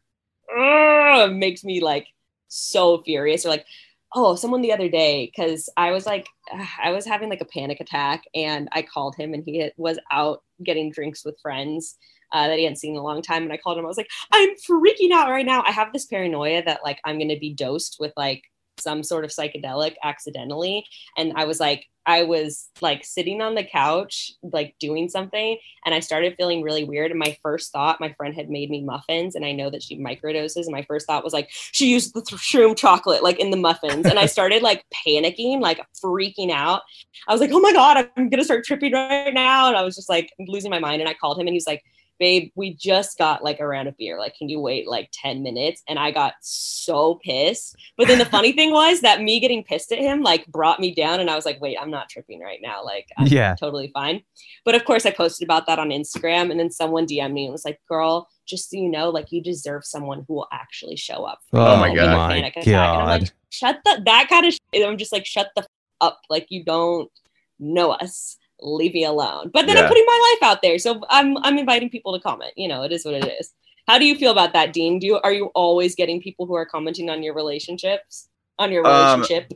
ugh, 0.56 1.32
makes 1.32 1.64
me 1.64 1.80
like 1.80 2.06
so 2.48 3.02
furious 3.02 3.46
or 3.46 3.50
like 3.50 3.66
oh 4.14 4.34
someone 4.34 4.62
the 4.62 4.72
other 4.72 4.88
day 4.88 5.26
because 5.26 5.68
i 5.76 5.90
was 5.90 6.06
like 6.06 6.26
i 6.82 6.90
was 6.90 7.06
having 7.06 7.28
like 7.28 7.40
a 7.40 7.46
panic 7.46 7.80
attack 7.80 8.22
and 8.34 8.68
i 8.72 8.82
called 8.82 9.14
him 9.16 9.34
and 9.34 9.44
he 9.44 9.70
was 9.76 9.98
out 10.10 10.42
getting 10.64 10.90
drinks 10.90 11.24
with 11.24 11.40
friends 11.40 11.96
uh, 12.32 12.48
that 12.48 12.56
he 12.56 12.64
hadn't 12.64 12.78
seen 12.78 12.94
in 12.94 12.98
a 12.98 13.02
long 13.02 13.20
time 13.20 13.42
and 13.42 13.52
i 13.52 13.58
called 13.58 13.76
him. 13.76 13.84
I 13.84 13.88
was 13.88 13.96
like 13.96 14.10
i'm 14.32 14.50
freaking 14.68 15.12
out 15.12 15.28
right 15.28 15.46
now. 15.46 15.62
I 15.66 15.70
have 15.70 15.92
this 15.92 16.06
paranoia 16.06 16.62
that 16.64 16.80
like 16.82 16.98
i'm 17.04 17.18
going 17.18 17.28
to 17.28 17.38
be 17.38 17.54
dosed 17.54 17.96
with 18.00 18.12
like 18.16 18.42
some 18.82 19.02
sort 19.02 19.24
of 19.24 19.30
psychedelic 19.30 19.94
accidentally. 20.02 20.86
And 21.16 21.32
i 21.36 21.44
was 21.44 21.60
like 21.60 21.86
i 22.04 22.24
was 22.24 22.68
like 22.80 23.04
sitting 23.04 23.40
on 23.40 23.54
the 23.54 23.62
couch 23.62 24.32
like 24.42 24.74
doing 24.80 25.08
something 25.08 25.56
and 25.84 25.94
i 25.94 26.00
started 26.00 26.34
feeling 26.36 26.62
really 26.62 26.84
weird. 26.84 27.10
And 27.10 27.20
my 27.20 27.36
first 27.42 27.72
thought 27.72 28.00
my 28.00 28.12
friend 28.14 28.34
had 28.34 28.50
made 28.50 28.70
me 28.70 28.82
muffins 28.82 29.34
and 29.34 29.44
i 29.44 29.52
know 29.52 29.70
that 29.70 29.82
she 29.82 29.98
microdoses. 29.98 30.64
And 30.64 30.72
my 30.72 30.82
first 30.82 31.06
thought 31.06 31.24
was 31.24 31.32
like 31.32 31.48
she 31.50 31.86
used 31.90 32.14
the 32.14 32.22
th- 32.22 32.40
shroom 32.40 32.76
chocolate 32.76 33.22
like 33.22 33.38
in 33.38 33.50
the 33.50 33.56
muffins. 33.56 34.06
And 34.06 34.18
i 34.18 34.26
started 34.36 34.62
like 34.62 34.84
panicking 35.06 35.60
like 35.60 35.80
freaking 36.02 36.50
out. 36.50 36.82
I 37.28 37.32
was 37.32 37.40
like 37.40 37.52
oh 37.52 37.60
my 37.60 37.72
god 37.72 38.08
i'm 38.16 38.28
gonna 38.28 38.44
start 38.44 38.64
tripping 38.64 38.92
right 38.92 39.34
now. 39.34 39.68
And 39.68 39.76
i 39.76 39.82
was 39.82 39.96
just 39.96 40.08
like 40.08 40.30
losing 40.38 40.70
my 40.70 40.78
mind. 40.78 41.00
And 41.00 41.08
i 41.08 41.14
called 41.14 41.38
him 41.38 41.46
and 41.46 41.54
he's 41.54 41.66
like 41.66 41.82
babe 42.22 42.50
we 42.54 42.74
just 42.74 43.18
got 43.18 43.42
like 43.42 43.58
a 43.60 43.66
round 43.66 43.88
of 43.88 43.96
beer. 43.96 44.16
Like 44.18 44.34
can 44.38 44.48
you 44.48 44.60
wait 44.60 44.86
like 44.86 45.08
10 45.12 45.42
minutes? 45.42 45.82
And 45.88 45.98
i 45.98 46.10
got 46.12 46.34
so 46.40 47.18
pissed. 47.24 47.74
But 47.96 48.06
then 48.08 48.18
the 48.18 48.24
funny 48.36 48.52
thing 48.58 48.70
was 48.72 49.00
that 49.00 49.20
me 49.22 49.40
getting 49.40 49.64
pissed 49.64 49.90
at 49.92 49.98
him 49.98 50.22
like 50.22 50.46
brought 50.46 50.78
me 50.80 50.94
down 50.94 51.18
and 51.20 51.28
i 51.28 51.34
was 51.34 51.44
like 51.44 51.60
wait 51.60 51.76
i'm 51.80 51.90
not 51.90 52.08
tripping 52.08 52.40
right 52.40 52.60
now. 52.62 52.84
Like 52.84 53.06
I'm 53.18 53.26
Yeah. 53.26 53.54
totally 53.58 53.90
fine. 53.92 54.22
But 54.64 54.74
of 54.76 54.84
course 54.84 55.04
i 55.04 55.10
posted 55.10 55.44
about 55.46 55.66
that 55.66 55.78
on 55.80 55.88
instagram 55.90 56.50
and 56.50 56.58
then 56.60 56.70
someone 56.70 57.06
dm'd 57.06 57.34
me 57.34 57.44
and 57.46 57.52
was 57.52 57.64
like 57.64 57.80
girl 57.88 58.28
just 58.46 58.70
so 58.70 58.76
you 58.76 58.88
know 58.88 59.10
like 59.10 59.32
you 59.32 59.42
deserve 59.42 59.84
someone 59.84 60.24
who 60.28 60.34
will 60.34 60.48
actually 60.52 60.96
show 60.96 61.24
up 61.24 61.40
for 61.50 61.58
Oh 61.60 61.76
my 61.76 61.94
God. 61.94 62.30
panic 62.30 62.56
attack. 62.56 62.66
And 62.68 62.76
I'm 63.02 63.20
like, 63.20 63.30
shut 63.50 63.78
the 63.84 64.02
that 64.06 64.28
kind 64.28 64.46
of 64.46 64.52
shit. 64.54 64.86
i'm 64.86 64.96
just 64.98 65.12
like 65.12 65.26
shut 65.26 65.48
the 65.56 65.62
f- 65.62 65.68
up. 66.00 66.20
Like 66.30 66.46
you 66.50 66.64
don't 66.64 67.10
know 67.60 67.90
us 67.92 68.36
leave 68.62 68.94
me 68.94 69.04
alone 69.04 69.50
but 69.52 69.66
then 69.66 69.76
i'm 69.76 69.88
putting 69.88 70.04
my 70.06 70.36
life 70.40 70.50
out 70.50 70.62
there 70.62 70.78
so 70.78 71.00
i'm 71.10 71.36
i'm 71.38 71.58
inviting 71.58 71.90
people 71.90 72.12
to 72.12 72.20
comment 72.20 72.52
you 72.56 72.68
know 72.68 72.82
it 72.82 72.92
is 72.92 73.04
what 73.04 73.14
it 73.14 73.24
is 73.40 73.52
how 73.88 73.98
do 73.98 74.04
you 74.04 74.14
feel 74.14 74.30
about 74.30 74.52
that 74.52 74.72
dean 74.72 74.98
do 74.98 75.06
you 75.06 75.20
are 75.20 75.32
you 75.32 75.46
always 75.54 75.94
getting 75.94 76.20
people 76.20 76.46
who 76.46 76.54
are 76.54 76.64
commenting 76.66 77.10
on 77.10 77.22
your 77.22 77.34
relationships 77.34 78.28
on 78.58 78.70
your 78.72 78.86
Um, 78.86 79.20
relationship 79.20 79.52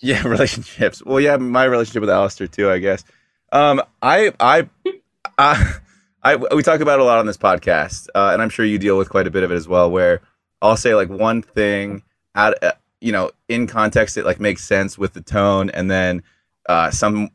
Yeah, 0.00 0.22
relationships. 0.26 1.04
Well, 1.04 1.20
yeah, 1.20 1.36
my 1.36 1.64
relationship 1.64 2.00
with 2.00 2.10
Alistair 2.10 2.46
too, 2.46 2.70
I 2.70 2.78
guess. 2.78 3.04
Um, 3.52 3.82
I, 4.02 4.32
I, 4.40 4.68
I, 5.38 5.74
I, 6.22 6.36
we 6.36 6.62
talk 6.62 6.80
about 6.80 6.98
it 6.98 7.02
a 7.02 7.04
lot 7.04 7.18
on 7.18 7.26
this 7.26 7.36
podcast, 7.36 8.08
uh, 8.14 8.30
and 8.32 8.42
I'm 8.42 8.48
sure 8.50 8.64
you 8.64 8.78
deal 8.78 8.96
with 8.96 9.10
quite 9.10 9.26
a 9.26 9.30
bit 9.30 9.42
of 9.42 9.52
it 9.52 9.56
as 9.56 9.68
well. 9.68 9.90
Where 9.90 10.22
I'll 10.62 10.76
say 10.76 10.94
like 10.94 11.08
one 11.08 11.42
thing 11.42 12.02
out, 12.34 12.62
uh, 12.62 12.72
you 13.00 13.12
know, 13.12 13.30
in 13.48 13.66
context, 13.66 14.16
it 14.16 14.24
like 14.24 14.40
makes 14.40 14.64
sense 14.64 14.96
with 14.98 15.12
the 15.12 15.22
tone, 15.22 15.70
and 15.70 15.90
then 15.90 16.22
uh, 16.68 16.90
some 16.90 17.30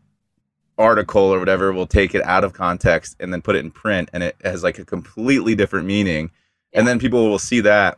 article 0.78 1.22
or 1.24 1.40
whatever 1.40 1.72
will 1.72 1.88
take 1.88 2.14
it 2.16 2.22
out 2.24 2.44
of 2.44 2.54
context 2.54 3.16
and 3.20 3.32
then 3.32 3.42
put 3.42 3.56
it 3.56 3.60
in 3.66 3.72
print, 3.72 4.10
and 4.14 4.24
it 4.24 4.36
has 4.44 4.64
like 4.64 4.80
a 4.80 4.86
completely 4.86 5.56
different 5.56 5.86
meaning, 5.88 6.32
and 6.74 6.88
then 6.88 7.00
people 7.00 7.30
will 7.30 7.40
see 7.40 7.62
that 7.62 7.98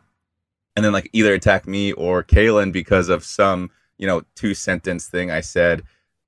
and 0.76 0.84
then 0.84 0.92
like 0.92 1.10
either 1.12 1.34
attack 1.34 1.66
me 1.66 1.92
or 1.92 2.22
Caelynn 2.22 2.72
because 2.72 3.08
of 3.08 3.24
some 3.24 3.70
you 3.98 4.06
know 4.06 4.22
two 4.36 4.54
sentence 4.54 5.06
thing 5.08 5.30
I 5.30 5.40
said 5.40 5.82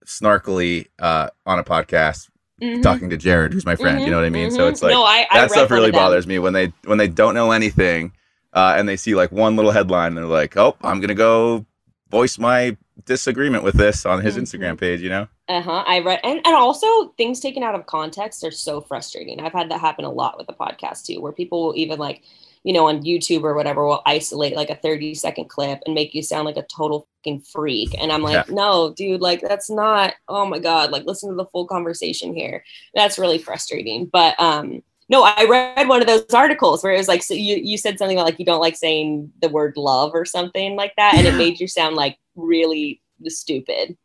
snarkily 0.05 0.87
uh, 0.99 1.31
on 1.47 1.59
a 1.59 1.65
podcast 1.65 2.29
Mhm. 2.61 2.83
talking 2.83 3.09
to 3.09 3.17
Jared, 3.17 3.55
who's 3.55 3.65
my 3.65 3.75
friend. 3.77 4.03
You 4.03 4.11
know 4.11 4.17
what 4.19 4.27
I 4.27 4.31
mean? 4.31 4.51
So 4.51 4.67
mhm. 4.67 4.71
it's 4.71 4.83
like 4.83 4.93
No, 4.93 5.03
I- 5.03 5.27
I 5.31 5.41
that 5.41 5.51
stuff 5.51 5.71
really 5.71 5.91
bothers 5.93 6.27
me 6.27 6.39
when 6.39 6.53
they 6.53 6.73
when 6.85 6.99
they 6.99 7.09
don't 7.09 7.33
know 7.35 7.53
anything 7.53 8.13
uh, 8.53 8.75
and 8.77 8.87
they 8.89 8.97
see 8.97 9.15
like 9.15 9.33
one 9.33 9.57
little 9.57 9.71
headline 9.71 10.09
and 10.09 10.19
they're 10.19 10.25
like, 10.27 10.57
oh, 10.59 10.77
I'm 10.83 11.01
gonna 11.01 11.15
go 11.15 11.65
voice 12.11 12.39
my 12.39 12.77
disagreement 13.07 13.65
with 13.65 13.75
this 13.77 14.05
on 14.05 14.21
his 14.23 14.37
Mhm. 14.37 14.43
Instagram 14.43 14.79
page. 14.79 15.01
You 15.01 15.09
know? 15.11 15.29
Uh-huh. 15.49 15.85
I 15.87 16.01
read 16.01 16.21
and, 16.23 16.41
and 16.45 16.55
also 16.55 17.09
things 17.17 17.41
taken 17.41 17.63
out 17.63 17.75
of 17.75 17.87
context 17.87 18.45
are 18.45 18.51
so 18.51 18.81
frustrating. 18.81 19.41
I've 19.41 19.53
had 19.53 19.71
that 19.71 19.81
happen 19.81 20.05
a 20.05 20.11
lot 20.11 20.37
with 20.39 20.47
the 20.47 20.53
podcast 20.53 21.07
too, 21.07 21.21
where 21.21 21.33
people 21.33 21.65
will 21.67 21.77
even 21.77 21.99
like, 21.99 22.23
you 22.63 22.73
know, 22.75 22.87
on 22.89 23.03
YouTube 23.03 23.43
or 23.43 23.55
whatever 23.55 23.87
will 23.87 24.03
isolate 24.07 24.55
like 24.55 24.69
a 24.71 24.75
30 24.77 25.15
second 25.15 25.49
clip 25.49 25.81
and 25.87 25.95
make 25.95 26.15
you 26.15 26.23
sound 26.23 26.45
like 26.45 26.59
a 26.59 26.63
total 26.65 27.09
fucking 27.25 27.41
freak. 27.41 27.95
And 27.99 28.13
I'm 28.13 28.23
like, 28.23 28.47
Yeah. 28.49 28.55
no, 28.55 28.93
dude, 28.95 29.23
like 29.23 29.41
that's 29.41 29.71
not, 29.71 30.15
oh 30.29 30.45
my 30.45 30.59
God, 30.59 30.91
like 30.91 31.05
listen 31.07 31.31
to 31.31 31.37
the 31.37 31.47
full 31.47 31.67
conversation 31.67 32.35
here. 32.35 32.63
That's 32.95 33.19
really 33.19 33.39
frustrating. 33.39 34.07
But 34.07 34.39
um 34.39 34.83
no, 35.11 35.25
I 35.25 35.45
read 35.45 35.89
one 35.89 36.01
of 36.01 36.07
those 36.07 36.25
articles 36.33 36.83
where 36.83 36.95
it 36.95 36.99
was 36.99 37.09
like, 37.09 37.23
so 37.23 37.35
you, 37.35 37.57
you 37.57 37.77
said 37.77 37.99
something 37.99 38.17
about 38.17 38.25
like 38.27 38.39
you 38.39 38.45
don't 38.47 38.61
like 38.61 38.77
saying 38.77 39.31
the 39.43 39.49
word 39.49 39.77
love 39.77 40.13
or 40.15 40.25
something 40.25 40.77
like 40.77 40.95
that. 40.97 41.15
And 41.17 41.27
it 41.27 41.35
made 41.35 41.59
you 41.61 41.67
sound 41.67 41.97
like 41.97 42.17
really 42.37 43.03
stupid. 43.27 43.97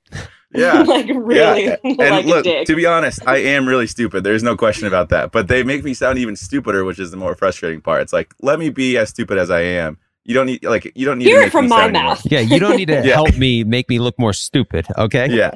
Yeah. 0.54 0.82
like 0.88 1.08
really 1.14 1.66
Yeah. 1.66 1.76
And 1.84 1.98
like 2.00 2.26
a 2.26 2.28
look, 2.28 2.44
dick. 2.44 2.66
to 2.68 2.76
be 2.76 2.86
honest, 2.88 3.26
I 3.28 3.38
am 3.38 3.68
really 3.68 3.88
stupid. 3.88 4.24
There's 4.24 4.42
no 4.44 4.58
question 4.58 4.88
about 4.88 5.10
that. 5.10 5.32
But 5.32 5.48
they 5.48 5.64
make 5.64 5.84
me 5.84 5.94
sound 5.94 6.18
even 6.18 6.36
stupider, 6.36 6.84
which 6.84 6.98
is 7.00 7.12
the 7.12 7.18
more 7.18 7.36
frustrating 7.36 7.82
part. 7.82 8.02
It's 8.02 8.12
like, 8.14 8.34
let 8.42 8.58
me 8.58 8.70
be 8.70 8.98
as 8.98 9.10
stupid 9.10 9.38
as 9.38 9.52
I 9.52 9.62
am. 9.62 9.98
You 10.24 10.34
don't 10.34 10.48
need 10.48 10.66
like 10.66 10.92
you 10.96 11.06
don't 11.06 11.20
need 11.20 11.26
Hear 11.26 11.42
to 11.42 11.46
it 11.46 11.52
from 11.52 11.68
my 11.68 11.82
sound 11.82 11.96
any 11.96 12.04
more- 12.04 12.14
mouth. 12.16 12.22
Yeah, 12.26 12.40
you 12.40 12.60
don't 12.60 12.78
need 12.78 12.88
to 12.88 12.94
Yeah. 13.06 13.14
help 13.14 13.38
me 13.38 13.64
make 13.64 13.88
me 13.90 14.00
look 14.00 14.18
more 14.18 14.34
stupid, 14.34 14.88
okay? 14.98 15.28
Yeah. 15.30 15.52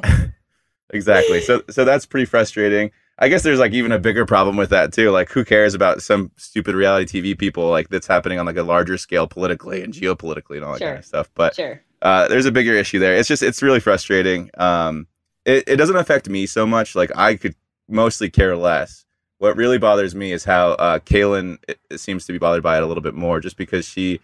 exactly. 0.92 1.42
So 1.42 1.64
so 1.72 1.86
that's 1.86 2.06
pretty 2.06 2.26
frustrating. 2.26 2.92
I 3.22 3.28
guess 3.28 3.44
there's 3.44 3.60
like 3.60 3.74
even 3.74 3.92
a 3.92 4.00
bigger 4.00 4.26
problem 4.26 4.56
with 4.56 4.70
that 4.70 4.94
too. 4.94 5.12
Like 5.12 5.30
who 5.30 5.44
cares 5.44 5.74
about 5.74 6.02
some 6.02 6.32
stupid 6.38 6.74
reality 6.74 7.22
TV 7.22 7.38
people 7.38 7.70
like 7.70 7.90
that's 7.90 8.08
happening 8.08 8.40
on 8.40 8.46
like 8.46 8.56
a 8.58 8.64
larger 8.64 8.98
scale 8.98 9.28
politically 9.28 9.84
and 9.84 9.94
geopolitically 9.94 10.56
and 10.56 10.64
all 10.66 10.72
that 10.74 10.80
Sure. 10.80 10.88
kind 10.90 11.00
of 11.00 11.06
stuff. 11.06 11.30
But 11.36 11.56
Sure. 11.56 11.82
uh, 12.02 12.30
there's 12.30 12.46
a 12.46 12.52
bigger 12.52 12.74
issue 12.74 12.98
there. 13.00 13.16
It's 13.16 13.28
just 13.28 13.44
it's 13.44 13.62
really 13.62 13.82
frustrating. 13.82 14.50
Um, 14.58 15.08
it, 15.46 15.66
it 15.68 15.76
doesn't 15.76 15.98
affect 15.98 16.30
me 16.30 16.46
so 16.46 16.66
much. 16.66 16.96
Like 16.96 17.12
I 17.16 17.36
could 17.36 17.56
mostly 17.90 18.30
care 18.30 18.56
less. 18.56 19.06
What 19.40 19.58
really 19.58 19.78
bothers 19.78 20.16
me 20.16 20.32
is 20.32 20.44
how 20.46 20.72
uh, 20.72 21.00
Caelynn 21.00 21.58
it, 21.68 21.80
it 21.90 21.98
seems 22.00 22.26
to 22.26 22.32
be 22.34 22.40
bothered 22.40 22.64
by 22.64 22.78
it 22.78 22.84
a 22.84 22.86
little 22.86 23.04
bit 23.04 23.16
more, 23.16 23.40
just 23.40 23.56
because 23.58 23.86
she, 23.86 24.20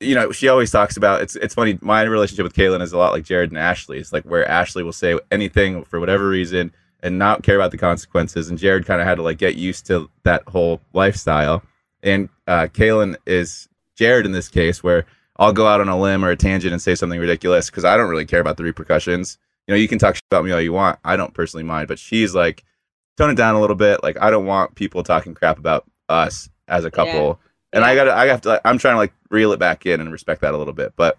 you 0.00 0.14
know, 0.14 0.32
she 0.32 0.48
always 0.48 0.70
talks 0.70 0.96
about 0.96 1.20
it's. 1.22 1.36
It's 1.36 1.54
funny. 1.54 1.78
My 1.82 2.02
relationship 2.02 2.42
with 2.44 2.54
Caelynn 2.54 2.80
is 2.82 2.92
a 2.92 2.98
lot 2.98 3.12
like 3.12 3.24
Jared 3.24 3.50
and 3.50 3.58
Ashley. 3.58 3.98
It's 3.98 4.12
like 4.14 4.24
where 4.24 4.46
Ashley 4.48 4.82
will 4.82 4.92
say 4.94 5.18
anything 5.30 5.84
for 5.84 6.00
whatever 6.00 6.28
reason 6.28 6.72
and 7.04 7.18
not 7.18 7.42
care 7.42 7.54
about 7.54 7.70
the 7.70 7.78
consequences, 7.78 8.48
and 8.48 8.58
Jared 8.58 8.86
kind 8.86 9.00
of 9.00 9.06
had 9.06 9.16
to 9.16 9.22
like 9.22 9.38
get 9.38 9.56
used 9.56 9.86
to 9.86 10.10
that 10.24 10.42
whole 10.48 10.80
lifestyle. 10.94 11.62
And 12.02 12.30
uh, 12.48 12.68
Caelynn 12.72 13.16
is 13.26 13.68
Jared 13.94 14.26
in 14.26 14.32
this 14.32 14.48
case, 14.48 14.82
where 14.82 15.04
I'll 15.36 15.52
go 15.52 15.66
out 15.66 15.82
on 15.82 15.88
a 15.88 16.00
limb 16.00 16.24
or 16.24 16.30
a 16.30 16.36
tangent 16.36 16.72
and 16.72 16.80
say 16.80 16.94
something 16.94 17.20
ridiculous 17.20 17.68
because 17.68 17.84
I 17.84 17.96
don't 17.98 18.08
really 18.08 18.24
care 18.24 18.40
about 18.40 18.56
the 18.56 18.64
repercussions. 18.64 19.38
You 19.66 19.74
know, 19.74 19.78
you 19.78 19.86
can 19.86 19.98
talk 19.98 20.16
about 20.30 20.44
me 20.44 20.52
all 20.52 20.60
you 20.60 20.72
want. 20.72 20.98
I 21.04 21.16
don't 21.16 21.34
personally 21.34 21.64
mind, 21.64 21.88
but 21.88 21.98
she's 21.98 22.34
like, 22.34 22.64
tone 23.18 23.30
it 23.30 23.36
down 23.36 23.54
a 23.54 23.60
little 23.60 23.76
bit. 23.76 24.02
Like, 24.02 24.20
I 24.20 24.30
don't 24.30 24.46
want 24.46 24.74
people 24.74 25.02
talking 25.02 25.34
crap 25.34 25.58
about 25.58 25.84
us 26.08 26.48
as 26.68 26.84
a 26.84 26.90
couple. 26.90 27.38
And 27.72 27.84
I 27.84 27.94
gotta, 27.94 28.14
I 28.14 28.26
have 28.26 28.40
to, 28.42 28.60
I'm 28.66 28.78
trying 28.78 28.94
to 28.94 28.98
like 28.98 29.12
reel 29.30 29.52
it 29.52 29.58
back 29.58 29.84
in 29.84 30.00
and 30.00 30.10
respect 30.10 30.40
that 30.40 30.54
a 30.54 30.58
little 30.58 30.72
bit. 30.72 30.94
But 30.96 31.18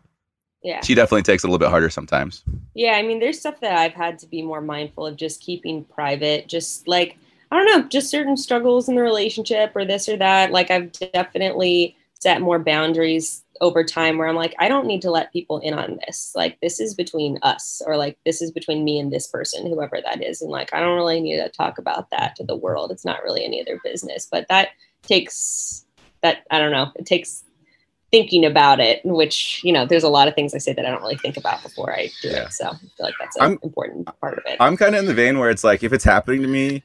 Yeah. 0.66 0.82
she 0.82 0.96
definitely 0.96 1.22
takes 1.22 1.44
it 1.44 1.48
a 1.48 1.52
little 1.52 1.64
bit 1.64 1.70
harder 1.70 1.92
sometimes. 1.92 2.44
Yeah, 2.74 2.94
I 2.94 3.04
mean, 3.04 3.20
there's 3.20 3.40
stuff 3.40 3.60
that 3.60 3.78
I've 3.78 3.94
had 3.94 4.18
to 4.20 4.26
be 4.26 4.42
more 4.42 4.62
mindful 4.62 5.06
of 5.06 5.16
just 5.16 5.40
keeping 5.40 5.84
private. 5.84 6.48
Just 6.48 6.88
like, 6.88 7.20
I 7.52 7.56
don't 7.56 7.68
know, 7.68 7.88
just 7.88 8.10
certain 8.10 8.36
struggles 8.36 8.90
in 8.90 8.96
the 8.96 9.04
relationship 9.04 9.74
or 9.76 9.86
this 9.86 10.10
or 10.10 10.18
that. 10.18 10.52
Like, 10.52 10.72
I've 10.72 10.92
definitely 10.92 11.96
set 12.20 12.42
more 12.42 12.58
boundaries 12.58 13.44
over 13.62 13.84
time 13.84 14.18
where 14.18 14.28
I'm 14.28 14.36
like, 14.36 14.56
I 14.58 14.68
don't 14.68 14.88
need 14.88 15.04
to 15.04 15.12
let 15.12 15.32
people 15.32 15.60
in 15.60 15.76
on 15.76 16.00
this. 16.08 16.34
Like, 16.36 16.60
this 16.62 16.80
is 16.80 16.96
between 16.96 17.38
us, 17.44 17.84
or 17.86 17.96
like, 17.96 18.18
this 18.26 18.42
is 18.42 18.50
between 18.50 18.84
me 18.84 18.98
and 18.98 19.14
this 19.14 19.28
person, 19.28 19.68
whoever 19.68 20.00
that 20.04 20.24
is. 20.24 20.42
And 20.42 20.50
like, 20.50 20.74
I 20.74 20.80
don't 20.80 20.96
really 20.96 21.22
need 21.22 21.38
to 21.38 21.50
talk 21.50 21.78
about 21.78 22.10
that 22.10 22.36
to 22.38 22.44
the 22.44 22.56
world. 22.56 22.92
It's 22.92 23.06
not 23.06 23.24
really 23.24 23.46
any 23.46 23.60
of 23.60 23.68
their 23.68 23.80
business. 23.84 24.28
But 24.30 24.48
that 24.50 24.70
takes, 25.04 25.86
that, 26.24 26.40
I 26.50 26.58
don't 26.58 26.72
know, 26.72 26.92
it 26.96 27.06
takes 27.06 27.44
thinking 28.16 28.46
about 28.46 28.80
it, 28.80 29.02
which, 29.04 29.62
you 29.64 29.74
know, 29.74 29.86
there's 29.86 30.04
a 30.04 30.10
lot 30.10 30.28
of 30.30 30.36
things 30.36 30.54
I 30.54 30.58
say 30.60 30.72
that 30.74 30.86
I 30.86 30.90
don't 30.90 31.02
really 31.02 31.18
think 31.18 31.36
about 31.38 31.62
before 31.64 31.92
I 31.94 32.10
do 32.22 32.30
it. 32.30 32.54
So 32.54 32.66
I 32.68 32.72
feel 32.72 32.88
like 33.00 33.14
that's 33.20 33.36
an 33.36 33.42
I'm- 33.44 33.60
important 33.62 34.08
part 34.22 34.38
of 34.38 34.44
it. 34.46 34.56
I'm 34.60 34.78
kind 34.78 34.96
of 34.96 35.00
in 35.00 35.06
the 35.06 35.14
vein 35.14 35.38
where 35.40 35.50
it's 35.50 35.64
like 35.64 35.84
if 35.84 35.92
it's 35.92 36.04
happening 36.06 36.42
to 36.42 36.48
me, 36.48 36.84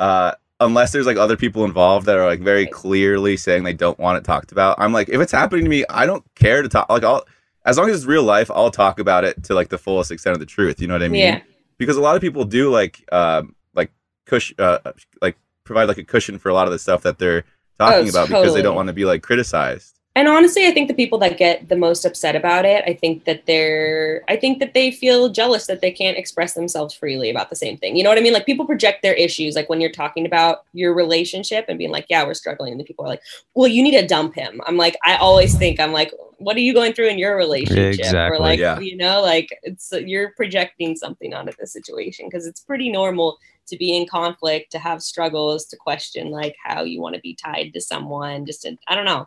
uh, 0.00 0.32
unless 0.58 0.90
there's 0.92 1.06
like 1.06 1.16
other 1.16 1.36
people 1.36 1.64
involved 1.64 2.06
that 2.06 2.16
are 2.16 2.26
like 2.26 2.40
very 2.40 2.66
clearly 2.66 3.36
saying 3.36 3.62
they 3.62 3.72
don't 3.72 3.98
want 3.98 4.18
it 4.18 4.24
talked 4.24 4.50
about, 4.50 4.76
I'm 4.80 4.92
like, 4.92 5.08
if 5.08 5.20
it's 5.20 5.32
happening 5.32 5.64
to 5.64 5.70
me, 5.70 5.84
I 5.88 6.04
don't 6.06 6.24
care 6.34 6.62
to 6.62 6.68
talk. 6.68 6.88
Like, 6.90 7.04
I'll 7.04 7.24
as 7.64 7.78
long 7.78 7.88
as 7.88 7.96
it's 7.96 8.06
real 8.06 8.24
life, 8.24 8.50
I'll 8.50 8.72
talk 8.72 8.98
about 8.98 9.22
it 9.24 9.44
to 9.44 9.54
like 9.54 9.68
the 9.68 9.78
fullest 9.78 10.10
extent 10.10 10.34
of 10.34 10.40
the 10.40 10.46
truth. 10.46 10.80
You 10.80 10.88
know 10.88 10.94
what 10.94 11.02
I 11.04 11.08
mean? 11.08 11.20
Yeah. 11.22 11.40
Because 11.78 11.96
a 11.96 12.00
lot 12.00 12.16
of 12.16 12.20
people 12.20 12.44
do 12.44 12.70
like, 12.70 13.04
um, 13.12 13.54
like 13.74 13.92
cush, 14.26 14.52
uh, 14.58 14.78
like 15.20 15.36
provide 15.62 15.86
like 15.86 15.98
a 15.98 16.04
cushion 16.04 16.38
for 16.38 16.48
a 16.48 16.54
lot 16.54 16.66
of 16.66 16.72
the 16.72 16.78
stuff 16.78 17.02
that 17.02 17.18
they're 17.18 17.44
talking 17.78 18.06
Oh, 18.06 18.10
about 18.10 18.28
because 18.28 18.54
they 18.54 18.62
don't 18.62 18.74
want 18.74 18.88
to 18.88 18.92
be 18.92 19.04
like 19.04 19.22
criticized. 19.22 19.98
And 20.14 20.28
honestly, 20.28 20.66
I 20.66 20.72
think 20.72 20.88
the 20.88 20.94
people 20.94 21.18
that 21.20 21.38
get 21.38 21.70
the 21.70 21.76
most 21.76 22.04
upset 22.04 22.36
about 22.36 22.66
it, 22.66 22.84
I 22.86 22.92
think 22.92 23.24
that 23.24 23.46
they're, 23.46 24.22
I 24.28 24.36
think 24.36 24.58
that 24.58 24.74
they 24.74 24.90
feel 24.90 25.30
jealous 25.30 25.66
that 25.68 25.80
they 25.80 25.90
can't 25.90 26.18
express 26.18 26.52
themselves 26.52 26.92
freely 26.92 27.30
about 27.30 27.48
the 27.48 27.56
same 27.56 27.78
thing. 27.78 27.96
You 27.96 28.02
know 28.02 28.10
what 28.10 28.18
I 28.18 28.20
mean? 28.20 28.34
Like 28.34 28.44
people 28.44 28.66
project 28.66 29.02
their 29.02 29.14
issues, 29.14 29.54
like 29.54 29.70
when 29.70 29.80
you're 29.80 29.90
talking 29.90 30.26
about 30.26 30.64
your 30.74 30.92
relationship 30.92 31.64
and 31.68 31.78
being 31.78 31.90
like, 31.90 32.04
yeah, 32.10 32.26
we're 32.26 32.34
struggling. 32.34 32.72
And 32.72 32.80
the 32.80 32.84
people 32.84 33.06
are 33.06 33.08
like, 33.08 33.22
well, 33.54 33.68
you 33.68 33.82
need 33.82 33.98
to 33.98 34.06
dump 34.06 34.34
him. 34.34 34.60
I'm 34.66 34.76
like, 34.76 34.98
I 35.02 35.16
always 35.16 35.56
think, 35.56 35.80
I'm 35.80 35.92
like, 35.92 36.12
what 36.36 36.56
are 36.56 36.60
you 36.60 36.74
going 36.74 36.92
through 36.92 37.08
in 37.08 37.18
your 37.18 37.34
relationship? 37.34 37.98
Exactly, 37.98 38.36
Or 38.36 38.40
like, 38.40 38.58
yeah. 38.58 38.78
you 38.80 38.98
know, 38.98 39.22
like 39.22 39.48
it's, 39.62 39.92
you're 39.92 40.32
projecting 40.32 40.94
something 40.94 41.32
onto 41.32 41.52
the 41.58 41.66
situation 41.66 42.26
because 42.26 42.46
it's 42.46 42.60
pretty 42.60 42.90
normal 42.90 43.38
to 43.68 43.78
be 43.78 43.96
in 43.96 44.06
conflict, 44.06 44.72
to 44.72 44.78
have 44.78 45.00
struggles, 45.00 45.64
to 45.66 45.76
question 45.76 46.30
like 46.30 46.54
how 46.62 46.82
you 46.82 47.00
want 47.00 47.14
to 47.14 47.20
be 47.22 47.34
tied 47.34 47.72
to 47.72 47.80
someone. 47.80 48.44
Just, 48.44 48.62
to, 48.62 48.76
I 48.88 48.94
don't 48.94 49.06
know. 49.06 49.26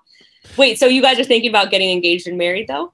Wait, 0.58 0.80
so 0.80 0.86
you 0.86 1.02
guys 1.02 1.20
are 1.20 1.24
thinking 1.24 1.50
about 1.50 1.72
getting 1.72 1.92
engaged 1.92 2.28
and 2.28 2.38
married 2.38 2.68
though? 2.68 2.92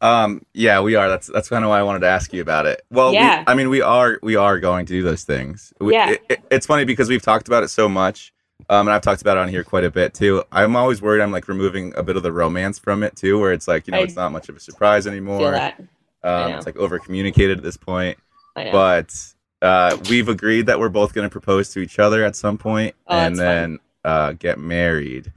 Um, 0.00 0.44
yeah, 0.52 0.80
we 0.80 0.94
are. 0.94 1.08
That's 1.08 1.26
that's 1.28 1.48
kind 1.48 1.64
of 1.64 1.70
why 1.70 1.78
I 1.78 1.82
wanted 1.82 2.00
to 2.00 2.08
ask 2.08 2.32
you 2.32 2.42
about 2.42 2.66
it. 2.66 2.82
Well, 2.90 3.10
we- 3.10 3.16
Yeah. 3.16 3.44
I 3.46 3.54
mean, 3.54 3.70
we 3.70 3.80
are 3.80 4.18
we 4.22 4.36
are 4.36 4.58
going 4.60 4.84
to 4.86 4.92
do 4.92 5.02
those 5.02 5.22
things. 5.24 5.72
We- 5.80 5.94
Yeah. 5.94 6.10
it- 6.10 6.22
it- 6.28 6.40
it's 6.50 6.66
funny 6.66 6.84
because 6.84 7.08
we've 7.08 7.22
talked 7.22 7.48
about 7.48 7.62
it 7.62 7.68
so 7.68 7.88
much, 7.88 8.32
um, 8.68 8.86
and 8.88 8.94
I've 8.94 9.00
talked 9.00 9.22
about 9.22 9.38
it 9.38 9.40
on 9.40 9.48
here 9.48 9.64
quite 9.64 9.84
a 9.84 9.90
bit 9.90 10.12
too. 10.12 10.44
I'm 10.52 10.76
always 10.76 11.00
worried 11.00 11.22
I'm 11.22 11.32
like 11.32 11.48
removing 11.48 11.94
a 11.96 12.02
bit 12.02 12.16
of 12.16 12.22
the 12.22 12.32
romance 12.32 12.78
from 12.78 13.02
it 13.02 13.16
too, 13.16 13.38
where 13.40 13.52
it's 13.52 13.66
like 13.66 13.86
you 13.86 13.92
know 13.92 13.98
I 13.98 14.02
it's 14.02 14.16
not 14.16 14.32
much 14.32 14.48
of 14.50 14.56
a 14.56 14.60
surprise 14.60 15.06
anymore. 15.06 15.38
Feel 15.40 15.50
that. 15.52 15.80
I 16.22 16.28
Um, 16.28 16.52
it's 16.52 16.66
like 16.66 16.76
over 16.76 16.98
communicated 16.98 17.56
at 17.58 17.64
this 17.64 17.76
point. 17.78 18.18
I 18.54 18.64
know. 18.64 18.72
But 18.72 19.14
uh, 19.62 19.96
we've 20.10 20.28
agreed 20.28 20.66
that 20.66 20.78
we're 20.78 20.88
both 20.90 21.14
going 21.14 21.24
to 21.26 21.30
propose 21.32 21.70
to 21.70 21.80
each 21.80 21.98
other 21.98 22.22
at 22.24 22.36
some 22.36 22.58
point 22.58 22.94
Oh, 23.06 23.16
and 23.16 23.38
then 23.38 23.78
uh, 24.04 24.32
get 24.32 24.58
married. 24.58 25.32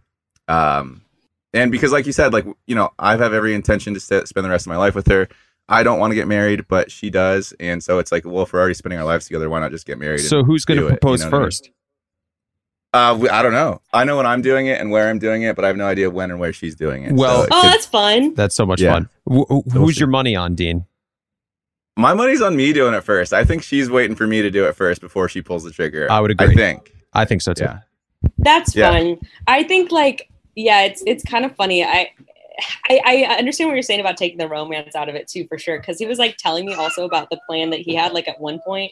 Um, 0.50 1.02
and 1.54 1.72
because, 1.72 1.92
like 1.92 2.06
you 2.06 2.12
said, 2.14 2.34
like 2.34 2.46
you 2.68 2.76
know, 2.76 2.90
I 3.00 3.18
have 3.18 3.34
every 3.34 3.54
intention 3.54 3.94
to 3.94 4.00
st- 4.00 4.28
spend 4.28 4.46
the 4.46 4.50
rest 4.50 4.66
of 4.66 4.70
my 4.70 4.78
life 4.78 4.96
with 4.96 5.08
her. 5.08 5.28
I 5.68 5.84
don't 5.84 6.00
want 6.00 6.12
to 6.12 6.16
get 6.16 6.28
married, 6.28 6.68
but 6.68 6.90
she 6.92 7.10
does, 7.12 7.54
and 7.60 7.84
so 7.84 8.00
it's 8.00 8.12
like, 8.12 8.26
well, 8.26 8.42
if 8.44 8.54
we're 8.54 8.60
already 8.60 8.74
spending 8.74 8.98
our 9.00 9.06
lives 9.06 9.26
together, 9.26 9.50
why 9.50 9.60
not 9.60 9.70
just 9.72 9.86
get 9.86 10.00
married? 10.00 10.20
So 10.22 10.44
who's 10.44 10.66
going 10.66 10.78
do 10.80 10.82
to 10.84 10.88
it, 10.88 10.92
you 10.94 10.98
propose 10.98 11.22
know 11.22 11.28
what 11.28 11.34
I 11.34 11.38
mean? 11.40 11.46
first? 11.46 11.70
Uh, 12.92 13.28
I 13.32 13.44
don't 13.44 13.52
know. 13.52 13.82
I 13.94 14.04
know 14.04 14.18
when 14.18 14.26
I'm 14.26 14.42
doing 14.42 14.66
it 14.66 14.82
and 14.82 14.90
where 14.90 15.10
I'm 15.10 15.20
doing 15.20 15.44
it, 15.44 15.56
but 15.56 15.64
I 15.64 15.68
have 15.68 15.78
no 15.78 15.86
idea 15.86 16.10
when 16.10 16.32
and 16.32 16.40
where 16.40 16.52
she's 16.52 16.74
doing 16.76 17.04
it. 17.04 17.14
Well- 17.14 17.42
So 17.42 17.44
it 17.44 17.50
Oh, 17.52 17.62
could- 17.62 17.70
that's 17.72 17.86
fun. 17.86 18.34
That's 18.34 18.56
so 18.56 18.66
much 18.66 18.82
Yeah. 18.82 18.94
fun. 18.94 19.10
Wh- 19.30 19.44
wh- 19.48 19.72
who's 19.74 20.00
your 20.00 20.10
money 20.10 20.36
on, 20.36 20.56
Dean? 20.56 20.86
my 21.98 22.14
money's 22.14 22.42
on 22.42 22.56
me 22.56 22.72
doing 22.72 22.94
it 22.94 23.04
first. 23.04 23.34
I 23.34 23.44
think 23.44 23.62
she's 23.62 23.90
waiting 23.90 24.16
for 24.16 24.26
me 24.26 24.42
to 24.42 24.50
do 24.50 24.66
it 24.66 24.74
first 24.76 25.02
before 25.02 25.28
she 25.30 25.42
pulls 25.42 25.66
the 25.66 25.72
trigger. 25.72 26.08
I 26.10 26.20
would 26.22 26.32
agree. 26.32 26.48
I 26.48 26.50
agree. 26.52 26.64
think. 26.64 26.94
I 27.14 27.26
think 27.26 27.42
so 27.42 27.54
too. 27.54 27.66
Yeah. 27.66 27.80
That's 28.38 28.74
Yeah. 28.76 28.92
fun. 28.92 29.18
I 29.48 29.64
think 29.64 29.92
like 29.92 30.29
yeah, 30.56 30.82
it's 30.82 31.04
it's 31.06 31.24
kind 31.24 31.46
of 31.46 31.56
funny. 31.56 31.84
I, 31.84 32.10
I 32.90 33.00
I 33.06 33.36
understand 33.38 33.70
what 33.70 33.74
you're 33.76 33.84
saying 33.84 34.00
about 34.02 34.18
taking 34.18 34.38
the 34.38 34.48
romance 34.48 34.96
out 34.96 35.10
of 35.10 35.16
it 35.16 35.28
too, 35.28 35.46
for 35.48 35.58
sure. 35.58 35.80
Because 35.80 35.98
he 36.00 36.06
was 36.06 36.18
like 36.20 36.38
telling 36.38 36.66
me 36.66 36.74
also 36.74 37.06
about 37.06 37.30
the 37.30 37.40
plan 37.48 37.70
that 37.72 37.80
he 37.80 37.96
had. 37.96 38.12
Like 38.14 38.28
at 38.28 38.40
one 38.42 38.60
point, 38.60 38.92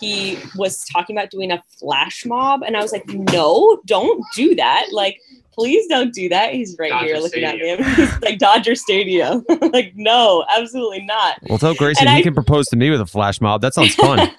he 0.00 0.38
was 0.56 0.84
talking 0.84 1.16
about 1.16 1.30
doing 1.30 1.50
a 1.50 1.62
flash 1.78 2.24
mob, 2.26 2.62
and 2.62 2.76
I 2.76 2.82
was 2.82 2.92
like, 2.92 3.08
no, 3.08 3.80
don't 3.86 4.22
do 4.34 4.54
that. 4.56 4.86
Like, 4.92 5.18
please 5.52 5.86
don't 5.88 6.12
do 6.12 6.28
that. 6.28 6.52
He's 6.52 6.76
right 6.78 6.90
Dodger 6.90 7.06
here 7.06 7.16
looking 7.16 7.46
Stadium. 7.46 7.80
at 7.80 7.86
me. 7.86 7.94
He's 8.04 8.20
like 8.20 8.38
Dodger 8.38 8.74
Stadium. 8.74 9.44
like, 9.72 9.92
no, 9.96 10.44
absolutely 10.54 11.04
not. 11.06 11.38
Well, 11.48 11.58
tell 11.58 11.74
Grayson 11.74 12.06
And 12.06 12.14
he 12.16 12.20
I- 12.20 12.22
can 12.22 12.34
propose 12.34 12.66
to 12.68 12.76
me 12.76 12.90
with 12.90 13.00
a 13.00 13.06
flash 13.06 13.40
mob. 13.40 13.62
That 13.62 13.72
sounds 13.74 13.94
fun. 13.94 14.30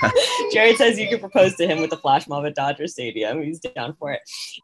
Jared 0.52 0.76
says 0.76 0.98
you 0.98 1.08
can 1.08 1.20
propose 1.20 1.56
to 1.56 1.66
him 1.66 1.80
with 1.80 1.92
a 1.92 1.96
flash 1.96 2.26
mob 2.28 2.46
at 2.46 2.54
Dodger 2.54 2.86
Stadium. 2.86 3.42
He's 3.42 3.60
down 3.60 3.94
for 3.98 4.12
it. 4.12 4.20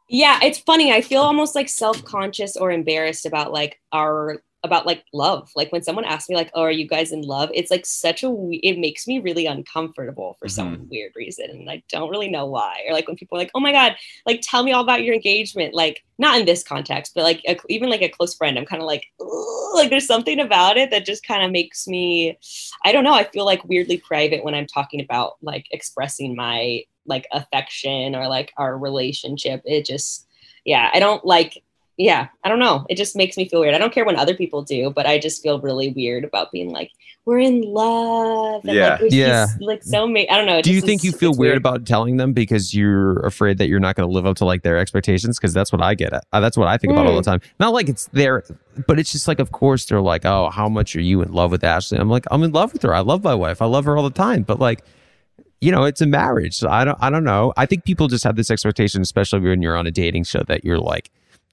Yeah, 0.09 0.41
it's 0.43 0.59
funny. 0.59 0.93
I 0.93 1.01
feel 1.01 1.23
almost 1.23 1.55
like 1.55 1.69
self-conscious 1.69 2.57
or 2.57 2.71
embarrassed 2.71 3.27
about 3.27 3.53
like 3.53 3.81
our 3.93 4.43
about 4.65 4.87
like 4.87 5.05
love. 5.13 5.51
Like 5.57 5.73
when 5.73 5.83
someone 5.83 6.05
asks 6.05 6.29
me 6.29 6.37
like, 6.37 6.51
"Oh, 6.55 6.63
are 6.63 6.71
you 6.71 6.87
guys 6.87 7.13
in 7.13 7.23
love?" 7.23 7.51
It's 7.53 7.71
like 7.71 7.85
such 7.85 8.23
a 8.23 8.35
it 8.63 8.79
makes 8.79 9.07
me 9.07 9.19
really 9.19 9.47
uncomfortable 9.47 10.37
for 10.39 10.49
some 10.49 10.77
mm-hmm. 10.77 10.89
weird 10.89 11.13
reason 11.17 11.51
and 11.51 11.71
I 11.71 11.83
don't 11.89 12.11
really 12.11 12.31
know 12.31 12.47
why. 12.47 12.83
Or 12.87 12.93
like 12.93 13.09
when 13.09 13.17
people 13.17 13.37
are 13.37 13.41
like, 13.41 13.51
"Oh 13.55 13.61
my 13.61 13.73
god, 13.73 13.97
like 14.27 14.41
tell 14.43 14.63
me 14.63 14.73
all 14.73 14.83
about 14.83 15.03
your 15.03 15.15
engagement." 15.15 15.75
Like 15.75 16.05
not 16.19 16.39
in 16.39 16.47
this 16.47 16.63
context, 16.63 17.13
but 17.15 17.25
like 17.25 17.43
a, 17.47 17.57
even 17.69 17.91
like 17.91 18.03
a 18.03 18.09
close 18.09 18.35
friend, 18.35 18.59
I'm 18.59 18.67
kind 18.67 18.83
of 18.83 18.87
like, 18.87 19.05
"Ugh," 19.21 19.62
like 19.75 19.91
there's 19.91 20.07
something 20.07 20.41
about 20.41 20.77
it 20.77 20.91
that 20.91 21.07
just 21.07 21.27
kind 21.27 21.45
of 21.45 21.51
makes 21.51 21.87
me 21.87 22.39
I 22.85 22.93
don't 22.93 23.05
know. 23.05 23.15
I 23.15 23.25
feel 23.25 23.45
like 23.45 23.65
weirdly 23.65 23.99
private 23.99 24.45
when 24.45 24.55
I'm 24.55 24.67
talking 24.67 25.01
about 25.01 25.37
like 25.43 25.67
expressing 25.71 26.35
my 26.35 26.85
like 27.07 27.27
affection 27.33 28.15
or 28.15 28.29
like 28.29 28.53
our 28.57 28.77
relationship. 28.77 29.63
It 29.65 29.85
just, 29.85 30.27
yeah, 30.65 30.91
I 30.93 31.01
don't 31.01 31.25
like, 31.25 31.63
yeah, 31.99 32.29
I 32.45 32.49
don't 32.49 32.59
know. 32.59 32.87
It 32.89 32.97
just 32.97 33.15
makes 33.17 33.37
me 33.37 33.49
feel 33.49 33.61
weird. 33.61 33.75
I 33.75 33.79
don't 33.79 33.93
care 33.93 34.05
when 34.05 34.17
other 34.17 34.35
people 34.35 34.63
do, 34.63 34.91
but 34.91 35.07
I 35.07 35.19
just 35.19 35.43
feel 35.43 35.61
really 35.61 35.91
weird 35.91 36.25
about 36.25 36.51
being 36.51 36.71
like, 36.71 36.91
we're 37.25 37.39
in 37.39 37.63
love. 37.63 38.65
And 38.65 38.75
Yeah. 38.75 38.89
like, 38.93 39.01
we're 39.03 39.07
Yeah. 39.13 39.47
just, 39.47 39.61
like 39.61 39.83
so 39.85 40.09
ma- 40.09 40.25
I 40.29 40.37
don't 40.37 40.47
know. 40.47 40.61
Do 40.61 40.73
you 40.73 40.81
think 40.81 41.01
is- 41.03 41.05
you 41.05 41.13
feel 41.13 41.31
it's 41.31 41.39
weird, 41.39 41.57
about 41.57 41.87
telling 41.87 42.17
them 42.17 42.33
because 42.33 42.75
you're 42.75 43.19
afraid 43.21 43.59
that 43.59 43.69
you're 43.69 43.79
not 43.79 43.95
going 43.95 44.09
to 44.09 44.13
live 44.13 44.27
up 44.27 44.37
to 44.39 44.45
like 44.45 44.63
their 44.63 44.77
expectations? 44.79 45.39
Because 45.39 45.53
that's 45.55 45.71
what 45.71 45.81
I 45.83 45.95
get 45.95 46.13
at. 46.13 46.25
Uh, 46.33 46.41
that's 46.41 46.57
what 46.57 46.67
I 46.67 46.77
think 46.79 46.93
about 46.95 47.07
all 47.07 47.15
the 47.15 47.21
Mm. 47.21 47.25
time. 47.25 47.41
Not 47.61 47.73
like 47.73 47.89
it's 47.89 48.07
there, 48.13 48.43
but 48.89 48.99
it's 48.99 49.13
just 49.13 49.29
like, 49.29 49.39
of 49.39 49.53
course, 49.53 49.85
they're 49.85 50.01
like, 50.01 50.25
oh, 50.25 50.51
how 50.51 50.69
much 50.69 50.97
are 50.97 51.01
you 51.01 51.23
in 51.23 51.33
love 51.33 51.53
with 51.53 51.63
Ashley? 51.63 51.99
I'm 51.99 52.11
like, 52.11 52.25
I'm 52.33 52.43
in 52.43 52.51
love 52.53 52.73
with 52.73 52.83
her. 52.83 52.93
I 52.95 53.01
love 53.01 53.23
my 53.23 53.35
wife. 53.37 53.63
I 53.63 53.67
love 53.67 53.85
her 53.85 53.97
all 53.97 54.03
the 54.03 54.11
time. 54.11 54.43
But 54.43 54.59
like, 54.59 54.83
you 55.61 55.71
know, 55.71 55.85
it's 55.85 56.01
a 56.01 56.07
marriage. 56.07 56.57
So 56.57 56.69
I 56.69 56.85
don't, 56.85 56.99
I 57.01 57.09
don't 57.09 57.23
know. 57.23 57.53
I 57.57 57.67
think 57.67 57.85
people 57.85 58.09
just 58.09 58.25
have 58.25 58.35
this 58.35 58.51
expectation, 58.51 59.01
especially 59.01 59.39
when 59.41 59.63
you're 59.63 59.77
on 59.77 59.87
a 59.87 59.93
dating 59.93 60.25
show, 60.25 60.43
that 60.49 60.65
you're 60.65 60.81
like 60.81 61.09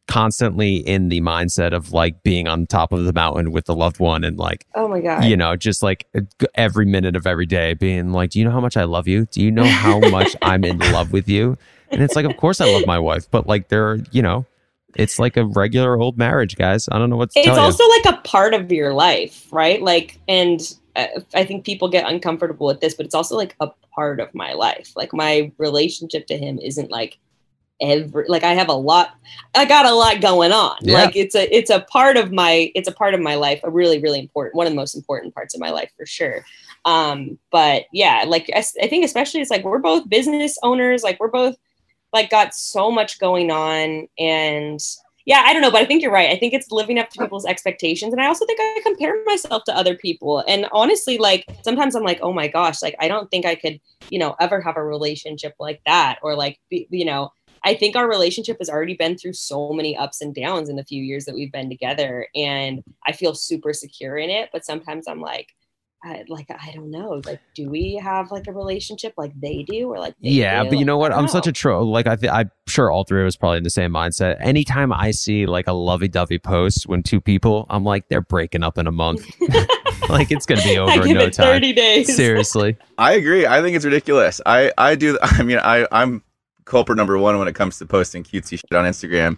constantly 0.10 0.78
in 0.78 1.10
the 1.10 1.22
mindset 1.22 1.72
of 1.72 1.93
like 1.93 2.24
being 2.24 2.47
on 2.47 2.66
top 2.66 2.91
of 2.91 3.05
the 3.05 3.14
mountain 3.14 3.51
with 3.51 3.66
the 3.66 3.76
loved 3.76 3.99
one 3.99 4.24
and 4.24 4.38
like 4.38 4.66
Oh 4.74 4.88
my 4.88 4.99
God. 5.01 5.24
you 5.24 5.38
know, 5.38 5.55
just 5.55 5.84
like 5.84 6.07
every 6.55 6.86
minute 6.86 7.16
of 7.16 7.28
every 7.28 7.45
day 7.45 7.76
being 7.76 8.12
like, 8.12 8.32
do 8.32 8.39
you 8.39 8.45
know 8.45 8.51
how 8.51 8.60
much 8.60 8.76
I 8.76 8.86
love 8.86 9.07
you? 9.07 9.28
Do 9.28 9.39
you 9.41 9.51
know 9.51 9.66
how 9.66 9.99
much 10.10 10.36
I'm 10.41 10.66
in 10.66 10.80
love 10.80 11.14
with 11.14 11.30
you? 11.30 11.57
And 11.91 12.01
it's 12.01 12.16
like, 12.16 12.26
of 12.26 12.36
course 12.38 12.60
I 12.60 12.66
love 12.74 12.88
my 12.88 12.97
wife, 12.97 13.30
but 13.30 13.45
like 13.45 13.70
there, 13.70 13.97
you 14.12 14.24
know, 14.24 14.45
it's 14.95 15.20
like 15.20 15.38
a 15.38 15.45
regular 15.45 15.95
old 16.01 16.18
marriage, 16.18 16.55
guys. 16.55 16.89
I 16.91 16.97
don't 16.97 17.12
know 17.12 17.16
what 17.18 17.30
to 17.32 17.39
it's 17.39 17.45
tell 17.45 17.55
you. 17.57 17.62
also 17.62 17.88
like 17.88 18.05
a 18.07 18.22
part 18.24 18.55
of 18.55 18.72
your 18.72 18.93
life 18.95 19.45
right 19.51 19.82
like 19.84 20.20
and 20.28 20.76
uh, 20.95 21.05
i 21.36 21.43
think 21.45 21.64
people 21.66 21.88
get 21.88 22.07
uncomfortable 22.10 22.66
with 22.66 22.80
this 22.82 22.95
but 22.95 23.05
it's 23.05 23.14
also 23.14 23.36
like 23.38 23.55
a 23.60 23.70
part 23.93 24.20
of 24.20 24.34
my 24.34 24.53
life 24.53 24.91
like 24.95 25.14
my 25.14 25.51
relationship 25.60 26.26
to 26.26 26.36
him 26.38 26.57
isn't 26.60 26.89
like 26.89 27.20
every 27.82 28.26
like 28.28 28.44
i 28.44 28.54
have 28.54 28.70
a 28.70 28.74
lot 28.74 29.12
i 29.56 29.66
got 29.66 29.86
a 29.86 29.94
lot 29.94 30.22
going 30.22 30.52
on 30.52 30.76
Yeah. 30.82 30.96
like 31.06 31.16
it's 31.16 31.36
a 31.36 31.56
it's 31.56 31.70
a 31.70 31.82
part 31.82 32.18
of 32.18 32.32
my 32.32 32.72
it's 32.76 32.88
a 32.90 32.94
part 32.94 33.14
of 33.14 33.22
my 33.22 33.36
life 33.36 33.62
a 33.64 33.70
really 33.70 34.00
really 34.00 34.20
important 34.20 34.56
one 34.56 34.68
of 34.68 34.72
the 34.72 34.78
most 34.78 34.96
important 34.96 35.34
parts 35.34 35.54
of 35.56 35.62
my 35.62 35.70
life 35.70 35.92
for 35.98 36.06
sure 36.06 36.44
um 36.86 37.38
but 37.52 37.86
yeah 37.92 38.24
like 38.28 38.50
I 38.56 38.62
think 38.62 39.06
especially 39.06 39.42
it's 39.42 39.52
like 39.52 39.64
we're 39.64 39.80
both 39.80 40.10
business 40.10 40.58
owners 40.64 41.04
like 41.04 41.20
we're 41.20 41.30
both 41.30 41.58
like 42.14 42.30
got 42.30 42.54
so 42.54 42.90
much 42.92 43.20
going 43.20 43.52
on 43.52 44.08
and 44.18 44.80
yeah, 45.26 45.44
I 45.46 45.54
don't 45.54 45.62
know, 45.62 45.70
but 45.70 45.82
I 45.82 45.86
think 45.86 46.02
you're 46.02 46.12
right. 46.12 46.32
I 46.32 46.40
think 46.40 46.56
it's 46.56 46.72
living 46.72 46.98
up 46.98 47.12
to 47.12 47.20
people's 47.20 47.46
expectations. 47.46 48.14
And 48.14 48.22
I 48.22 48.26
also 48.26 48.48
think 48.48 48.60
I 48.60 48.80
compare 48.82 49.16
myself 49.26 49.64
to 49.66 49.78
other 49.78 49.94
people. 49.94 50.44
And 50.48 50.68
honestly, 50.72 51.20
like 51.20 51.46
sometimes 51.62 51.94
I'm 51.94 52.02
like, 52.02 52.18
oh 52.24 52.34
my 52.34 52.48
gosh, 52.48 52.82
like 52.82 52.96
I 53.00 53.08
don't 53.08 53.30
think 53.30 53.46
I 53.46 53.54
could, 53.54 53.80
you 54.10 54.18
know, 54.18 54.36
ever 54.40 54.60
have 54.60 54.76
a 54.76 54.84
relationship 54.84 55.54
like 55.60 55.82
that. 55.86 56.18
Or 56.24 56.34
like, 56.36 56.60
be, 56.72 56.88
you 56.90 57.06
know, 57.06 57.32
I 57.64 57.74
think 57.74 57.95
our 57.95 58.07
relationship 58.07 58.57
has 58.60 58.70
already 58.70 58.95
been 58.95 59.18
through 59.18 59.34
so 59.34 59.72
many 59.72 59.97
ups 59.97 60.22
and 60.22 60.34
downs 60.34 60.70
in 60.70 60.76
the 60.76 60.84
few 60.84 61.03
years 61.03 61.26
that 61.26 61.36
we've 61.36 61.51
been 61.51 61.70
together. 61.70 62.28
And 62.36 62.84
I 63.05 63.12
feel 63.12 63.36
super 63.36 63.74
secure 63.74 64.18
in 64.18 64.30
it. 64.30 64.49
But 64.51 64.66
sometimes 64.66 65.07
I'm 65.07 65.22
like, 65.22 65.53
I, 66.01 66.24
like 66.30 66.47
I 66.49 66.72
don't 66.74 66.91
know, 66.91 67.22
like 67.26 67.41
do 67.53 67.70
we 67.70 67.99
have 68.01 68.32
like 68.32 68.47
a 68.47 68.53
relationship 68.53 69.14
like 69.18 69.34
they 69.38 69.64
do 69.64 69.89
or 69.89 69.99
like 69.99 70.16
yeah, 70.22 70.64
do? 70.64 70.70
but 70.70 70.80
you 70.80 70.86
know 70.86 70.97
what? 70.97 71.12
I 71.12 71.16
I'm 71.16 71.24
don't 71.24 71.30
such 71.30 71.45
a 71.47 71.51
troll. 71.51 71.91
Like 71.91 72.07
I, 72.07 72.16
th- 72.16 72.32
I'm 72.32 72.49
sure 72.68 72.89
all 72.89 73.03
three 73.03 73.20
of 73.22 73.28
us 73.28 73.36
probably 73.36 73.57
in 73.57 73.66
the 73.66 73.70
same 73.70 73.91
mindset. 73.91 74.38
Anytime 74.39 74.93
I 74.93 75.12
see 75.12 75.45
like 75.45 75.68
a 75.68 75.74
lovey-dovey 75.74 76.39
post 76.39 76.88
when 76.88 77.03
two 77.03 77.20
people, 77.20 77.66
I'm 77.70 77.84
like 77.84 78.07
they're 78.07 78.22
breaking 78.22 78.64
up 78.64 78.78
in 78.78 78.88
a 78.88 78.93
month. 78.93 79.26
like 80.10 80.32
it's 80.32 80.45
gonna 80.45 80.62
be 80.62 80.78
over 80.78 80.89
I 80.89 81.05
in 81.05 81.16
no 81.16 81.26
it 81.26 81.34
time. 81.34 81.47
30 81.47 81.74
days. 81.74 82.16
Seriously. 82.16 82.78
I 82.97 83.14
agree. 83.14 83.45
I 83.45 83.62
think 83.62 83.76
it's 83.76 83.84
ridiculous. 83.86 84.39
I 84.45 84.72
I 84.78 84.95
do. 84.95 85.18
I 85.22 85.43
mean, 85.43 85.60
I 85.60 85.86
I'm 85.91 86.24
culprit 86.70 86.98
number 86.98 87.18
one 87.18 87.38
when 87.40 87.48
it 87.48 87.56
comes 87.56 87.78
to 87.80 87.86
posting 87.86 88.24
cutesy 88.24 88.60
shit 88.60 88.74
on 88.74 88.86
Instagram. 88.86 89.38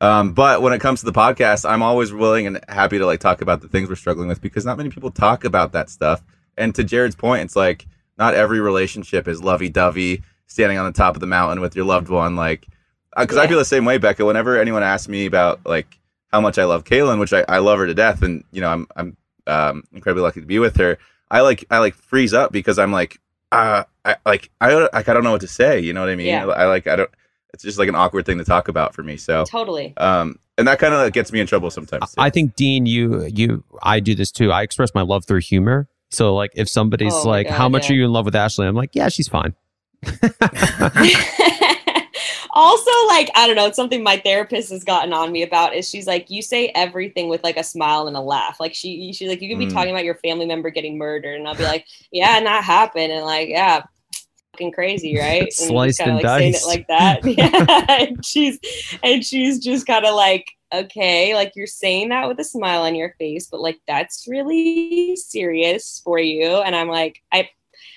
Um, 0.00 0.32
but 0.32 0.62
when 0.62 0.72
it 0.72 0.80
comes 0.80 1.00
to 1.00 1.06
the 1.06 1.12
podcast, 1.12 1.68
I'm 1.68 1.82
always 1.82 2.12
willing 2.12 2.46
and 2.46 2.60
happy 2.68 2.98
to 2.98 3.04
like 3.06 3.20
talk 3.20 3.42
about 3.42 3.60
the 3.60 3.68
things 3.68 3.88
we're 3.88 3.96
struggling 3.96 4.28
with 4.28 4.40
because 4.40 4.64
not 4.64 4.76
many 4.76 4.90
people 4.90 5.10
talk 5.10 5.44
about 5.44 5.72
that 5.72 5.90
stuff. 5.90 6.22
And 6.56 6.74
to 6.76 6.84
Jared's 6.84 7.16
point, 7.16 7.42
it's 7.42 7.56
like 7.56 7.86
not 8.16 8.34
every 8.34 8.60
relationship 8.60 9.26
is 9.26 9.42
lovey 9.42 9.68
dovey, 9.68 10.22
standing 10.46 10.78
on 10.78 10.86
the 10.86 10.96
top 10.96 11.14
of 11.14 11.20
the 11.20 11.26
mountain 11.26 11.60
with 11.60 11.74
your 11.74 11.84
loved 11.84 12.08
one. 12.08 12.36
Like, 12.36 12.66
because 13.18 13.36
I 13.36 13.48
feel 13.48 13.58
the 13.58 13.64
same 13.64 13.84
way, 13.84 13.98
Bekah. 13.98 14.24
Whenever 14.24 14.60
anyone 14.60 14.82
asks 14.84 15.08
me 15.08 15.26
about 15.26 15.66
like 15.66 15.98
how 16.32 16.40
much 16.40 16.58
I 16.58 16.64
love 16.64 16.84
Caelynn, 16.84 17.18
which 17.18 17.32
I, 17.32 17.44
I 17.48 17.58
love 17.58 17.78
her 17.78 17.86
to 17.86 17.94
death, 17.94 18.22
and 18.22 18.44
you 18.52 18.60
know 18.60 18.70
I'm 18.70 18.86
I'm 18.94 19.16
um, 19.46 19.84
incredibly 19.92 20.22
lucky 20.22 20.40
to 20.40 20.46
be 20.46 20.58
with 20.60 20.76
her. 20.76 20.98
I 21.30 21.40
like 21.40 21.64
I 21.70 21.78
like 21.78 21.94
freeze 21.94 22.34
up 22.34 22.52
because 22.52 22.78
I'm 22.78 22.92
like 22.92 23.18
uh 23.52 23.84
I 24.04 24.16
like 24.26 24.50
I 24.60 24.70
don't 24.70 24.92
like 24.92 25.08
I 25.08 25.14
don't 25.14 25.24
know 25.24 25.32
what 25.32 25.40
to 25.42 25.48
say. 25.48 25.80
You 25.80 25.92
know 25.92 26.00
what 26.00 26.10
I 26.10 26.16
mean? 26.16 26.26
Yeah. 26.26 26.46
I 26.46 26.66
like 26.66 26.86
I 26.86 26.96
don't. 26.96 27.10
It's 27.54 27.62
just 27.62 27.78
like 27.78 27.88
an 27.88 27.94
awkward 27.94 28.26
thing 28.26 28.38
to 28.38 28.44
talk 28.44 28.68
about 28.68 28.94
for 28.94 29.02
me. 29.02 29.16
So 29.16 29.44
Totally. 29.44 29.94
um, 29.96 30.38
and 30.58 30.68
that 30.68 30.78
kind 30.78 30.92
of 30.92 31.12
gets 31.12 31.32
me 31.32 31.40
in 31.40 31.46
trouble 31.46 31.70
sometimes. 31.70 32.10
Too. 32.12 32.20
I 32.20 32.30
think 32.30 32.56
Dean, 32.56 32.84
you 32.86 33.24
you 33.26 33.64
I 33.82 34.00
do 34.00 34.14
this 34.14 34.30
too. 34.30 34.52
I 34.52 34.62
express 34.62 34.94
my 34.94 35.02
love 35.02 35.24
through 35.26 35.40
humor. 35.40 35.88
So 36.10 36.34
like 36.34 36.52
if 36.54 36.68
somebody's 36.68 37.14
Oh 37.14 37.28
like, 37.28 37.48
God, 37.48 37.54
"How 37.56 37.68
much 37.68 37.88
yeah. 37.88 37.94
are 37.94 37.98
you 37.98 38.04
in 38.06 38.12
love 38.12 38.24
with 38.26 38.34
Ashley?" 38.36 38.66
I'm 38.66 38.74
like, 38.74 38.90
"Yeah, 38.94 39.08
she's 39.08 39.28
fine." 39.28 39.54
also 42.58 42.90
like 43.08 43.30
i 43.34 43.46
don't 43.46 43.56
know 43.56 43.66
it's 43.66 43.76
something 43.76 44.02
my 44.02 44.16
therapist 44.18 44.70
has 44.70 44.84
gotten 44.84 45.12
on 45.12 45.30
me 45.32 45.42
about 45.42 45.74
is 45.74 45.88
she's 45.88 46.06
like 46.06 46.28
you 46.30 46.42
say 46.42 46.68
everything 46.74 47.28
with 47.28 47.42
like 47.44 47.56
a 47.56 47.62
smile 47.64 48.06
and 48.08 48.16
a 48.16 48.20
laugh 48.20 48.58
like 48.60 48.74
she 48.74 49.12
she's 49.12 49.28
like 49.28 49.40
you 49.40 49.48
could 49.48 49.58
be 49.58 49.66
Mm. 49.66 49.72
talking 49.72 49.90
about 49.90 50.04
your 50.04 50.16
family 50.16 50.46
member 50.46 50.70
getting 50.70 50.98
murdered 50.98 51.36
and 51.38 51.46
i'll 51.48 51.54
be 51.54 51.64
like 51.64 51.86
yeah 52.12 52.36
and 52.36 52.46
that 52.46 52.64
happened 52.64 53.12
and 53.12 53.24
like 53.24 53.48
yeah 53.48 53.82
fucking 54.52 54.72
crazy 54.72 55.16
right 55.26 55.42
and 55.42 55.52
Sliced 55.52 56.00
and 56.00 56.16
like 56.16 56.26
saying 56.26 56.48
it 56.50 56.52
diced. 56.54 56.66
like 56.66 56.86
that 56.88 57.24
yeah 57.24 58.06
and 58.06 58.24
she's 58.24 58.58
and 59.02 59.24
she's 59.24 59.58
just 59.58 59.86
kind 59.86 60.04
of 60.04 60.14
like 60.14 60.46
okay 60.74 61.34
like 61.34 61.52
you're 61.56 61.66
saying 61.66 62.10
that 62.10 62.28
with 62.28 62.38
a 62.40 62.44
smile 62.44 62.82
on 62.82 62.94
your 62.94 63.14
face 63.18 63.46
but 63.46 63.60
like 63.60 63.78
that's 63.86 64.26
really 64.28 65.16
serious 65.16 66.00
for 66.04 66.18
you 66.18 66.46
and 66.58 66.76
i'm 66.76 66.88
like 66.88 67.22
i 67.32 67.48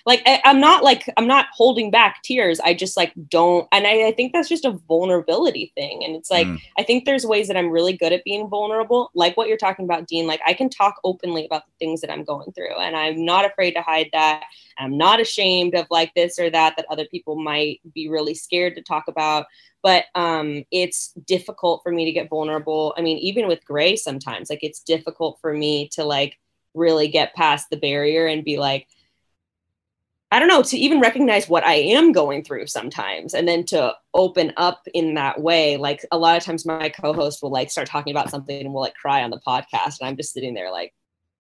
like 0.06 0.22
I, 0.26 0.41
i'm 0.45 0.60
not 0.60 0.84
like 0.84 1.04
i'm 1.18 1.28
not 1.28 1.47
holding 1.54 1.91
back 1.91 2.22
tears. 2.24 2.60
I 2.60 2.74
just 2.74 2.97
like 2.97 3.14
don't 3.30 3.68
and 3.72 3.86
I, 3.86 4.08
I 4.08 4.12
think 4.12 4.34
that's 4.34 4.49
just 4.49 4.66
a 4.66 4.72
vulnerability 4.88 5.72
thing. 5.76 6.04
And 6.04 6.16
it's 6.16 6.32
like 6.32 6.47
Mm. 6.47 6.60
i 6.78 6.84
think 6.84 7.06
there's 7.06 7.26
ways 7.26 7.47
that 7.47 7.58
i'm 7.58 7.70
really 7.70 7.93
good 7.93 8.12
at 8.14 8.24
being 8.24 8.47
vulnerable. 8.47 9.12
Like 9.14 9.38
what 9.38 9.47
you're 9.47 9.58
talking 9.58 9.86
about 9.86 10.08
dean 10.08 10.28
like 10.28 10.41
i 10.45 10.54
can 10.54 10.70
talk 10.70 10.95
openly 11.04 11.45
about 11.45 11.66
the 11.66 11.72
things 11.80 12.02
that 12.02 12.12
i'm 12.12 12.24
going 12.24 12.52
through 12.54 12.76
and 12.78 12.95
i'm 12.95 13.24
not 13.26 13.45
afraid 13.45 13.72
to 13.74 13.82
hide 13.82 14.10
that. 14.14 14.43
I'm 14.78 14.97
not 14.97 15.20
ashamed 15.20 15.76
of 15.76 15.86
like 15.91 16.14
this 16.16 16.39
or 16.39 16.49
that 16.49 16.76
that 16.78 16.86
other 16.89 17.06
people 17.06 17.36
might 17.36 17.82
be 17.93 18.10
really 18.10 18.34
scared 18.34 18.76
to 18.76 18.82
talk 18.82 19.04
about. 19.08 19.45
But 19.84 20.06
um 20.16 20.64
it's 20.72 21.12
difficult 21.28 21.82
for 21.84 21.91
me 21.91 22.06
to 22.06 22.12
get 22.12 22.30
vulnerable. 22.30 22.93
I 22.97 23.02
mean 23.02 23.18
even 23.20 23.47
with 23.47 23.64
gray 23.66 23.95
sometimes 23.95 24.49
like 24.49 24.64
it's 24.64 24.80
difficult 24.82 25.38
for 25.41 25.54
me 25.54 25.89
to 25.89 26.04
like 26.04 26.39
really 26.74 27.08
get 27.08 27.36
past 27.36 27.70
the 27.70 27.78
barrier 27.78 28.26
and 28.28 28.43
be 28.45 28.58
like 28.58 28.88
I 30.32 30.40
don't 30.40 30.48
know, 30.48 30.64
to 30.64 30.78
even 30.78 31.02
recognize 31.02 31.50
what 31.50 31.66
I 31.66 31.74
am 31.76 32.14
going 32.14 32.44
through 32.44 32.68
sometimes 32.68 33.34
and 33.34 33.48
then 33.48 33.66
to 33.66 33.94
open 34.14 34.54
up 34.56 34.82
in 34.94 35.16
that 35.16 35.42
way. 35.42 35.76
Like 35.78 36.06
a 36.12 36.18
lot 36.18 36.38
of 36.38 36.44
times 36.44 36.66
my 36.66 36.88
co-host 36.90 37.44
will 37.44 37.52
like 37.52 37.70
start 37.70 37.88
talking 37.88 38.12
about 38.12 38.30
something 38.30 38.62
and 38.62 38.74
we'll 38.74 38.82
like 38.84 38.96
cry 38.96 39.24
on 39.24 39.30
the 39.30 39.42
podcast 39.46 40.00
and 40.00 40.08
I'm 40.08 40.16
just 40.18 40.32
sitting 40.34 40.54
there 40.54 40.72
like 40.72 40.94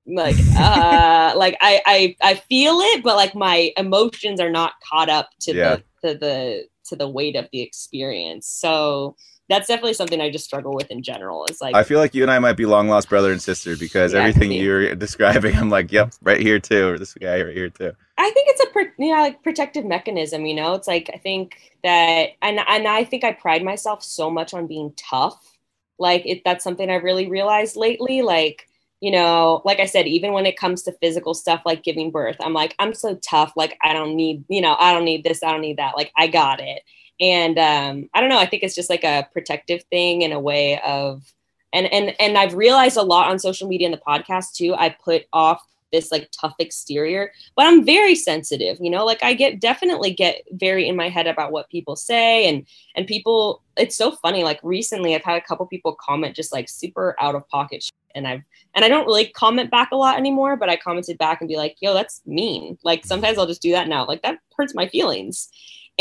like 0.07 0.35
uh 0.57 1.33
like 1.37 1.55
I 1.61 1.81
I 1.85 2.15
I 2.21 2.33
feel 2.35 2.79
it 2.81 3.03
but 3.03 3.15
like 3.15 3.33
my 3.35 3.71
emotions 3.77 4.41
are 4.41 4.49
not 4.49 4.73
caught 4.89 5.09
up 5.09 5.29
to 5.41 5.53
Yeah. 5.55 5.77
the 6.01 6.09
to 6.13 6.17
the 6.17 6.67
to 6.89 6.95
the 6.97 7.07
weight 7.07 7.35
of 7.37 7.47
the 7.53 7.61
experience. 7.61 8.47
So 8.47 9.15
that's 9.51 9.67
definitely 9.67 9.93
something 9.93 10.21
I 10.21 10.31
just 10.31 10.45
struggle 10.45 10.73
with 10.73 10.89
in 10.91 11.03
general. 11.03 11.45
Is 11.45 11.59
like 11.59 11.75
I 11.75 11.83
feel 11.83 11.99
like 11.99 12.15
you 12.15 12.23
and 12.23 12.31
I 12.31 12.39
might 12.39 12.55
be 12.55 12.65
long 12.65 12.87
lost 12.87 13.09
brother 13.09 13.33
and 13.33 13.41
sister 13.41 13.75
because 13.75 14.13
Yeah, 14.13 14.19
everything 14.19 14.53
you're 14.53 14.95
describing, 14.95 15.55
I'm 15.57 15.69
like, 15.69 15.91
yep, 15.91 16.13
right 16.21 16.39
here 16.39 16.59
too, 16.59 16.87
or 16.87 16.97
this 16.97 17.13
guy 17.13 17.41
right 17.43 17.55
here 17.55 17.69
too. 17.69 17.91
I 18.17 18.31
think 18.31 18.47
it's 18.49 18.63
a 18.63 18.67
pro- 18.67 18.83
you 18.97 19.13
know, 19.13 19.21
like 19.21 19.43
protective 19.43 19.83
mechanism. 19.83 20.45
You 20.45 20.55
know, 20.55 20.73
it's 20.73 20.87
like 20.87 21.09
I 21.13 21.17
think 21.17 21.73
that, 21.83 22.29
and 22.41 22.59
and 22.65 22.87
I 22.87 23.03
think 23.03 23.25
I 23.25 23.33
pride 23.33 23.63
myself 23.63 24.01
so 24.03 24.31
much 24.31 24.53
on 24.53 24.67
being 24.67 24.93
tough. 24.95 25.57
Like 25.99 26.25
it, 26.25 26.43
that's 26.45 26.63
something 26.63 26.89
I've 26.89 27.03
really 27.03 27.27
realized 27.27 27.75
lately. 27.75 28.21
Like 28.21 28.69
you 29.01 29.11
know, 29.11 29.61
like 29.65 29.79
I 29.81 29.85
said, 29.85 30.07
even 30.07 30.31
when 30.31 30.45
it 30.45 30.57
comes 30.57 30.83
to 30.83 30.93
physical 31.01 31.33
stuff 31.33 31.63
like 31.65 31.83
giving 31.83 32.09
birth, 32.09 32.37
I'm 32.39 32.53
like 32.53 32.73
I'm 32.79 32.93
so 32.93 33.15
tough. 33.15 33.51
Like 33.57 33.77
I 33.83 33.91
don't 33.91 34.15
need, 34.15 34.45
you 34.47 34.61
know, 34.61 34.77
I 34.79 34.93
don't 34.93 35.05
need 35.05 35.25
this, 35.25 35.43
I 35.43 35.51
don't 35.51 35.61
need 35.61 35.77
that. 35.77 35.97
Like 35.97 36.11
I 36.15 36.27
got 36.27 36.61
it. 36.61 36.83
And 37.21 37.57
um, 37.59 38.09
I 38.13 38.19
don't 38.19 38.29
know. 38.29 38.39
I 38.39 38.47
think 38.47 38.63
it's 38.63 38.75
just 38.75 38.89
like 38.89 39.03
a 39.03 39.27
protective 39.31 39.83
thing 39.83 40.23
in 40.23 40.31
a 40.31 40.39
way 40.39 40.81
of 40.81 41.31
and 41.71 41.85
and 41.93 42.15
and 42.19 42.37
I've 42.37 42.55
realized 42.55 42.97
a 42.97 43.03
lot 43.03 43.29
on 43.29 43.39
social 43.39 43.67
media 43.67 43.87
and 43.87 43.93
the 43.93 44.01
podcast 44.05 44.55
too. 44.55 44.73
I 44.75 44.89
put 44.89 45.25
off 45.31 45.63
this 45.91 46.11
like 46.11 46.29
tough 46.31 46.55
exterior, 46.57 47.31
but 47.55 47.65
I'm 47.65 47.85
very 47.85 48.15
sensitive, 48.15 48.77
you 48.79 48.89
know, 48.89 49.05
like 49.05 49.21
I 49.23 49.33
get 49.33 49.59
definitely 49.59 50.13
get 50.13 50.43
very 50.51 50.87
in 50.87 50.95
my 50.95 51.09
head 51.09 51.27
about 51.27 51.51
what 51.51 51.69
people 51.69 51.95
say 51.95 52.47
and 52.47 52.65
and 52.95 53.05
people 53.05 53.61
it's 53.77 53.95
so 53.95 54.11
funny 54.11 54.43
like 54.43 54.59
recently 54.63 55.15
I've 55.15 55.23
had 55.23 55.37
a 55.37 55.45
couple 55.45 55.65
people 55.65 55.95
comment 55.99 56.35
just 56.35 56.53
like 56.53 56.69
super 56.69 57.15
out 57.19 57.35
of 57.35 57.47
pocket 57.49 57.89
and 58.15 58.27
I've 58.27 58.41
and 58.73 58.85
I 58.85 58.89
don't 58.89 59.05
really 59.05 59.27
comment 59.27 59.69
back 59.69 59.91
a 59.91 59.97
lot 59.97 60.17
anymore, 60.17 60.55
but 60.55 60.69
I 60.69 60.77
commented 60.77 61.17
back 61.17 61.41
and 61.41 61.47
be 61.47 61.57
like, 61.57 61.75
"Yo, 61.81 61.93
that's 61.93 62.21
mean." 62.25 62.77
Like 62.83 63.05
sometimes 63.05 63.37
I'll 63.37 63.47
just 63.47 63.61
do 63.61 63.71
that 63.71 63.87
now. 63.87 64.05
Like 64.05 64.21
that 64.23 64.39
hurts 64.57 64.73
my 64.73 64.87
feelings. 64.87 65.49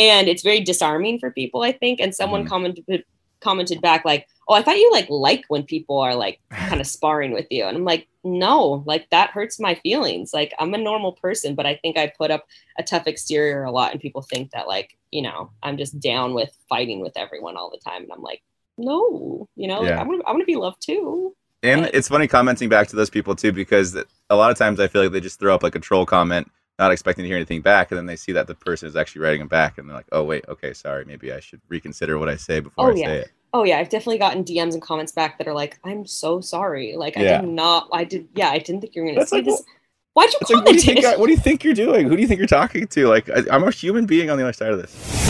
And 0.01 0.29
it's 0.29 0.43
very 0.43 0.61
disarming 0.61 1.19
for 1.19 1.31
people, 1.31 1.63
I 1.63 1.73
think. 1.73 2.01
And 2.01 2.15
someone 2.15 2.43
mm-hmm. 2.43 2.49
commented 2.49 3.05
commented 3.41 3.83
back 3.83 4.05
like, 4.05 4.27
"Oh, 4.49 4.55
I 4.55 4.63
thought 4.63 4.79
you 4.79 4.91
like 4.93 5.09
like 5.11 5.45
when 5.49 5.63
people 5.63 5.99
are 5.99 6.15
like 6.15 6.41
kind 6.51 6.81
of 6.81 6.87
sparring 6.97 7.33
with 7.33 7.47
you." 7.51 7.65
And 7.65 7.77
I'm 7.77 7.85
like, 7.85 8.09
"No, 8.25 8.83
like 8.87 9.11
that 9.11 9.31
hurts 9.31 9.61
my 9.61 9.75
feelings. 9.75 10.33
Like 10.33 10.55
I'm 10.59 10.73
a 10.73 10.79
normal 10.79 11.13
person, 11.13 11.55
but 11.55 11.67
I 11.67 11.77
think 11.77 11.99
I 11.99 12.13
put 12.17 12.31
up 12.31 12.47
a 12.79 12.83
tough 12.83 13.07
exterior 13.07 13.65
a 13.65 13.71
lot 13.71 13.93
and 13.93 14.01
people 14.01 14.23
think 14.23 14.53
that 14.53 14.67
like, 14.67 14.97
you 15.11 15.21
know, 15.21 15.51
I'm 15.63 15.77
just 15.77 16.01
down 16.01 16.33
with 16.33 16.57
fighting 16.69 17.01
with 17.01 17.13
everyone 17.17 17.59
all 17.59 17.71
the 17.71 17.91
time." 17.91 18.03
And 18.05 18.13
I'm 18.13 18.23
like, 18.23 18.43
"No, 18.79 19.49
you 19.55 19.69
know, 19.69 19.81
like 19.81 19.91
Yeah. 19.91 19.97
To 19.97 20.23
I 20.27 20.33
want 20.33 20.41
to 20.41 20.47
be 20.47 20.57
loved 20.57 20.81
too." 20.81 21.37
And 21.63 21.91
it's 21.93 22.09
funny 22.09 22.27
commenting 22.27 22.71
back 22.71 22.89
to 22.89 22.97
those 22.97 23.11
people 23.11 23.37
too 23.37 23.53
because 23.53 23.95
a 24.31 24.37
lot 24.37 24.51
of 24.51 24.57
times 24.57 24.81
I 24.81 24.89
feel 24.89 25.03
like 25.03 25.13
they 25.13 25.21
just 25.21 25.39
throw 25.39 25.55
up 25.55 25.63
like 25.63 25.75
a 25.75 25.79
troll 25.79 26.07
comment, 26.07 26.51
not 26.81 26.91
expecting 26.93 27.23
to 27.25 27.29
hear 27.29 27.37
anything 27.37 27.61
back, 27.61 27.91
and 27.93 27.99
then 27.99 28.07
they 28.07 28.17
see 28.17 28.33
that 28.33 28.47
the 28.49 28.55
person 28.55 28.89
is 28.89 28.97
actually 28.97 29.23
writing 29.23 29.41
them 29.41 29.49
back, 29.49 29.79
and 29.79 29.89
they're 29.89 29.97
like, 29.97 30.09
"Oh 30.13 30.25
wait, 30.25 30.45
okay, 30.49 30.73
sorry, 30.73 31.05
maybe 31.05 31.33
I 31.33 31.39
should 31.39 31.61
reconsider 31.69 32.19
what 32.19 32.29
I 32.29 32.37
say 32.37 32.61
before 32.61 32.89
Oh 32.89 32.93
I 32.93 32.95
yeah. 32.97 33.07
say 33.07 33.17
it." 33.19 33.33
Oh 33.53 33.65
yeah, 33.65 33.79
I've 33.79 33.89
definitely 33.91 34.19
gotten 34.19 34.45
DMs 34.45 34.73
and 34.73 34.83
comments 34.83 35.13
back 35.13 35.39
that 35.39 35.47
are 35.47 35.55
like, 35.55 35.79
"I'm 35.85 36.07
so 36.07 36.41
sorry. 36.41 36.97
Like 36.97 37.17
I 37.17 37.25
did 37.25 37.45
not. 37.45 37.89
I 37.93 38.05
did. 38.05 38.29
Yeah, 38.35 38.51
I 38.51 38.59
didn't 38.59 38.81
think 38.81 38.97
you 38.97 39.03
were 39.03 39.09
gonna 39.09 39.19
That's 39.21 39.31
see 39.31 39.37
like, 39.37 39.45
this. 39.45 39.63
Why'd 40.15 40.33
you 40.33 40.39
It's 40.41 40.51
like, 40.51 40.65
comment 40.65 40.67
what 40.67 40.73
do 40.73 40.77
you 40.77 40.83
think? 40.83 40.99
it?" 41.05 41.05
I, 41.05 41.17
what 41.17 41.27
do 41.27 41.33
you 41.33 41.39
think 41.39 41.65
you're 41.65 41.75
doing? 41.75 42.09
Who 42.09 42.17
do 42.17 42.23
you 42.23 42.29
think 42.29 42.39
you're 42.39 42.49
talking 42.49 42.87
to? 42.89 43.09
Like, 43.09 43.29
I, 43.31 43.43
I'm 43.51 43.63
a 43.65 43.71
human 43.71 44.07
being 44.07 44.31
on 44.31 44.39
the 44.39 44.45
other 44.45 44.53
side 44.53 44.73
of 44.73 44.79
this. 44.81 45.30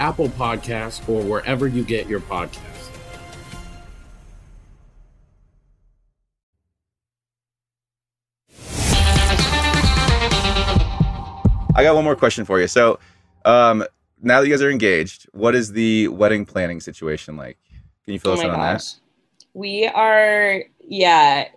Apple 0.00 0.28
Podcasts, 0.28 1.06
or 1.08 1.22
wherever 1.22 1.66
you 1.66 1.84
get 1.84 2.08
your 2.08 2.20
podcasts. 2.20 2.78
I 11.78 11.84
got 11.84 11.94
one 11.94 12.02
more 12.02 12.16
question 12.16 12.44
for 12.44 12.60
you. 12.60 12.66
So, 12.66 12.98
um, 13.44 13.84
now 14.20 14.40
that 14.40 14.48
you 14.48 14.52
guys 14.52 14.62
are 14.62 14.70
engaged, 14.70 15.28
what 15.32 15.54
is 15.54 15.70
the 15.70 16.08
wedding 16.08 16.44
planning 16.44 16.80
situation 16.80 17.36
like? 17.36 17.56
Can 18.04 18.14
you 18.14 18.18
fill 18.18 18.32
Oh 18.32 18.34
us 18.34 18.40
in 18.40 18.50
on 18.50 18.58
that? 18.58 18.94
We 19.54 19.86
are, 19.86 20.64
yeah. 20.80 21.48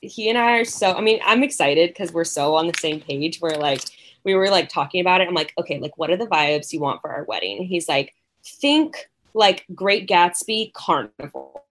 He 0.00 0.28
and 0.28 0.36
I 0.36 0.58
are 0.58 0.64
so, 0.66 0.92
I 0.92 1.00
mean, 1.00 1.20
I'm 1.24 1.42
excited 1.42 1.88
because 1.88 2.12
we're 2.12 2.24
so 2.24 2.54
on 2.54 2.66
the 2.66 2.74
same 2.80 3.00
page. 3.00 3.40
We're 3.40 3.52
like, 3.52 3.82
we 4.24 4.34
were 4.34 4.50
like 4.50 4.68
talking 4.68 5.00
about 5.00 5.20
it. 5.20 5.28
I'm 5.28 5.34
like, 5.34 5.52
okay, 5.58 5.78
like, 5.78 5.96
what 5.96 6.10
are 6.10 6.16
the 6.16 6.26
vibes 6.26 6.72
you 6.72 6.80
want 6.80 7.00
for 7.00 7.10
our 7.10 7.24
wedding? 7.24 7.64
He's 7.64 7.88
like, 7.88 8.14
think 8.44 9.08
like 9.34 9.64
Great 9.74 10.08
Gatsby 10.08 10.72
carnival. 10.72 11.64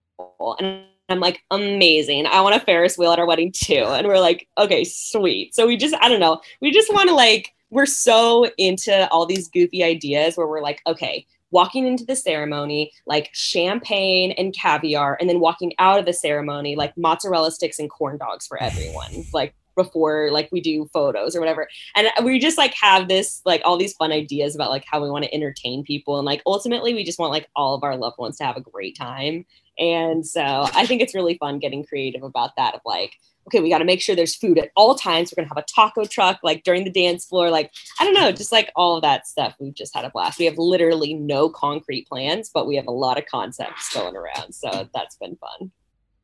And 0.60 0.84
I'm 1.10 1.20
like, 1.20 1.44
amazing. 1.52 2.26
I 2.26 2.42
want 2.42 2.56
a 2.56 2.60
Ferris 2.60 2.98
wheel 2.98 3.12
at 3.12 3.20
our 3.20 3.28
wedding 3.28 3.52
too. 3.52 3.86
And 3.86 4.08
we're 4.08 4.20
like, 4.20 4.48
okay, 4.58 4.84
sweet. 4.84 5.56
So 5.56 5.68
we 5.68 5.78
just, 5.78 5.96
I 6.02 6.10
don't 6.10 6.20
know, 6.20 6.42
we 6.62 6.72
just 6.72 6.94
want 6.94 7.10
to 7.10 7.16
like, 7.16 7.54
we're 7.70 7.86
so 7.86 8.50
into 8.58 9.10
all 9.10 9.26
these 9.26 9.48
goofy 9.48 9.84
ideas 9.84 10.38
where 10.38 10.48
we're 10.48 10.62
like, 10.62 10.82
okay, 10.88 11.26
walking 11.52 11.88
into 11.88 12.06
the 12.06 12.16
ceremony, 12.16 12.92
like 13.06 13.30
champagne 13.34 14.32
and 14.32 14.54
caviar, 14.54 15.18
and 15.20 15.30
then 15.30 15.40
walking 15.40 15.74
out 15.80 16.00
of 16.00 16.06
the 16.06 16.14
ceremony, 16.14 16.76
like 16.76 16.96
mozzarella 16.98 17.52
sticks 17.52 17.80
and 17.80 17.90
corn 17.90 18.18
dogs 18.18 18.48
for 18.48 18.62
everyone, 18.62 19.26
like 19.34 19.54
before 19.78 20.30
like 20.32 20.50
we 20.52 20.60
do 20.60 20.90
photos 20.92 21.36
or 21.36 21.40
whatever. 21.40 21.70
And 21.96 22.10
we 22.26 22.40
just 22.40 22.58
like 22.58 22.74
have 22.74 23.08
this 23.08 23.42
like 23.46 23.62
all 23.64 23.78
these 23.78 23.94
fun 23.94 24.12
ideas 24.12 24.56
about 24.56 24.70
like 24.70 24.84
how 24.86 25.02
we 25.02 25.10
want 25.10 25.24
to 25.24 25.34
entertain 25.34 25.84
people 25.84 26.18
and 26.18 26.26
like 26.26 26.42
ultimately 26.46 26.94
we 26.94 27.06
just 27.06 27.20
want 27.20 27.32
like 27.32 27.48
all 27.56 27.76
of 27.76 27.84
our 27.84 27.96
loved 27.96 28.18
ones 28.18 28.38
to 28.38 28.44
have 28.44 28.58
a 28.58 28.62
great 28.62 28.98
time. 28.98 29.46
And 29.80 30.28
so 30.28 30.42
I 30.42 30.86
think 30.86 31.02
it's 31.02 31.16
really 31.16 31.38
fun 31.38 31.60
getting 31.60 31.86
creative 31.86 32.24
about 32.24 32.56
that 32.58 32.76
of 32.76 32.82
like 32.84 33.14
okay, 33.48 33.62
we 33.62 33.70
got 33.70 33.78
to 33.78 33.86
make 33.86 34.02
sure 34.02 34.16
there's 34.16 34.36
food 34.36 34.58
at 34.58 34.72
all 34.76 34.96
times. 34.96 35.32
We're 35.32 35.42
going 35.42 35.50
to 35.50 35.56
have 35.56 35.64
a 35.64 35.74
taco 35.74 36.06
truck 36.06 36.40
like 36.44 36.64
during 36.64 36.84
the 36.84 36.92
dance 36.92 37.26
floor. 37.26 37.50
Like, 37.50 37.72
I 38.00 38.04
don't 38.04 38.14
know, 38.14 38.32
just 38.32 38.52
like 38.52 38.72
all 38.76 38.98
of 38.98 39.02
that 39.04 39.26
stuff. 39.26 39.56
We've 39.60 39.74
just 39.74 39.96
had 39.96 40.06
a 40.06 40.10
blast. 40.10 40.38
We 40.38 40.46
have 40.46 40.58
literally 40.58 41.14
no 41.14 41.50
concrete 41.50 42.08
plans, 42.08 42.52
but 42.54 42.68
we 42.68 42.76
have 42.76 42.88
a 42.88 42.92
lot 42.92 43.18
of 43.18 43.26
concepts 43.26 43.94
going 43.94 44.16
around. 44.16 44.54
So 44.54 44.90
that's 44.94 45.16
been 45.16 45.38
fun. 45.38 45.72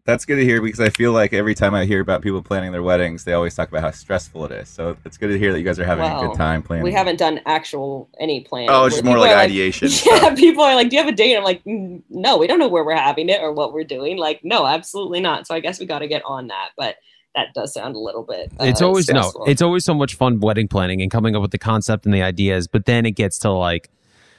That's 0.05 0.25
good 0.25 0.35
to 0.35 0.43
hear 0.43 0.61
because 0.61 0.81
I 0.81 0.89
feel 0.89 1.13
like 1.13 1.31
every 1.31 1.55
time 1.55 1.73
I 1.73 1.85
hear 1.85 2.01
about 2.01 2.21
people 2.21 2.41
planning 2.41 2.73
their 2.73 2.83
weddings, 2.83 3.23
they 3.23 3.31
always 3.31 3.55
talk 3.55 3.69
about 3.69 3.83
how 3.83 3.91
stressful 3.91 4.43
it 4.45 4.51
is. 4.51 4.67
So 4.67 4.97
it's 5.05 5.15
good 5.15 5.29
to 5.29 5.39
hear 5.39 5.53
that 5.53 5.59
you 5.59 5.63
guys 5.63 5.79
are 5.79 5.85
having 5.85 6.03
a 6.05 6.19
good 6.27 6.35
time 6.35 6.61
planning. 6.61 6.83
We 6.83 6.91
haven't 6.91 7.19
done 7.19 7.39
actual 7.45 8.09
any 8.19 8.41
planning. 8.41 8.69
Oh, 8.69 8.85
it's 8.85 8.95
just 8.95 9.05
more 9.05 9.17
like 9.17 9.31
are 9.31 9.37
ideation 9.39 9.89
Yeah, 10.05 10.35
people 10.35 10.61
are 10.61 10.75
like, 10.75 10.89
"Do 10.89 10.97
you 10.97 11.01
have 11.03 11.11
a 11.11 11.15
date?" 11.15 11.37
I'm 11.37 11.45
like, 11.45 11.63
"Mm, 11.63 12.01
"No, 12.09 12.37
we 12.37 12.47
don't 12.47 12.59
know 12.59 12.67
where 12.67 12.83
we're 12.83 12.97
having 12.97 13.29
it 13.29 13.39
or 13.41 13.53
what 13.53 13.71
we're 13.71 13.85
doing." 13.85 14.17
Like, 14.17 14.41
no, 14.43 14.65
absolutely 14.65 15.21
not. 15.21 15.47
So 15.47 15.55
I 15.55 15.61
guess 15.61 15.79
we 15.79 15.85
got 15.85 15.99
to 15.99 16.07
get 16.07 16.21
on 16.25 16.47
that. 16.47 16.71
But 16.75 16.97
that 17.35 17.53
does 17.55 17.73
sound 17.73 17.95
a 17.95 17.99
little 17.99 18.23
bit. 18.23 18.51
it's 18.59 18.81
uh, 18.81 18.85
always 18.87 19.05
stressful. 19.05 19.45
no 19.45 19.51
it's 19.51 19.61
always 19.61 19.83
so 19.85 19.93
much 19.93 20.15
fun 20.15 20.39
wedding 20.41 20.67
planning 20.67 21.01
and 21.01 21.09
coming 21.09 21.33
up 21.35 21.41
with 21.41 21.51
the 21.51 21.57
concept 21.57 22.05
and 22.05 22.13
the 22.13 22.21
ideas 22.21 22.67
but 22.67 22.85
then 22.85 23.05
it 23.07 23.11
gets 23.11 23.39
to 23.39 23.49
like 23.49 23.89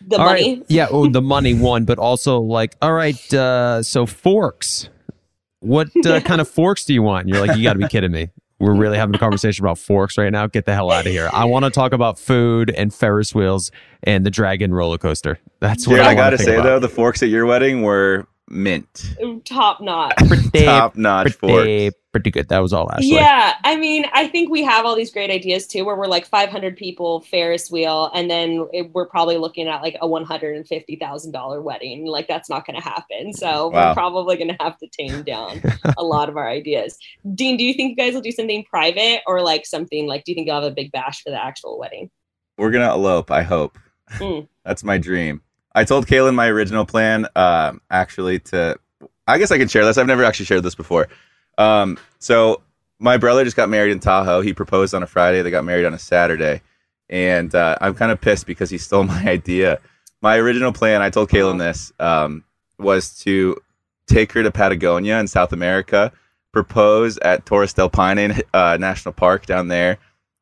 The 0.06 0.16
all 0.18 0.26
right, 0.26 0.42
money? 0.58 0.62
yeah 0.68 0.86
oh 0.90 1.08
the 1.08 1.20
money 1.20 1.54
one 1.54 1.86
but 1.86 1.98
also 1.98 2.38
like 2.40 2.76
all 2.80 2.92
right 2.92 3.34
uh 3.34 3.82
so 3.82 4.06
forks 4.06 4.90
what 5.64 5.88
uh, 6.06 6.20
kind 6.20 6.40
of 6.40 6.48
forks 6.48 6.84
do 6.84 6.94
you 6.94 7.02
want? 7.02 7.26
And 7.26 7.34
you're 7.34 7.46
like 7.46 7.56
you 7.56 7.62
got 7.62 7.72
to 7.72 7.78
be 7.78 7.88
kidding 7.88 8.12
me. 8.12 8.30
We're 8.60 8.74
really 8.74 8.96
having 8.96 9.14
a 9.14 9.18
conversation 9.18 9.64
about 9.64 9.78
forks 9.78 10.16
right 10.16 10.30
now. 10.30 10.46
Get 10.46 10.64
the 10.64 10.74
hell 10.74 10.90
out 10.90 11.06
of 11.06 11.12
here. 11.12 11.28
I 11.32 11.44
want 11.44 11.64
to 11.64 11.70
talk 11.70 11.92
about 11.92 12.18
food 12.18 12.70
and 12.70 12.94
ferris 12.94 13.34
wheels 13.34 13.70
and 14.04 14.24
the 14.24 14.30
dragon 14.30 14.72
roller 14.72 14.96
coaster. 14.96 15.38
That's 15.60 15.86
what 15.86 15.96
Jared, 15.96 16.08
i, 16.08 16.12
I 16.12 16.14
gotta 16.14 16.38
say 16.38 16.54
about. 16.54 16.64
though, 16.64 16.78
the 16.78 16.88
forks 16.88 17.22
at 17.22 17.30
your 17.30 17.46
wedding 17.46 17.82
were 17.82 18.26
mint, 18.48 19.16
top 19.44 19.80
notch. 19.80 20.16
top 20.64 20.96
notch 20.96 21.38
pretty, 21.38 21.90
forks. 21.90 22.03
Pretty 22.14 22.30
good 22.30 22.46
that 22.50 22.60
was 22.60 22.72
all 22.72 22.88
Ashley. 22.92 23.08
Yeah, 23.08 23.54
I 23.64 23.74
mean, 23.74 24.06
I 24.12 24.28
think 24.28 24.48
we 24.48 24.62
have 24.62 24.86
all 24.86 24.94
these 24.94 25.10
great 25.10 25.30
ideas 25.32 25.66
too, 25.66 25.84
where 25.84 25.96
we're 25.96 26.06
like 26.06 26.24
500 26.26 26.76
people 26.76 27.22
Ferris 27.22 27.72
wheel, 27.72 28.08
and 28.14 28.30
then 28.30 28.68
it, 28.72 28.92
we're 28.94 29.08
probably 29.08 29.36
looking 29.36 29.66
at 29.66 29.82
like 29.82 29.96
a 30.00 30.06
150 30.06 30.94
thousand 30.96 31.32
dollar 31.32 31.60
wedding. 31.60 32.06
Like 32.06 32.28
that's 32.28 32.48
not 32.48 32.66
going 32.68 32.80
to 32.80 32.88
happen. 32.88 33.32
So 33.32 33.66
Wow. 33.70 33.88
we're 33.88 33.94
probably 33.94 34.36
going 34.36 34.56
to 34.56 34.56
have 34.60 34.78
to 34.78 34.86
tame 34.96 35.24
down 35.24 35.60
a 35.98 36.04
lot 36.04 36.28
of 36.28 36.36
our 36.36 36.48
ideas. 36.48 36.96
Dean, 37.34 37.56
do 37.56 37.64
you 37.64 37.74
think 37.74 37.90
you 37.90 37.96
guys 37.96 38.14
will 38.14 38.20
do 38.20 38.30
something 38.30 38.62
private 38.62 39.22
or 39.26 39.42
like 39.42 39.66
something 39.66 40.06
like? 40.06 40.22
Do 40.22 40.30
you 40.30 40.36
think 40.36 40.46
you'll 40.46 40.62
have 40.62 40.70
a 40.70 40.70
big 40.70 40.92
bash 40.92 41.20
for 41.20 41.30
the 41.30 41.44
actual 41.44 41.80
wedding? 41.80 42.10
We're 42.58 42.70
gonna 42.70 42.94
elope. 42.94 43.32
I 43.32 43.42
hope. 43.42 43.76
Mm. 44.12 44.46
That's 44.64 44.84
my 44.84 44.98
dream. 44.98 45.42
I 45.74 45.82
told 45.82 46.06
Caelynn 46.06 46.36
my 46.36 46.46
original 46.46 46.86
plan. 46.86 47.26
Um, 47.34 47.80
actually, 47.90 48.38
to 48.38 48.78
I 49.26 49.38
guess 49.38 49.50
I 49.50 49.58
can 49.58 49.66
share 49.66 49.84
this. 49.84 49.98
I've 49.98 50.06
never 50.06 50.22
actually 50.22 50.46
shared 50.46 50.62
this 50.62 50.76
before. 50.76 51.08
Um, 51.59 51.98
so 52.18 52.62
my 52.98 53.16
brother 53.16 53.44
just 53.44 53.57
got 53.57 53.68
married 53.68 53.92
in 53.92 54.00
Tahoe. 54.00 54.40
He 54.40 54.52
proposed 54.52 54.94
on 54.94 55.02
a 55.02 55.07
Friday. 55.07 55.42
They 55.42 55.50
got 55.50 55.64
married 55.64 55.84
on 55.84 55.94
a 55.94 55.98
Saturday, 55.98 56.62
and 57.09 57.55
uh, 57.55 57.76
I'm 57.80 57.94
kind 57.94 58.11
of 58.12 58.20
pissed 58.20 58.46
because 58.46 58.70
he 58.70 58.78
stole 58.78 59.05
my 59.14 59.28
idea. 59.28 59.80
my 60.22 60.36
original 60.36 60.72
plan, 60.72 61.02
I 61.02 61.11
told 61.11 61.28
Caelynn 61.30 61.59
this, 61.59 61.92
um, 62.00 62.44
was 62.78 63.16
to 63.20 63.57
take 64.07 64.32
her 64.32 64.42
to 64.42 64.50
Patagonia 64.50 65.18
in 65.18 65.26
South 65.26 65.52
America, 65.52 66.12
propose 66.52 67.18
at 67.18 67.46
Torres 67.46 67.72
del 67.72 67.90
Paine 67.90 68.40
uh, 68.55 68.76
National 68.80 69.12
Park 69.12 69.46
down 69.46 69.68
there, 69.68 69.98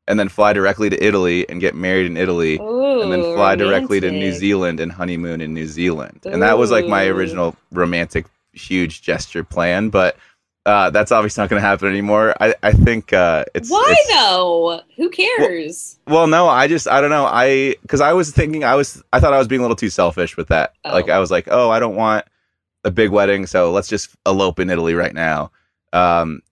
and 0.08 0.18
then 0.18 0.28
fly 0.28 0.52
directly 0.52 0.90
to 0.90 1.04
Italy 1.04 1.48
and 1.48 1.60
get 1.60 1.74
married 1.74 2.06
in 2.06 2.16
Italy, 2.16 2.58
and 2.58 3.12
then 3.12 3.20
Ooh, 3.20 3.34
fly 3.34 3.54
directly 3.54 4.00
to 4.00 4.10
New. 4.10 4.32
Zealand 4.32 4.80
and 4.80 4.90
honeymoon 4.92 5.40
in 5.40 5.54
New 5.54 5.66
Zealand. 5.66 6.20
And 6.24 6.42
that 6.42 6.58
was 6.58 6.70
like 6.70 6.86
my 6.86 7.06
original 7.06 7.56
romantic, 7.72 8.26
huge 8.52 9.02
gesture 9.02 9.42
plan, 9.44 9.88
but. 9.90 10.16
Uh, 10.64 10.90
that's 10.90 11.10
obviously 11.10 11.42
not 11.42 11.50
going 11.50 11.60
to 11.60 11.66
happen 11.66 11.88
anymore. 11.88 12.34
I, 12.40 12.54
I 12.62 12.70
think 12.72 13.12
uh, 13.12 13.44
it's 13.54 13.68
Why 13.68 13.82
it's- 13.90 14.08
though? 14.16 14.80
Who 14.96 15.10
cares? 15.10 15.98
well, 16.06 16.26
no, 16.28 16.46
I 16.48 16.68
just 16.68 16.86
I 16.86 17.00
don't 17.00 17.10
know. 17.10 17.26
I 17.26 17.74
because 17.82 18.00
I 18.00 18.12
was 18.12 18.30
thinking 18.30 18.62
I 18.62 18.76
was 18.76 19.02
I 19.12 19.18
thought 19.18 19.32
I 19.32 19.38
was 19.38 19.48
being 19.48 19.60
a 19.60 19.62
little 19.64 19.76
too 19.76 19.90
selfish 19.90 20.36
with 20.36 20.48
that. 20.48 20.74
Like 20.84 21.08
I 21.08 21.18
was 21.18 21.30
like, 21.32 21.48
oh, 21.50 21.70
I 21.70 21.80
don't 21.80 21.96
want 21.96 22.26
a 22.84 22.90
big 22.92 23.10
wedding, 23.10 23.46
so 23.46 23.72
let's 23.72 23.88
just 23.88 24.10
elope 24.26 24.60
in 24.60 24.70
Italy 24.70 24.94
right 24.94 25.14
now. 25.14 25.50
Um, 25.92 26.42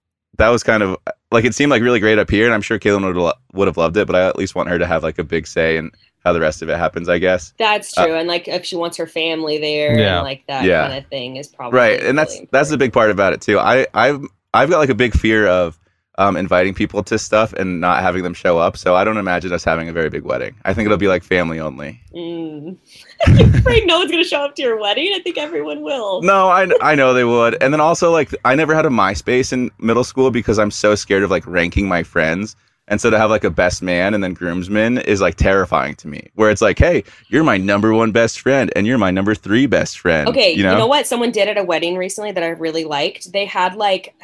that 0.40 0.48
was 0.50 0.62
kind 0.62 0.82
of 0.82 0.96
like 1.30 1.44
it 1.44 1.54
seemed 1.54 1.70
like 1.70 1.82
really 1.82 2.00
great 2.00 2.18
up 2.18 2.28
here, 2.30 2.44
and 2.46 2.52
I'm 2.54 2.62
sure 2.62 2.78
Caelynn 2.78 3.04
would 3.14 3.34
would 3.52 3.68
have 3.68 3.76
loved 3.76 3.96
it. 3.96 4.06
But 4.06 4.16
I 4.16 4.26
at 4.26 4.36
least 4.36 4.54
want 4.54 4.68
her 4.68 4.78
to 4.78 4.86
have 4.86 5.02
like 5.02 5.18
a 5.18 5.24
big 5.24 5.46
say 5.46 5.76
in 5.76 5.90
how 6.24 6.34
the 6.34 6.40
rest 6.40 6.60
of 6.60 6.68
it 6.68 6.76
happens. 6.78 7.08
I 7.08 7.18
guess. 7.18 7.54
That's 7.58 7.96
Uh, 7.96 8.06
true. 8.06 8.14
and 8.16 8.28
like 8.28 8.46
if 8.46 8.64
she 8.66 8.76
wants 8.76 8.98
her 8.98 9.06
family 9.06 9.58
there 9.58 9.98
Yeah. 9.98 10.16
and 10.18 10.24
like 10.24 10.42
that 10.48 10.64
Yeah. 10.64 10.88
kind 10.88 10.98
of 11.02 11.06
thing 11.08 11.36
is 11.36 11.46
probably 11.48 11.78
right 11.78 12.02
and 12.02 12.18
that's 12.18 12.38
that's 12.52 12.68
the 12.68 12.76
big 12.76 12.92
part 12.92 13.10
about 13.10 13.32
it 13.32 13.40
too 13.40 13.58
i 13.58 13.86
i've 13.94 14.20
i've 14.52 14.68
got 14.68 14.78
like 14.80 14.90
a 14.90 14.94
big 14.94 15.14
fear 15.14 15.46
of 15.46 15.78
um, 16.20 16.36
inviting 16.36 16.74
people 16.74 17.02
to 17.02 17.18
stuff 17.18 17.52
and 17.54 17.80
not 17.80 18.02
having 18.02 18.22
them 18.22 18.34
show 18.34 18.58
up 18.58 18.76
so 18.76 18.94
i 18.94 19.02
don't 19.04 19.16
imagine 19.16 19.52
us 19.52 19.64
having 19.64 19.88
a 19.88 19.92
very 19.92 20.10
big 20.10 20.22
wedding 20.22 20.54
i 20.64 20.74
think 20.74 20.84
it'll 20.86 20.98
be 20.98 21.08
like 21.08 21.22
family 21.24 21.58
only 21.58 22.00
Mm. 22.14 22.76
I'm 23.26 23.54
afraid 23.54 23.86
no 23.86 23.98
one's 23.98 24.10
gonna 24.10 24.24
show 24.24 24.40
up 24.42 24.54
to 24.56 24.62
your 24.62 24.78
wedding. 24.80 25.12
I 25.14 25.20
think 25.20 25.38
everyone 25.38 25.80
will. 25.82 26.20
no 26.22 26.48
i 26.48 26.68
i 26.82 26.94
know 26.94 27.14
they 27.14 27.24
would 27.24 27.56
and 27.62 27.72
then 27.72 27.80
also 27.80 28.10
like 28.10 28.34
i 28.44 28.54
never 28.54 28.74
had 28.74 28.84
a 28.86 28.90
myspace 28.90 29.52
in 29.52 29.70
middle 29.78 30.04
school 30.04 30.30
because 30.30 30.58
i'm 30.58 30.70
so 30.70 30.94
scared 30.94 31.22
of 31.22 31.30
like 31.30 31.46
ranking 31.46 31.88
my 31.88 32.02
friends 32.02 32.54
and 32.88 33.00
so 33.00 33.08
to 33.08 33.16
have 33.16 33.30
like 33.30 33.44
a 33.44 33.50
best 33.50 33.80
man 33.82 34.12
and 34.14 34.24
then 34.24 34.34
groomsman 34.34 34.98
is 34.98 35.20
like 35.20 35.36
terrifying 35.36 35.94
to 35.94 36.08
me 36.08 36.28
where 36.34 36.50
it's 36.50 36.60
like 36.60 36.78
hey 36.78 37.04
you're 37.28 37.44
my 37.44 37.56
number 37.56 37.94
one 37.94 38.10
best 38.10 38.40
friend 38.40 38.72
and 38.74 38.86
you're 38.88 38.98
my 38.98 39.12
number 39.12 39.34
three 39.34 39.66
best 39.66 39.98
friend 40.00 40.28
Okay, 40.28 40.52
you 40.52 40.64
know, 40.64 40.86
what? 40.88 41.06
Someone 41.06 41.30
did 41.30 41.46
at 41.48 41.56
a 41.56 41.62
wedding 41.64 41.96
recently 41.96 42.32
that 42.32 42.42
I 42.42 42.48
really 42.48 42.84
liked. 42.84 43.32
They 43.32 43.44
had 43.46 43.74
like, 43.76 44.14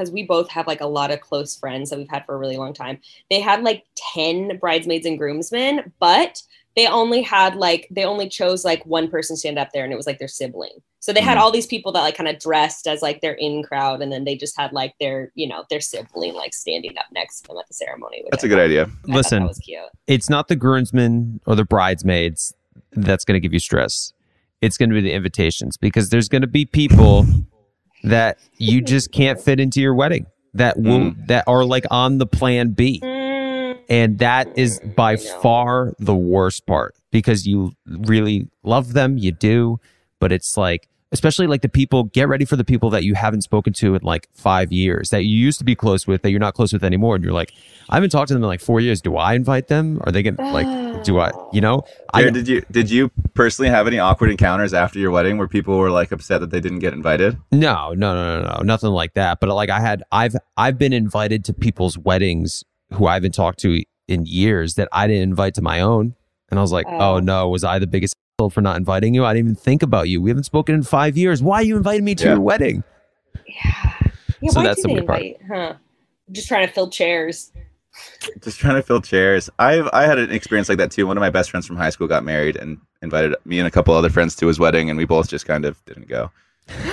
because 0.00 0.10
we 0.12 0.22
both 0.22 0.48
have 0.50 0.66
like 0.66 0.80
a 0.80 0.86
lot 0.86 1.10
of 1.10 1.20
close 1.20 1.54
friends 1.56 1.90
that 1.90 1.98
we've 1.98 2.08
had 2.08 2.24
for 2.24 2.34
a 2.34 2.38
really 2.38 2.56
long 2.56 2.72
time. 2.72 2.98
They 3.28 3.38
had 3.40 3.62
like 3.62 3.84
10 4.14 4.56
bridesmaids 4.58 5.04
and 5.04 5.18
groomsmen, 5.18 5.92
but 6.00 6.42
they 6.74 6.86
only 6.86 7.20
had 7.20 7.54
like, 7.56 7.86
they 7.90 8.04
only 8.04 8.28
chose 8.28 8.64
like 8.64 8.84
one 8.86 9.10
person 9.10 9.36
stand 9.36 9.58
up 9.58 9.72
there 9.74 9.84
and 9.84 9.92
it 9.92 9.96
was 9.96 10.06
like 10.06 10.18
their 10.18 10.28
sibling. 10.28 10.78
So 11.00 11.12
they 11.12 11.20
had 11.20 11.36
Mhm. 11.36 11.40
all 11.42 11.50
these 11.50 11.66
people 11.66 11.92
that 11.92 12.00
like 12.00 12.16
kind 12.16 12.28
of 12.28 12.38
dressed 12.38 12.86
as 12.86 13.02
like 13.02 13.20
their 13.20 13.32
in 13.34 13.62
crowd 13.62 14.00
and 14.00 14.10
then 14.10 14.24
they 14.24 14.36
just 14.36 14.56
had 14.58 14.72
like 14.72 14.94
their, 15.00 15.32
you 15.34 15.46
know, 15.46 15.64
their 15.68 15.80
sibling 15.80 16.32
like 16.34 16.54
standing 16.54 16.96
up 16.96 17.06
next 17.12 17.42
to 17.42 17.48
them 17.48 17.58
at 17.58 17.68
the 17.68 17.74
ceremony. 17.74 18.22
which 18.22 18.30
that's 18.30 18.44
I 18.44 18.46
a 18.46 18.48
good 18.48 18.56
thought- 18.56 18.64
idea 18.64 18.84
I 19.08 19.14
Listen, 19.14 19.42
that 19.42 19.48
was 19.48 19.58
cute. 19.58 19.80
it's 20.06 20.30
not 20.30 20.48
the 20.48 20.56
groomsmen 20.56 21.40
or 21.46 21.56
the 21.56 21.64
bridesmaids 21.64 22.54
that's 22.92 23.24
going 23.26 23.34
to 23.34 23.40
give 23.40 23.52
you 23.52 23.58
stress. 23.60 24.12
It's 24.62 24.78
going 24.78 24.88
to 24.90 24.94
be 24.94 25.00
the 25.02 25.12
invitations 25.12 25.76
because 25.76 26.08
there's 26.10 26.28
going 26.28 26.42
to 26.42 26.48
be 26.48 26.64
people 26.64 27.26
that 28.04 28.38
you 28.56 28.80
just 28.94 29.12
can't 29.12 29.40
fit 29.40 29.60
into 29.60 29.80
your 29.80 29.94
wedding 29.94 30.26
that 30.54 30.76
mm. 30.76 30.84
will 30.84 31.14
that 31.26 31.44
are 31.46 31.64
like 31.64 31.84
on 31.90 32.18
the 32.18 32.26
plan 32.26 32.70
B. 32.70 33.00
Mm. 33.02 33.78
And 33.88 34.18
that 34.18 34.48
mm, 34.48 34.58
is 34.58 34.80
by 34.96 35.16
far 35.16 35.94
the 35.98 36.14
worst 36.14 36.66
part 36.66 36.94
because 37.10 37.46
you 37.46 37.72
really 37.86 38.48
love 38.62 38.92
them, 38.92 39.18
you 39.18 39.32
do, 39.32 39.80
but 40.20 40.32
it's 40.32 40.56
like 40.56 40.88
especially 41.12 41.46
like 41.46 41.62
the 41.62 41.68
people 41.68 42.04
get 42.04 42.28
ready 42.28 42.44
for 42.44 42.56
the 42.56 42.64
people 42.64 42.90
that 42.90 43.04
you 43.04 43.14
haven't 43.14 43.42
spoken 43.42 43.72
to 43.72 43.94
in 43.94 44.02
like 44.02 44.28
5 44.34 44.70
years 44.72 45.10
that 45.10 45.24
you 45.24 45.36
used 45.36 45.58
to 45.58 45.64
be 45.64 45.74
close 45.74 46.06
with 46.06 46.22
that 46.22 46.30
you're 46.30 46.40
not 46.40 46.54
close 46.54 46.72
with 46.72 46.84
anymore 46.84 47.14
and 47.16 47.24
you're 47.24 47.32
like 47.32 47.52
I 47.88 47.96
haven't 47.96 48.10
talked 48.10 48.28
to 48.28 48.34
them 48.34 48.42
in 48.44 48.48
like 48.48 48.60
4 48.60 48.80
years. 48.80 49.00
Do 49.00 49.16
I 49.16 49.34
invite 49.34 49.66
them? 49.66 50.00
Are 50.04 50.12
they 50.12 50.22
going 50.22 50.36
to 50.36 50.50
like 50.52 51.02
do 51.04 51.18
I, 51.18 51.32
you 51.52 51.60
know? 51.60 51.82
I 52.14 52.22
did 52.30 52.46
you 52.46 52.62
did 52.70 52.90
you 52.90 53.10
personally 53.34 53.70
have 53.70 53.86
any 53.86 53.98
awkward 53.98 54.30
encounters 54.30 54.72
after 54.72 54.98
your 54.98 55.10
wedding 55.10 55.38
where 55.38 55.48
people 55.48 55.76
were 55.78 55.90
like 55.90 56.12
upset 56.12 56.40
that 56.40 56.50
they 56.50 56.60
didn't 56.60 56.78
get 56.80 56.92
invited? 56.92 57.36
No, 57.50 57.92
no, 57.94 58.14
no, 58.14 58.42
no, 58.42 58.48
no, 58.56 58.62
nothing 58.62 58.90
like 58.90 59.14
that. 59.14 59.40
But 59.40 59.48
like 59.50 59.70
I 59.70 59.80
had, 59.80 60.02
I've, 60.12 60.36
I've 60.56 60.78
been 60.78 60.92
invited 60.92 61.44
to 61.46 61.52
people's 61.52 61.98
weddings 61.98 62.62
who 62.92 63.06
I 63.06 63.14
haven't 63.14 63.34
talked 63.34 63.58
to 63.60 63.82
in 64.08 64.26
years 64.26 64.74
that 64.74 64.88
I 64.92 65.06
didn't 65.06 65.22
invite 65.22 65.54
to 65.54 65.62
my 65.62 65.80
own, 65.80 66.14
and 66.50 66.58
I 66.58 66.62
was 66.62 66.72
like, 66.72 66.86
oh, 66.88 67.14
Oh. 67.16 67.18
no, 67.20 67.48
was 67.48 67.64
I 67.64 67.78
the 67.78 67.86
biggest 67.86 68.14
asshole 68.40 68.50
for 68.50 68.60
not 68.62 68.76
inviting 68.76 69.14
you? 69.14 69.24
I 69.24 69.34
didn't 69.34 69.46
even 69.48 69.54
think 69.56 69.82
about 69.82 70.08
you. 70.08 70.20
We 70.22 70.30
haven't 70.30 70.44
spoken 70.44 70.74
in 70.74 70.82
five 70.82 71.16
years. 71.16 71.42
Why 71.42 71.56
are 71.56 71.62
you 71.62 71.76
inviting 71.76 72.04
me 72.04 72.14
to 72.16 72.24
Yeah. 72.24 72.30
your 72.32 72.40
wedding? 72.40 72.82
Yeah, 73.46 73.98
So 74.48 74.62
that's 74.62 74.76
do 74.82 74.82
the 74.82 74.88
they 74.88 74.94
weird 74.94 75.06
part. 75.06 75.22
Huh? 75.48 75.74
Just 76.32 76.48
trying 76.48 76.66
to 76.66 76.72
fill 76.72 76.88
chairs. 76.88 77.52
Just 78.42 78.58
trying 78.58 78.76
to 78.76 78.82
fill 78.82 79.00
chairs. 79.02 79.50
I've 79.58 79.88
I 79.92 80.04
had 80.04 80.18
an 80.18 80.30
experience 80.30 80.68
like 80.68 80.78
that 80.78 80.90
too. 80.90 81.06
One 81.06 81.16
of 81.16 81.20
my 81.20 81.28
best 81.30 81.50
friends 81.50 81.66
from 81.66 81.76
high 81.76 81.90
school 81.90 82.06
got 82.06 82.24
married 82.24 82.56
and 82.56 82.78
invited 83.02 83.34
me 83.44 83.58
and 83.58 83.66
a 83.66 83.70
couple 83.70 83.94
other 83.94 84.08
friends 84.08 84.34
to 84.36 84.46
his 84.46 84.58
wedding, 84.58 84.88
and 84.88 84.96
we 84.96 85.04
both 85.04 85.28
just 85.28 85.44
kind 85.46 85.64
of 85.64 85.84
didn't 85.84 86.08
go. 86.08 86.30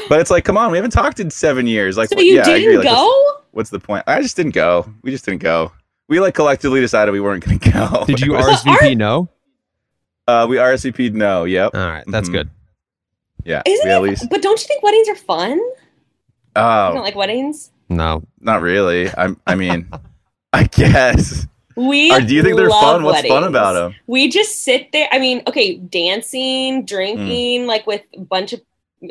But 0.10 0.20
it's 0.20 0.32
like, 0.32 0.44
come 0.44 0.58
on, 0.58 0.72
we 0.72 0.78
haven't 0.78 0.92
talked 0.92 1.20
in 1.20 1.30
seven 1.30 1.68
years. 1.68 1.98
Like, 1.98 2.10
So 2.10 2.16
what- 2.16 2.26
you 2.26 2.36
yeah, 2.36 2.44
didn't 2.44 2.78
Like, 2.78 2.86
what's- 2.86 2.96
go? 2.98 3.34
What's 3.52 3.70
the 3.70 3.80
point? 3.80 4.04
I 4.08 4.22
just 4.22 4.36
didn't 4.36 4.54
go. 4.56 4.92
We 5.04 5.12
just 5.12 5.24
didn't 5.26 5.42
go. 5.42 5.72
We 6.10 6.20
like 6.20 6.34
collectively 6.34 6.80
decided 6.82 7.12
we 7.12 7.20
weren't 7.22 7.46
going 7.46 7.60
to 7.60 7.72
go. 7.72 8.04
Did 8.06 8.20
you 8.22 8.34
It 8.36 8.38
was- 8.40 8.64
RSVP? 8.64 8.98
No. 8.98 9.30
Uh, 10.28 10.46
we 10.50 10.58
RSVP'd 10.58 11.16
no. 11.16 11.46
Yep. 11.46 11.72
All 11.76 11.88
right, 11.88 12.04
that's 12.08 12.30
Mhm. 12.30 12.34
good. 12.34 12.50
Yeah. 13.46 13.62
Isn't 13.66 13.86
we 13.86 13.92
at 13.92 13.98
it? 13.98 14.02
least. 14.02 14.30
But 14.30 14.42
don't 14.42 14.60
you 14.62 14.68
think 14.68 14.84
weddings 14.84 15.08
are 15.10 15.16
fun? 15.16 15.52
You 15.58 15.74
Oh, 16.58 16.94
don't 16.94 17.04
like 17.04 17.16
weddings? 17.16 17.72
No. 17.90 18.24
not 18.42 18.62
really. 18.62 19.10
I'm. 19.18 19.40
I 19.48 19.56
mean, 19.56 19.88
I 20.54 20.64
guess. 20.64 21.46
We 21.76 22.12
Or 22.12 22.20
do 22.20 22.34
you 22.34 22.42
think 22.44 22.58
they're 22.58 22.70
love 22.70 22.82
fun? 22.82 23.04
What's 23.04 23.28
fun 23.28 23.44
about 23.44 23.74
them? 23.74 23.96
We 24.08 24.30
just 24.30 24.64
sit 24.64 24.92
there. 24.92 25.08
I 25.12 25.20
mean, 25.20 25.44
okay, 25.48 25.76
dancing, 25.78 26.86
drinking, 26.86 27.62
Mm. 27.64 27.68
like 27.68 27.86
with 27.88 28.02
a 28.16 28.22
bunch 28.22 28.52
of. 28.54 28.62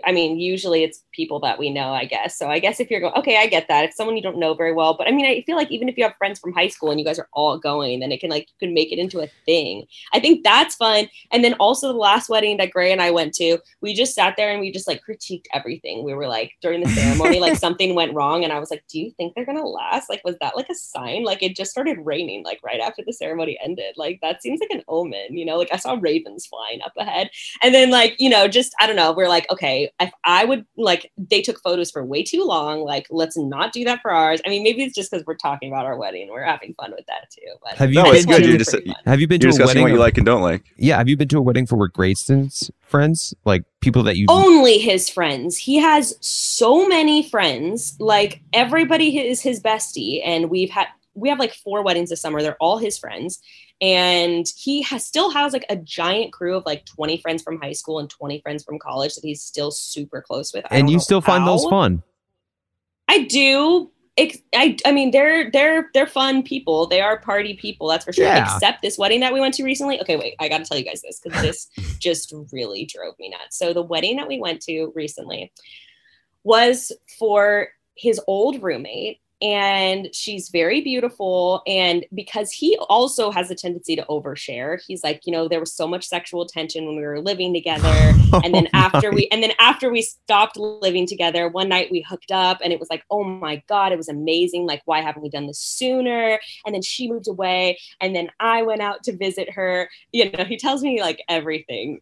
I 0.05 0.11
mean, 0.11 0.41
usually 0.41 0.83
it's 0.83 1.03
people 1.17 1.41
that 1.41 1.59
we 1.59 1.71
know, 1.71 1.93
I 1.93 2.05
guess. 2.05 2.39
So 2.39 2.49
I 2.49 2.59
guess 2.59 2.79
if 2.79 2.91
you're 2.91 3.01
going, 3.01 3.15
okay, 3.15 3.39
I 3.39 3.47
get 3.47 3.67
that. 3.69 3.85
If 3.87 3.95
someone 3.95 4.17
you 4.17 4.23
don't 4.23 4.39
know 4.39 4.55
very 4.55 4.73
well, 4.73 4.95
but 4.97 5.09
I 5.09 5.11
mean, 5.11 5.27
I 5.27 5.43
feel 5.47 5.57
like 5.57 5.73
even 5.73 5.89
if 5.89 5.97
you 5.97 6.05
have 6.05 6.15
friends 6.17 6.39
from 6.39 6.53
high 6.53 6.69
school 6.69 6.91
and 6.91 7.01
you 7.01 7.07
guys 7.07 7.19
are 7.19 7.29
all 7.33 7.59
going, 7.59 8.01
then 8.01 8.13
it 8.13 8.21
can 8.21 8.31
like 8.31 8.49
you 8.49 8.67
can 8.67 8.75
make 8.75 8.93
it 8.93 8.99
into 8.99 9.21
a 9.21 9.29
thing. 9.47 9.87
I 10.13 10.21
think 10.21 10.45
that's 10.45 10.75
fun. 10.77 11.09
And 11.33 11.43
then 11.43 11.55
also 11.55 11.89
the 11.89 11.99
last 11.99 12.29
wedding 12.29 12.59
that 12.59 12.71
Gray 12.71 12.93
and 12.93 13.01
I 13.01 13.11
went 13.11 13.35
to, 13.35 13.59
we 13.81 13.95
just 13.95 14.15
sat 14.15 14.35
there 14.37 14.51
and 14.51 14.61
we 14.61 14.71
just 14.71 14.87
like 14.87 15.03
critiqued 15.09 15.47
everything. 15.53 16.05
We 16.05 16.15
were 16.15 16.29
like 16.29 16.53
during 16.61 16.83
the 16.83 16.91
ceremony, 16.91 17.41
like 17.41 17.57
something 17.67 17.95
went 17.95 18.15
wrong, 18.15 18.45
and 18.45 18.53
I 18.53 18.59
was 18.59 18.71
like, 18.71 18.85
"Do 18.89 19.01
you 19.01 19.11
think 19.13 19.35
they're 19.35 19.47
gonna 19.47 19.67
last? 19.67 20.11
Like, 20.11 20.23
was 20.25 20.37
that 20.41 20.57
like 20.57 20.69
a 20.69 20.75
sign? 20.75 21.25
Like, 21.25 21.43
it 21.43 21.57
just 21.57 21.71
started 21.71 21.99
raining 22.03 22.45
like 22.45 22.61
right 22.63 22.81
after 22.81 23.03
the 23.05 23.13
ceremony 23.13 23.59
ended. 23.65 23.95
Like, 23.97 24.21
that 24.23 24.43
seems 24.43 24.61
like 24.61 24.71
an 24.71 24.83
omen, 24.89 25.37
you 25.37 25.45
know? 25.45 25.57
Like, 25.57 25.73
I 25.73 25.77
saw 25.77 25.97
ravens 26.01 26.47
flying 26.47 26.83
up 26.83 26.93
ahead, 26.99 27.31
and 27.63 27.75
then 27.75 27.91
like 27.91 28.17
you 28.19 28.29
know, 28.29 28.49
just 28.49 28.75
I 28.81 28.87
don't 28.87 28.97
know. 28.97 29.13
We're 29.13 29.29
like, 29.29 29.51
okay, 29.51 29.91
if 30.01 30.13
I 30.25 30.45
would 30.45 30.67
like, 30.77 31.06
they 31.17 31.43
took 31.43 31.61
photos 31.63 31.91
for 31.91 32.05
way 32.05 32.23
too 32.23 32.43
long. 32.45 32.81
Like, 32.83 33.07
let's 33.11 33.37
not 33.37 33.73
do 33.73 33.85
that 33.85 34.01
for 34.03 34.11
ours. 34.11 34.41
I 34.47 34.51
mean, 34.51 34.63
maybe 34.63 34.83
it's 34.83 34.95
just 34.95 35.11
because 35.11 35.27
we're 35.27 35.35
talking 35.37 35.71
about 35.71 35.85
our 35.87 35.97
wedding. 35.97 36.29
We're 36.31 36.45
having 36.45 36.75
fun 36.75 36.93
with 36.97 37.07
that 37.07 37.31
too. 37.31 37.43
But 37.63 37.73
Have 37.75 37.91
you 37.93 38.03
No, 38.03 38.11
it's 38.13 38.27
been 38.27 38.37
good. 38.37 38.43
to- 38.43 38.49
You're 38.49 38.59
just 38.59 38.77
Have 39.07 39.21
you 39.21 39.27
been 39.27 39.41
you're 39.41 39.53
to 39.53 39.63
a 39.63 39.67
wedding? 39.67 39.83
what 39.83 39.93
you 39.93 39.99
like 39.99 40.17
and 40.17 40.27
don't 40.27 40.43
like. 40.43 40.65
Yeah. 40.77 40.97
Have 40.99 41.09
you 41.09 41.17
been 41.17 41.29
to 41.29 41.39
a 41.39 41.43
wedding 41.43 41.67
for 41.67 41.77
where 41.77 41.89
Grayson's 41.89 42.71
friends, 42.83 43.35
like 43.45 43.65
people 43.81 44.03
that 44.05 44.17
you? 44.17 44.27
only 44.29 44.79
his 44.79 45.09
friends. 45.09 45.57
He 45.57 45.77
has 45.79 46.15
so 46.21 46.87
many 46.89 47.29
friends. 47.29 47.97
Like 48.01 48.43
everybody 48.53 49.19
is 49.19 49.41
his 49.43 49.61
bestie, 49.61 50.21
and 50.25 50.51
we've 50.51 50.71
had 50.71 50.87
we 51.15 51.29
have 51.31 51.39
like 51.39 51.55
four 51.55 51.83
weddings 51.83 52.11
this 52.11 52.21
summer. 52.21 52.43
They're 52.43 52.57
all 52.61 52.79
his 52.79 52.99
friends, 52.99 53.41
and 53.81 54.47
he 54.57 54.83
has 54.83 55.05
still 55.05 55.31
has 55.31 55.53
like 55.53 55.67
a 55.69 55.77
giant 55.77 56.33
crew 56.33 56.57
of 56.57 56.65
like 56.65 56.85
twenty 56.87 57.19
friends 57.19 57.43
from 57.43 57.61
high 57.61 57.73
school 57.73 57.99
and 57.99 58.09
twenty 58.09 58.41
friends 58.41 58.65
from 58.65 58.79
college 58.79 59.15
that 59.15 59.25
he's 59.25 59.43
still 59.43 59.71
super 59.71 60.23
close 60.23 60.53
with. 60.55 60.65
I 60.71 60.79
and 60.79 60.89
you 60.89 60.99
still 60.99 61.21
find 61.21 61.47
those 61.47 61.65
fun. 61.65 62.03
I 63.09 63.25
do. 63.25 63.91
I 64.19 64.77
I 64.87 64.93
mean 64.93 65.11
they're 65.11 65.51
they're 65.51 65.91
they're 65.93 66.07
fun 66.07 66.43
people. 66.43 66.87
They 66.87 67.03
are 67.03 67.19
party 67.19 67.55
people, 67.55 67.89
that's 67.89 68.07
for 68.07 68.15
sure. 68.15 68.25
Yeah. 68.25 68.55
Except 68.55 68.81
this 68.81 68.97
wedding 68.97 69.21
that 69.21 69.35
we 69.35 69.41
went 69.41 69.55
to 69.55 69.65
recently. 69.65 70.01
Okay, 70.01 70.17
wait, 70.17 70.37
I 70.41 70.49
got 70.49 70.59
to 70.59 70.65
tell 70.65 70.79
you 70.79 70.85
guys 70.85 71.03
this 71.03 71.21
because 71.23 71.43
this 71.43 71.69
just 71.99 72.33
really 72.53 72.87
drove 72.87 73.15
me 73.19 73.29
nuts. 73.29 73.59
So 73.59 73.75
the 73.75 73.83
wedding 73.83 74.17
that 74.17 74.29
we 74.29 74.41
went 74.41 74.63
to 74.63 74.91
recently 74.95 75.53
was 76.45 76.93
for 77.19 77.69
his 77.95 78.21
old 78.27 78.63
roommate 78.63 79.21
and 79.43 80.09
she's 80.13 80.49
very 80.49 80.81
beautiful. 80.81 81.63
And 81.67 82.05
because 82.15 82.51
he 82.51 82.77
also 82.89 83.31
has 83.31 83.51
a 83.51 83.55
tendency 83.55 83.97
to 83.97 84.05
overshare 84.09 84.81
he's 84.87 85.03
like 85.03 85.23
you 85.27 85.33
know 85.33 85.49
there 85.49 85.61
was 85.61 85.73
so 85.73 85.87
much 85.87 86.07
sexual 86.07 86.47
tension 86.47 86.87
when 86.87 86.97
we 86.97 87.03
were 87.03 87.21
living 87.21 87.53
together. 87.53 88.13
And 88.45 88.55
then 88.55 88.67
oh 88.75 88.79
after 88.79 89.11
we 89.11 89.29
and 89.31 89.43
then 89.43 89.53
after 89.59 89.91
we 89.91 90.03
stopped 90.03 90.57
living 90.57 91.07
together 91.07 91.49
one 91.49 91.69
night 91.69 91.91
we 91.91 92.03
hooked 92.03 92.31
up 92.31 92.59
and 92.63 92.73
it 92.73 92.79
was 92.79 92.91
like 92.91 93.05
oh 93.11 93.25
my 93.25 93.63
god 93.67 93.93
it 93.93 93.97
was 93.97 94.09
amazing. 94.09 94.67
Like 94.67 94.83
why 94.85 95.01
haven't 95.01 95.23
we 95.23 95.31
done 95.31 95.47
this 95.47 95.59
sooner? 95.59 96.39
And 96.65 96.75
then 96.75 96.83
she 96.83 97.11
moved 97.11 97.29
away. 97.29 97.79
And 98.01 98.15
then 98.15 98.31
i 98.41 98.63
went 98.63 98.83
out 98.83 99.03
to 99.05 99.17
visit 99.17 99.51
her. 99.51 99.89
You 100.13 100.31
know 100.31 100.45
he 100.45 100.57
tells 100.57 100.83
me 100.83 101.01
like 101.01 101.23
everything 101.29 102.01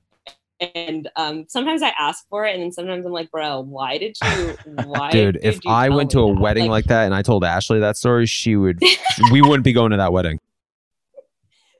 And 0.60 1.08
um, 1.16 1.46
sometimes 1.48 1.82
I 1.82 1.92
ask 1.98 2.26
for 2.28 2.46
it, 2.46 2.54
and 2.54 2.62
then 2.62 2.72
sometimes 2.72 3.04
I'm 3.04 3.12
like, 3.12 3.30
bro, 3.30 3.60
why 3.60 3.98
did 3.98 4.16
you? 4.22 4.56
Why, 4.84 5.10
Dude, 5.10 5.34
did 5.34 5.44
if 5.44 5.64
you 5.64 5.70
I 5.70 5.88
went 5.88 6.10
to 6.12 6.20
a 6.20 6.34
that? 6.34 6.40
wedding 6.40 6.64
Like, 6.64 6.70
like 6.70 6.84
that 6.86 7.04
and 7.06 7.14
I 7.14 7.22
told 7.22 7.44
Ashley 7.44 7.80
that 7.80 7.96
story, 7.96 8.26
she 8.26 8.56
would 8.56 8.80
we 9.32 9.42
wouldn't 9.42 9.64
be 9.64 9.72
going 9.72 9.90
to 9.90 9.96
that 9.96 10.12
wedding. 10.12 10.38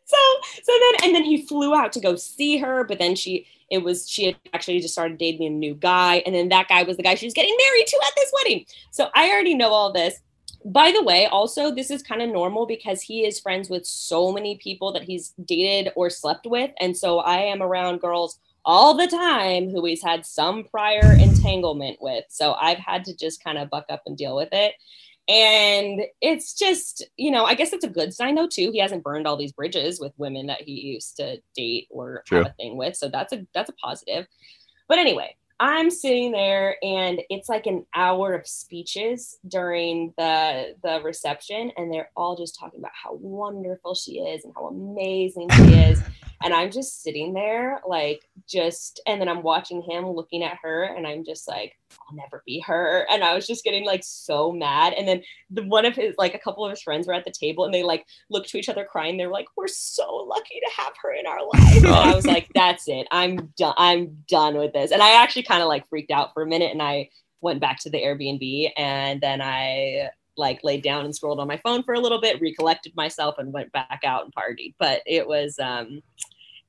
so 0.04 0.16
so 0.62 0.72
then 0.80 1.04
and 1.08 1.14
then 1.14 1.24
he 1.24 1.46
flew 1.46 1.74
out 1.74 1.92
to 1.92 2.00
go 2.00 2.14
see 2.16 2.58
her 2.58 2.84
but 2.84 2.98
then 2.98 3.14
she 3.14 3.46
it 3.70 3.78
was 3.78 4.08
she 4.08 4.26
had 4.26 4.36
actually 4.52 4.78
just 4.80 4.92
started 4.92 5.16
dating 5.18 5.46
a 5.46 5.50
new 5.50 5.74
guy 5.74 6.16
and 6.26 6.34
then 6.34 6.48
that 6.50 6.68
guy 6.68 6.82
was 6.82 6.96
the 6.98 7.02
guy 7.02 7.14
she 7.14 7.26
was 7.26 7.32
getting 7.34 7.56
married 7.56 7.86
to 7.86 7.98
at 8.06 8.12
this 8.16 8.30
wedding 8.34 8.64
so 8.90 9.08
i 9.14 9.30
already 9.30 9.54
know 9.54 9.70
all 9.70 9.92
this 9.92 10.20
by 10.66 10.92
the 10.92 11.02
way 11.02 11.26
also 11.26 11.70
this 11.74 11.90
is 11.90 12.02
kind 12.02 12.20
of 12.20 12.28
normal 12.28 12.66
because 12.66 13.00
he 13.00 13.24
is 13.26 13.40
friends 13.40 13.70
with 13.70 13.86
so 13.86 14.30
many 14.30 14.56
people 14.58 14.92
that 14.92 15.02
he's 15.02 15.32
dated 15.46 15.90
or 15.96 16.10
slept 16.10 16.46
with 16.46 16.70
and 16.80 16.94
so 16.96 17.20
i 17.20 17.38
am 17.38 17.62
around 17.62 17.98
girls 18.00 18.38
all 18.64 18.94
the 18.94 19.06
time 19.06 19.70
who 19.70 19.84
he's 19.84 20.02
had 20.02 20.24
some 20.24 20.64
prior 20.64 21.12
entanglement 21.20 21.98
with 22.00 22.24
so 22.28 22.54
i've 22.54 22.78
had 22.78 23.04
to 23.04 23.16
just 23.16 23.42
kind 23.42 23.58
of 23.58 23.70
buck 23.70 23.84
up 23.90 24.02
and 24.06 24.16
deal 24.16 24.36
with 24.36 24.48
it 24.52 24.74
and 25.26 26.02
it's 26.20 26.52
just, 26.52 27.02
you 27.16 27.30
know, 27.30 27.44
I 27.44 27.54
guess 27.54 27.72
it's 27.72 27.84
a 27.84 27.88
good 27.88 28.12
sign 28.12 28.34
though 28.34 28.46
too. 28.46 28.70
He 28.72 28.78
hasn't 28.78 29.02
burned 29.02 29.26
all 29.26 29.38
these 29.38 29.52
bridges 29.52 29.98
with 29.98 30.12
women 30.18 30.46
that 30.48 30.62
he 30.62 30.72
used 30.72 31.16
to 31.16 31.38
date 31.56 31.88
or 31.90 32.22
True. 32.26 32.38
have 32.38 32.48
a 32.48 32.54
thing 32.54 32.76
with. 32.76 32.94
So 32.96 33.08
that's 33.08 33.32
a 33.32 33.46
that's 33.54 33.70
a 33.70 33.74
positive. 33.74 34.26
But 34.86 34.98
anyway, 34.98 35.34
I'm 35.58 35.90
sitting 35.90 36.32
there 36.32 36.76
and 36.82 37.22
it's 37.30 37.48
like 37.48 37.64
an 37.66 37.86
hour 37.94 38.34
of 38.34 38.46
speeches 38.46 39.38
during 39.48 40.12
the 40.18 40.74
the 40.82 41.00
reception 41.02 41.72
and 41.78 41.90
they're 41.90 42.10
all 42.16 42.36
just 42.36 42.58
talking 42.58 42.80
about 42.80 42.92
how 42.92 43.14
wonderful 43.14 43.94
she 43.94 44.18
is 44.18 44.44
and 44.44 44.52
how 44.54 44.66
amazing 44.66 45.48
she 45.52 45.74
is. 45.74 46.02
And 46.43 46.53
I'm 46.53 46.70
just 46.70 47.03
sitting 47.03 47.32
there 47.32 47.80
like 47.87 48.28
just 48.49 49.01
and 49.07 49.20
then 49.20 49.28
I'm 49.28 49.43
watching 49.43 49.82
him 49.82 50.07
looking 50.07 50.43
at 50.43 50.59
her 50.62 50.85
and 50.85 51.07
I'm 51.07 51.24
just 51.24 51.49
like 51.49 51.74
I'll 51.93 52.16
never 52.16 52.43
be 52.47 52.61
her. 52.66 53.07
And 53.11 53.22
I 53.22 53.35
was 53.35 53.47
just 53.47 53.64
getting 53.64 53.85
like 53.85 54.03
so 54.05 54.53
mad. 54.53 54.95
And 54.95 55.07
then 55.07 55.22
the 55.51 55.62
one 55.64 55.85
of 55.85 55.95
his 55.95 56.14
like 56.18 56.35
a 56.35 56.39
couple 56.39 56.64
of 56.64 56.70
his 56.70 56.82
friends 56.82 57.07
were 57.07 57.14
at 57.14 57.24
the 57.24 57.30
table 57.30 57.64
and 57.64 57.72
they 57.72 57.82
like 57.82 58.05
looked 58.30 58.51
to 58.51 58.59
each 58.59 58.68
other 58.68 58.85
crying. 58.85 59.16
They 59.16 59.26
were 59.26 59.32
like, 59.32 59.49
We're 59.57 59.68
so 59.68 60.26
lucky 60.28 60.61
to 60.61 60.82
have 60.82 60.93
her 61.03 61.12
in 61.12 61.26
our 61.26 61.47
life. 61.47 61.85
And 61.85 61.87
I 61.87 62.14
was 62.14 62.26
like, 62.26 62.49
That's 62.55 62.89
it. 62.89 63.07
I'm 63.11 63.53
done. 63.57 63.74
I'm 63.76 64.24
done 64.28 64.57
with 64.57 64.72
this. 64.72 64.91
And 64.91 65.03
I 65.03 65.22
actually 65.22 65.45
kind 65.45 65.62
of 65.62 65.68
like 65.68 65.89
freaked 65.89 66.11
out 66.11 66.32
for 66.35 66.43
a 66.43 66.47
minute 66.47 66.72
and 66.72 66.82
I 66.82 67.11
went 67.41 67.61
back 67.61 67.78
to 67.80 67.91
the 67.91 68.03
Airbnb 68.03 68.72
and 68.76 69.20
then 69.20 69.41
I 69.43 70.11
like 70.37 70.61
laid 70.64 70.82
down 70.82 71.05
and 71.05 71.14
scrolled 71.14 71.41
on 71.41 71.49
my 71.49 71.57
phone 71.59 71.82
for 71.82 71.95
a 71.95 72.01
little 72.01 72.20
bit, 72.20 72.41
recollected 72.41 72.95
myself 72.97 73.37
and 73.39 73.53
went 73.53 73.72
back 73.72 74.01
out 74.05 74.24
and 74.24 74.35
partied. 74.35 74.74
But 74.78 75.03
it 75.07 75.26
was 75.26 75.59
um 75.59 76.03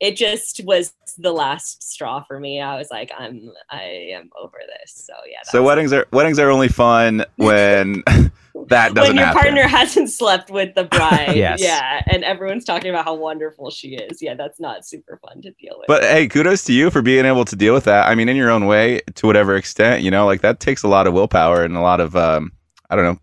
it 0.02 0.18
just 0.18 0.60
was 0.66 0.94
the 1.18 1.32
last 1.32 1.82
straw 1.90 2.22
for 2.28 2.38
me. 2.40 2.60
I 2.60 2.78
was 2.78 2.90
like, 2.92 3.12
I'm 3.18 3.50
I 3.70 3.84
am 4.12 4.30
over 4.42 4.58
this. 4.68 4.94
So 4.94 5.14
yeah. 5.30 5.40
So 5.44 5.62
was- 5.62 5.68
weddings 5.68 5.94
are 5.94 6.08
weddings 6.12 6.38
are 6.40 6.50
only 6.50 6.68
fun 6.68 7.26
when 7.38 8.04
that 8.68 8.94
doesn't 8.94 8.96
when 8.96 9.16
your 9.16 9.26
happen. 9.28 9.42
partner 9.42 9.64
hasn't 9.68 10.10
slept 10.10 10.50
with 10.50 10.76
the 10.76 10.84
bride. 10.92 11.36
Yes. 11.36 11.62
Yeah. 11.62 12.02
And 12.08 12.24
everyone's 12.26 12.66
talking 12.66 12.90
about 12.90 13.06
how 13.06 13.14
wonderful 13.14 13.70
she 13.72 13.96
is. 13.96 14.22
Yeah, 14.22 14.34
that's 14.34 14.60
not 14.60 14.86
super 14.86 15.18
fun 15.18 15.42
to 15.44 15.52
deal 15.52 15.76
with. 15.78 15.88
But 15.88 16.04
hey, 16.04 16.28
kudos 16.28 16.64
to 16.66 16.74
you 16.74 16.92
for 16.92 17.02
being 17.02 17.26
able 17.26 17.46
to 17.46 17.56
deal 17.56 17.74
with 17.74 17.86
that. 17.86 18.08
I 18.08 18.16
mean, 18.16 18.28
in 18.28 18.36
your 18.36 18.50
own 18.52 18.66
way, 18.66 19.00
to 19.16 19.28
whatever 19.28 19.56
extent, 19.56 20.04
you 20.04 20.12
know, 20.12 20.26
like 20.26 20.42
that 20.42 20.60
takes 20.60 20.84
a 20.84 20.88
lot 20.90 21.08
of 21.08 21.14
willpower 21.14 21.64
and 21.64 21.78
a 21.78 21.82
lot 21.82 22.02
of, 22.02 22.16
um, 22.18 22.52
I 22.90 22.96
don't 22.96 23.06
know, 23.06 23.20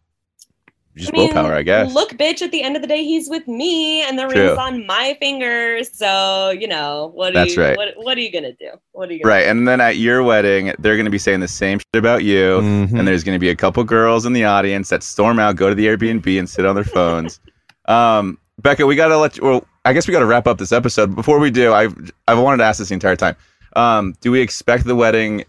just 0.96 1.10
I 1.12 1.16
mean, 1.16 1.26
willpower, 1.28 1.54
I 1.54 1.62
guess. 1.62 1.92
Look, 1.94 2.10
bitch, 2.12 2.42
at 2.42 2.50
the 2.50 2.62
end 2.62 2.76
of 2.76 2.82
the 2.82 2.88
day, 2.88 3.02
he's 3.02 3.30
with 3.30 3.48
me 3.48 4.02
and 4.02 4.18
the 4.18 4.26
True. 4.26 4.48
ring's 4.48 4.58
on 4.58 4.86
my 4.86 5.16
fingers. 5.20 5.90
So, 5.96 6.50
you 6.50 6.68
know, 6.68 7.10
what 7.14 7.30
are 7.30 7.34
That's 7.34 7.56
you 7.56 7.62
right. 7.62 7.76
what, 7.76 7.94
what 7.96 8.18
are 8.18 8.20
you 8.20 8.30
gonna 8.30 8.52
do? 8.52 8.70
What 8.92 9.08
are 9.08 9.12
you 9.12 9.22
gonna 9.22 9.34
Right. 9.34 9.46
And 9.46 9.66
then 9.66 9.80
at 9.80 9.96
your 9.96 10.22
wedding, 10.22 10.74
they're 10.78 10.96
going 10.96 11.06
to 11.06 11.10
be 11.10 11.18
saying 11.18 11.40
the 11.40 11.48
same 11.48 11.78
shit 11.78 11.98
about 11.98 12.24
you. 12.24 12.60
Mm-hmm. 12.60 12.96
And 12.96 13.08
there's 13.08 13.24
going 13.24 13.36
to 13.36 13.40
be 13.40 13.48
a 13.48 13.56
couple 13.56 13.82
girls 13.84 14.26
in 14.26 14.34
the 14.34 14.44
audience 14.44 14.90
that 14.90 15.02
storm 15.02 15.38
out, 15.38 15.56
go 15.56 15.68
to 15.68 15.74
the 15.74 15.86
Airbnb 15.86 16.38
and 16.38 16.48
sit 16.48 16.66
on 16.66 16.74
their 16.74 16.84
phones. 16.84 17.40
um, 17.86 18.38
Bekah, 18.60 18.86
we 18.86 18.94
got 18.94 19.08
to 19.08 19.16
let 19.16 19.38
you, 19.38 19.44
well, 19.44 19.66
I 19.84 19.92
guess 19.92 20.06
we 20.06 20.12
got 20.12 20.20
to 20.20 20.26
wrap 20.26 20.46
up 20.46 20.58
this 20.58 20.72
episode. 20.72 21.14
Before 21.16 21.38
we 21.38 21.50
do, 21.50 21.72
I've, 21.72 22.12
I've 22.28 22.38
wanted 22.38 22.58
to 22.58 22.64
ask 22.64 22.78
this 22.78 22.88
the 22.88 22.94
entire 22.94 23.16
time. 23.16 23.36
Um, 23.74 24.14
do 24.20 24.30
we 24.30 24.40
expect 24.40 24.84
the 24.84 24.94
wedding 24.94 25.44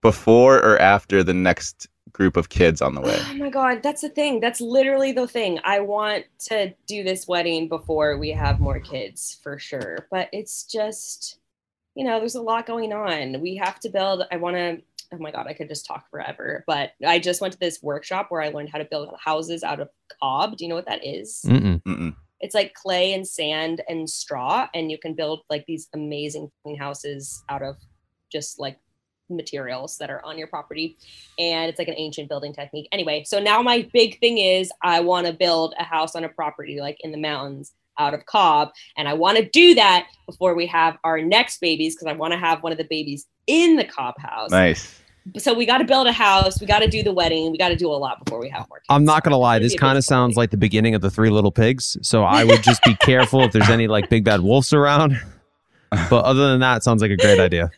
before 0.00 0.56
or 0.58 0.78
after 0.78 1.22
the 1.22 1.34
next 1.34 1.88
group 2.16 2.36
of 2.36 2.48
kids 2.48 2.80
on 2.80 2.94
the 2.94 3.00
way? 3.02 3.20
Oh 3.30 3.34
my 3.34 3.50
god, 3.50 3.82
that's 3.82 4.00
the 4.00 4.08
thing. 4.08 4.40
That's 4.40 4.60
literally 4.60 5.12
the 5.12 5.28
thing. 5.28 5.60
I 5.64 5.80
want 5.80 6.24
to 6.48 6.72
do 6.86 7.04
this 7.04 7.28
wedding 7.28 7.68
before 7.68 8.16
we 8.16 8.30
have 8.30 8.58
more 8.58 8.80
kids 8.80 9.38
for 9.42 9.58
sure. 9.58 10.08
But 10.10 10.30
it's 10.32 10.64
just, 10.64 11.38
you 11.94 12.04
know, 12.04 12.18
there's 12.18 12.34
a 12.34 12.42
lot 12.42 12.66
going 12.66 12.92
on. 12.92 13.40
We 13.40 13.56
have 13.56 13.78
to 13.80 13.90
build. 13.90 14.24
I 14.32 14.36
want 14.36 14.56
to. 14.56 14.82
Oh 15.12 15.18
my 15.18 15.30
god, 15.30 15.46
I 15.46 15.52
could 15.52 15.68
just 15.68 15.86
talk 15.86 16.10
forever. 16.10 16.64
But 16.66 16.92
I 17.06 17.18
just 17.18 17.40
went 17.40 17.52
to 17.52 17.60
this 17.60 17.82
workshop 17.82 18.26
where 18.30 18.40
I 18.40 18.48
learned 18.48 18.70
how 18.70 18.78
to 18.78 18.86
build 18.90 19.14
houses 19.22 19.62
out 19.62 19.80
of 19.80 19.90
cob. 20.20 20.56
Do 20.56 20.64
you 20.64 20.70
know 20.70 20.74
what 20.74 20.86
that 20.86 21.06
is? 21.06 21.42
Mm-mm. 21.46 21.82
Mm-mm. 21.82 22.16
It's 22.40 22.54
like 22.54 22.74
clay 22.74 23.12
and 23.12 23.26
sand 23.26 23.82
and 23.88 24.08
straw, 24.08 24.68
and 24.74 24.90
you 24.90 24.98
can 24.98 25.14
build 25.14 25.42
like 25.50 25.64
these 25.66 25.88
amazing 25.94 26.50
fucking 26.62 26.78
houses 26.78 27.44
out 27.48 27.62
of 27.62 27.76
just 28.32 28.58
like 28.58 28.78
materials 29.28 29.98
that 29.98 30.10
are 30.10 30.24
on 30.24 30.38
your 30.38 30.46
property. 30.46 30.96
And 31.38 31.68
it's 31.68 31.78
like 31.78 31.88
an 31.88 31.94
ancient 31.96 32.28
building 32.28 32.52
technique. 32.52 32.88
Anyway, 32.92 33.24
so 33.24 33.40
now 33.40 33.62
my 33.62 33.88
big 33.92 34.18
thing 34.20 34.38
is 34.38 34.70
I 34.82 35.00
want 35.00 35.26
to 35.26 35.32
build 35.32 35.74
a 35.78 35.84
house 35.84 36.14
on 36.14 36.24
a 36.24 36.28
property 36.28 36.80
like 36.80 36.98
in 37.00 37.12
the 37.12 37.18
mountains 37.18 37.72
out 37.98 38.14
of 38.14 38.26
cob. 38.26 38.70
And 38.96 39.08
I 39.08 39.14
want 39.14 39.38
to 39.38 39.48
do 39.48 39.74
that 39.74 40.06
before 40.26 40.54
we 40.54 40.66
have 40.66 40.98
our 41.04 41.20
next 41.20 41.60
babies 41.60 41.94
because 41.94 42.06
I 42.06 42.12
want 42.12 42.32
to 42.32 42.38
have 42.38 42.62
one 42.62 42.72
of 42.72 42.78
the 42.78 42.84
babies 42.84 43.26
in 43.46 43.76
the 43.76 43.84
cob 43.84 44.18
house. 44.18 44.50
Nice. 44.50 45.00
So 45.38 45.52
we 45.52 45.66
got 45.66 45.78
to 45.78 45.84
build 45.84 46.06
a 46.06 46.12
house. 46.12 46.60
We 46.60 46.68
got 46.68 46.80
to 46.80 46.88
do 46.88 47.02
the 47.02 47.12
wedding. 47.12 47.50
We 47.50 47.58
got 47.58 47.70
to 47.70 47.76
do 47.76 47.90
a 47.90 47.94
lot 47.94 48.24
before 48.24 48.38
we 48.38 48.48
have 48.50 48.68
more 48.68 48.78
kids. 48.78 48.86
I'm 48.88 49.04
not 49.04 49.24
gonna 49.24 49.36
lie, 49.36 49.58
this 49.58 49.72
gonna 49.72 49.78
be 49.78 49.78
a 49.78 49.80
kind 49.80 49.98
of 49.98 50.04
sounds 50.04 50.36
like 50.36 50.50
the 50.50 50.56
beginning 50.56 50.94
of 50.94 51.00
the 51.00 51.10
Three 51.10 51.30
Little 51.30 51.50
Pigs. 51.50 51.96
So 52.02 52.22
I 52.22 52.44
would 52.44 52.62
just 52.62 52.82
be 52.84 52.94
careful 52.96 53.40
if 53.40 53.52
there's 53.52 53.68
any 53.68 53.88
like 53.88 54.08
big 54.08 54.24
bad 54.24 54.40
wolves 54.40 54.72
around. 54.72 55.20
But 56.10 56.24
other 56.24 56.50
than 56.50 56.60
that, 56.60 56.78
it 56.78 56.82
sounds 56.82 57.00
like 57.00 57.12
a 57.12 57.16
great 57.16 57.38
idea. 57.38 57.70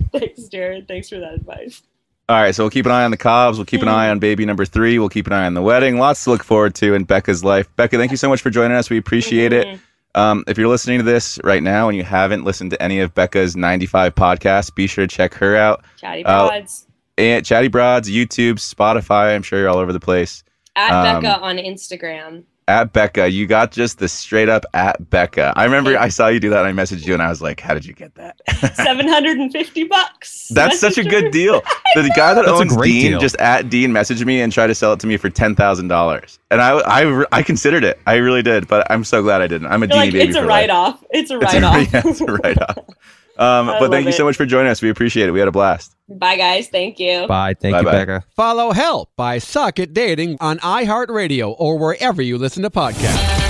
Thanks, 0.12 0.44
Jared. 0.48 0.88
Thanks 0.88 1.08
for 1.08 1.18
that 1.20 1.34
advice. 1.34 1.82
All 2.28 2.40
right, 2.40 2.54
so 2.54 2.62
we'll 2.62 2.70
keep 2.70 2.86
an 2.86 2.92
eye 2.92 3.04
on 3.04 3.10
the 3.10 3.16
Cobs. 3.16 3.58
We'll 3.58 3.64
keep 3.66 3.82
an 3.82 3.88
eye 3.88 4.08
on 4.08 4.18
baby 4.18 4.46
number 4.46 4.64
three. 4.64 4.98
We'll 4.98 5.08
keep 5.08 5.26
an 5.26 5.32
eye 5.32 5.44
on 5.44 5.54
the 5.54 5.60
wedding. 5.62 5.98
Lots 5.98 6.22
to 6.24 6.30
look 6.30 6.44
forward 6.44 6.74
to 6.76 6.94
in 6.94 7.04
Bekah's 7.04 7.42
life. 7.44 7.68
Bekah, 7.76 7.90
thank 7.98 8.10
you 8.10 8.16
so 8.16 8.28
much 8.28 8.40
for 8.40 8.48
joining 8.48 8.76
us. 8.76 8.88
We 8.88 8.96
appreciate 8.96 9.52
it. 9.52 9.78
Um, 10.14 10.44
if 10.46 10.56
you're 10.56 10.68
listening 10.68 10.98
to 10.98 11.04
this 11.04 11.38
right 11.42 11.62
now 11.62 11.88
and 11.88 11.96
you 11.96 12.04
haven't 12.04 12.44
listened 12.44 12.70
to 12.70 12.82
any 12.82 13.00
of 13.00 13.12
Bekah's 13.14 13.56
95 13.56 14.14
podcasts, 14.14 14.74
be 14.74 14.86
sure 14.86 15.06
to 15.06 15.14
check 15.14 15.34
her 15.34 15.56
out. 15.56 15.84
Chatty 15.98 16.24
Uh, 16.24 16.48
Broads. 16.48 16.86
and 17.18 17.44
Chatty 17.44 17.68
Broads, 17.68 18.08
YouTube, 18.10 18.54
Spotify. 18.54 19.34
I'm 19.34 19.42
sure 19.42 19.58
you're 19.58 19.68
all 19.68 19.78
over 19.78 19.92
the 19.92 20.00
place. 20.00 20.44
At 20.76 20.92
Um, 21.16 21.22
Bekah 21.24 21.42
on 21.42 21.56
Instagram. 21.56 22.44
At 22.68 22.92
Bekah, 22.92 23.30
you 23.30 23.46
got 23.46 23.72
just 23.72 23.98
the 23.98 24.08
straight 24.08 24.48
up 24.48 24.64
at 24.72 25.02
Bekah. 25.10 25.52
I 25.56 25.64
remember 25.64 25.98
I 25.98 26.08
saw 26.08 26.28
you 26.28 26.38
do 26.38 26.48
that 26.50 26.64
and 26.64 26.80
I 26.80 26.82
messaged 26.82 27.06
you 27.06 27.12
and 27.12 27.20
I 27.22 27.28
was 27.28 27.42
like, 27.42 27.58
how 27.60 27.74
did 27.74 27.84
you 27.84 27.92
get 27.92 28.14
that? 28.14 28.36
750 28.74 29.84
bucks. 29.84 30.48
That's 30.48 30.78
such 30.78 30.96
a 30.96 31.02
good 31.02 31.32
deal. 31.32 31.60
The 31.94 32.12
guy 32.16 32.34
that 32.34 32.46
That's 32.46 32.60
owns 32.60 32.76
Dean 32.76 33.10
deal. 33.12 33.20
just 33.20 33.36
at 33.36 33.68
Dean 33.68 33.90
messaged 33.90 34.24
me 34.24 34.40
and 34.40 34.52
tried 34.52 34.68
to 34.68 34.74
sell 34.74 34.92
it 34.92 35.00
to 35.00 35.06
me 35.06 35.16
for 35.16 35.28
ten 35.28 35.54
thousand 35.54 35.88
dollars, 35.88 36.38
and 36.50 36.60
I, 36.62 36.78
I, 36.78 37.24
I 37.32 37.42
considered 37.42 37.84
it. 37.84 37.98
I 38.06 38.14
really 38.16 38.42
did, 38.42 38.66
but 38.68 38.90
I'm 38.90 39.04
so 39.04 39.22
glad 39.22 39.42
I 39.42 39.46
didn't. 39.46 39.66
I'm 39.66 39.82
a 39.82 39.86
You're 39.86 39.96
Deanie 39.96 39.98
like, 39.98 40.12
baby 40.12 40.28
it's 40.28 40.36
a 40.36 40.46
write 40.46 40.70
off. 40.70 41.04
It's 41.10 41.30
a 41.30 41.38
write 41.38 41.62
off. 41.62 41.74
yeah, 41.92 42.02
it's 42.04 42.20
a 42.20 42.24
write 42.26 42.60
off. 42.62 42.78
Um, 43.42 43.66
but 43.66 43.78
thank 43.80 43.90
love 43.90 44.04
you 44.04 44.12
so 44.12 44.24
much 44.24 44.36
for 44.36 44.46
joining 44.46 44.70
us. 44.70 44.80
We 44.80 44.90
appreciate 44.90 45.28
it. 45.28 45.32
We 45.32 45.40
had 45.40 45.48
a 45.48 45.52
blast. 45.52 45.96
Bye, 46.08 46.36
guys. 46.36 46.68
Thank 46.68 47.00
you. 47.00 47.26
Bye. 47.26 47.54
Thank 47.54 47.76
you, 47.76 47.82
Bye-bye. 47.82 48.04
Bekah. 48.04 48.22
Follow 48.36 48.70
Help 48.72 49.10
I 49.18 49.38
Suck 49.38 49.80
at 49.80 49.92
Dating 49.92 50.36
on 50.40 50.58
iHeartRadio 50.58 51.54
or 51.58 51.78
wherever 51.78 52.22
you 52.22 52.38
listen 52.38 52.62
to 52.62 52.70
podcasts. 52.70 53.40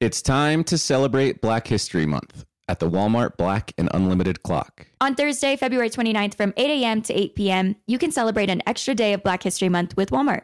It's 0.00 0.22
time 0.22 0.64
to 0.64 0.78
celebrate 0.78 1.40
Black 1.40 1.66
History 1.66 2.06
Month 2.06 2.44
at 2.68 2.78
the 2.78 2.88
Walmart 2.88 3.36
Black 3.36 3.72
and 3.78 3.88
Unlimited 3.92 4.42
Clock. 4.42 4.86
On 5.00 5.14
Thursday, 5.14 5.56
February 5.56 5.90
29th 5.90 6.34
from 6.34 6.52
8 6.56 6.82
a.m. 6.82 7.02
to 7.02 7.14
8 7.14 7.34
p.m., 7.34 7.76
you 7.86 7.98
can 7.98 8.12
celebrate 8.12 8.50
an 8.50 8.62
extra 8.66 8.94
day 8.94 9.12
of 9.12 9.22
Black 9.22 9.42
History 9.42 9.68
Month 9.68 9.96
with 9.96 10.10
Walmart. 10.10 10.42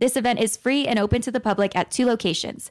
This 0.00 0.16
event 0.16 0.40
is 0.40 0.56
free 0.56 0.86
and 0.86 0.98
open 0.98 1.22
to 1.22 1.30
the 1.30 1.40
public 1.40 1.76
at 1.76 1.90
two 1.90 2.06
locations 2.06 2.70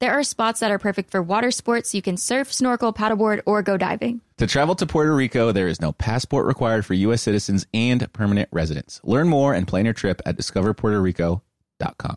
There 0.00 0.12
are 0.12 0.22
spots 0.24 0.60
that 0.60 0.70
are 0.70 0.78
perfect 0.78 1.10
for 1.10 1.22
water 1.22 1.50
sports. 1.50 1.94
You 1.94 2.02
can 2.02 2.16
surf, 2.16 2.52
snorkel, 2.52 2.92
paddleboard, 2.92 3.42
or 3.46 3.62
go 3.62 3.76
diving. 3.76 4.20
To 4.38 4.46
travel 4.46 4.74
to 4.74 4.86
Puerto 4.86 5.14
Rico, 5.14 5.52
there 5.52 5.68
is 5.68 5.80
no 5.80 5.92
passport 5.92 6.46
required 6.46 6.84
for 6.84 6.94
U.S. 6.94 7.22
citizens 7.22 7.66
and 7.72 8.12
permanent 8.12 8.48
residents. 8.52 9.00
Learn 9.04 9.28
more 9.28 9.54
and 9.54 9.68
plan 9.68 9.84
your 9.84 9.94
trip 9.94 10.20
at 10.26 10.36
discoverpuertorico.com. 10.36 12.16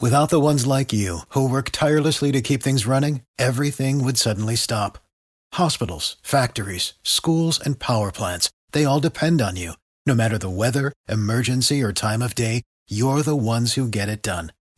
Without 0.00 0.30
the 0.30 0.40
ones 0.40 0.66
like 0.66 0.92
you, 0.92 1.20
who 1.30 1.46
work 1.48 1.70
tirelessly 1.70 2.32
to 2.32 2.40
keep 2.40 2.62
things 2.62 2.86
running, 2.86 3.22
everything 3.38 4.02
would 4.02 4.16
suddenly 4.16 4.56
stop. 4.56 4.98
Hospitals, 5.54 6.16
factories, 6.22 6.94
schools, 7.02 7.60
and 7.60 7.78
power 7.78 8.10
plants, 8.12 8.50
they 8.72 8.84
all 8.84 9.00
depend 9.00 9.42
on 9.42 9.56
you. 9.56 9.72
No 10.06 10.14
matter 10.14 10.38
the 10.38 10.48
weather, 10.48 10.92
emergency, 11.08 11.82
or 11.82 11.92
time 11.92 12.22
of 12.22 12.34
day, 12.34 12.62
you're 12.88 13.22
the 13.22 13.36
ones 13.36 13.74
who 13.74 13.88
get 13.88 14.08
it 14.08 14.22
done. 14.22 14.52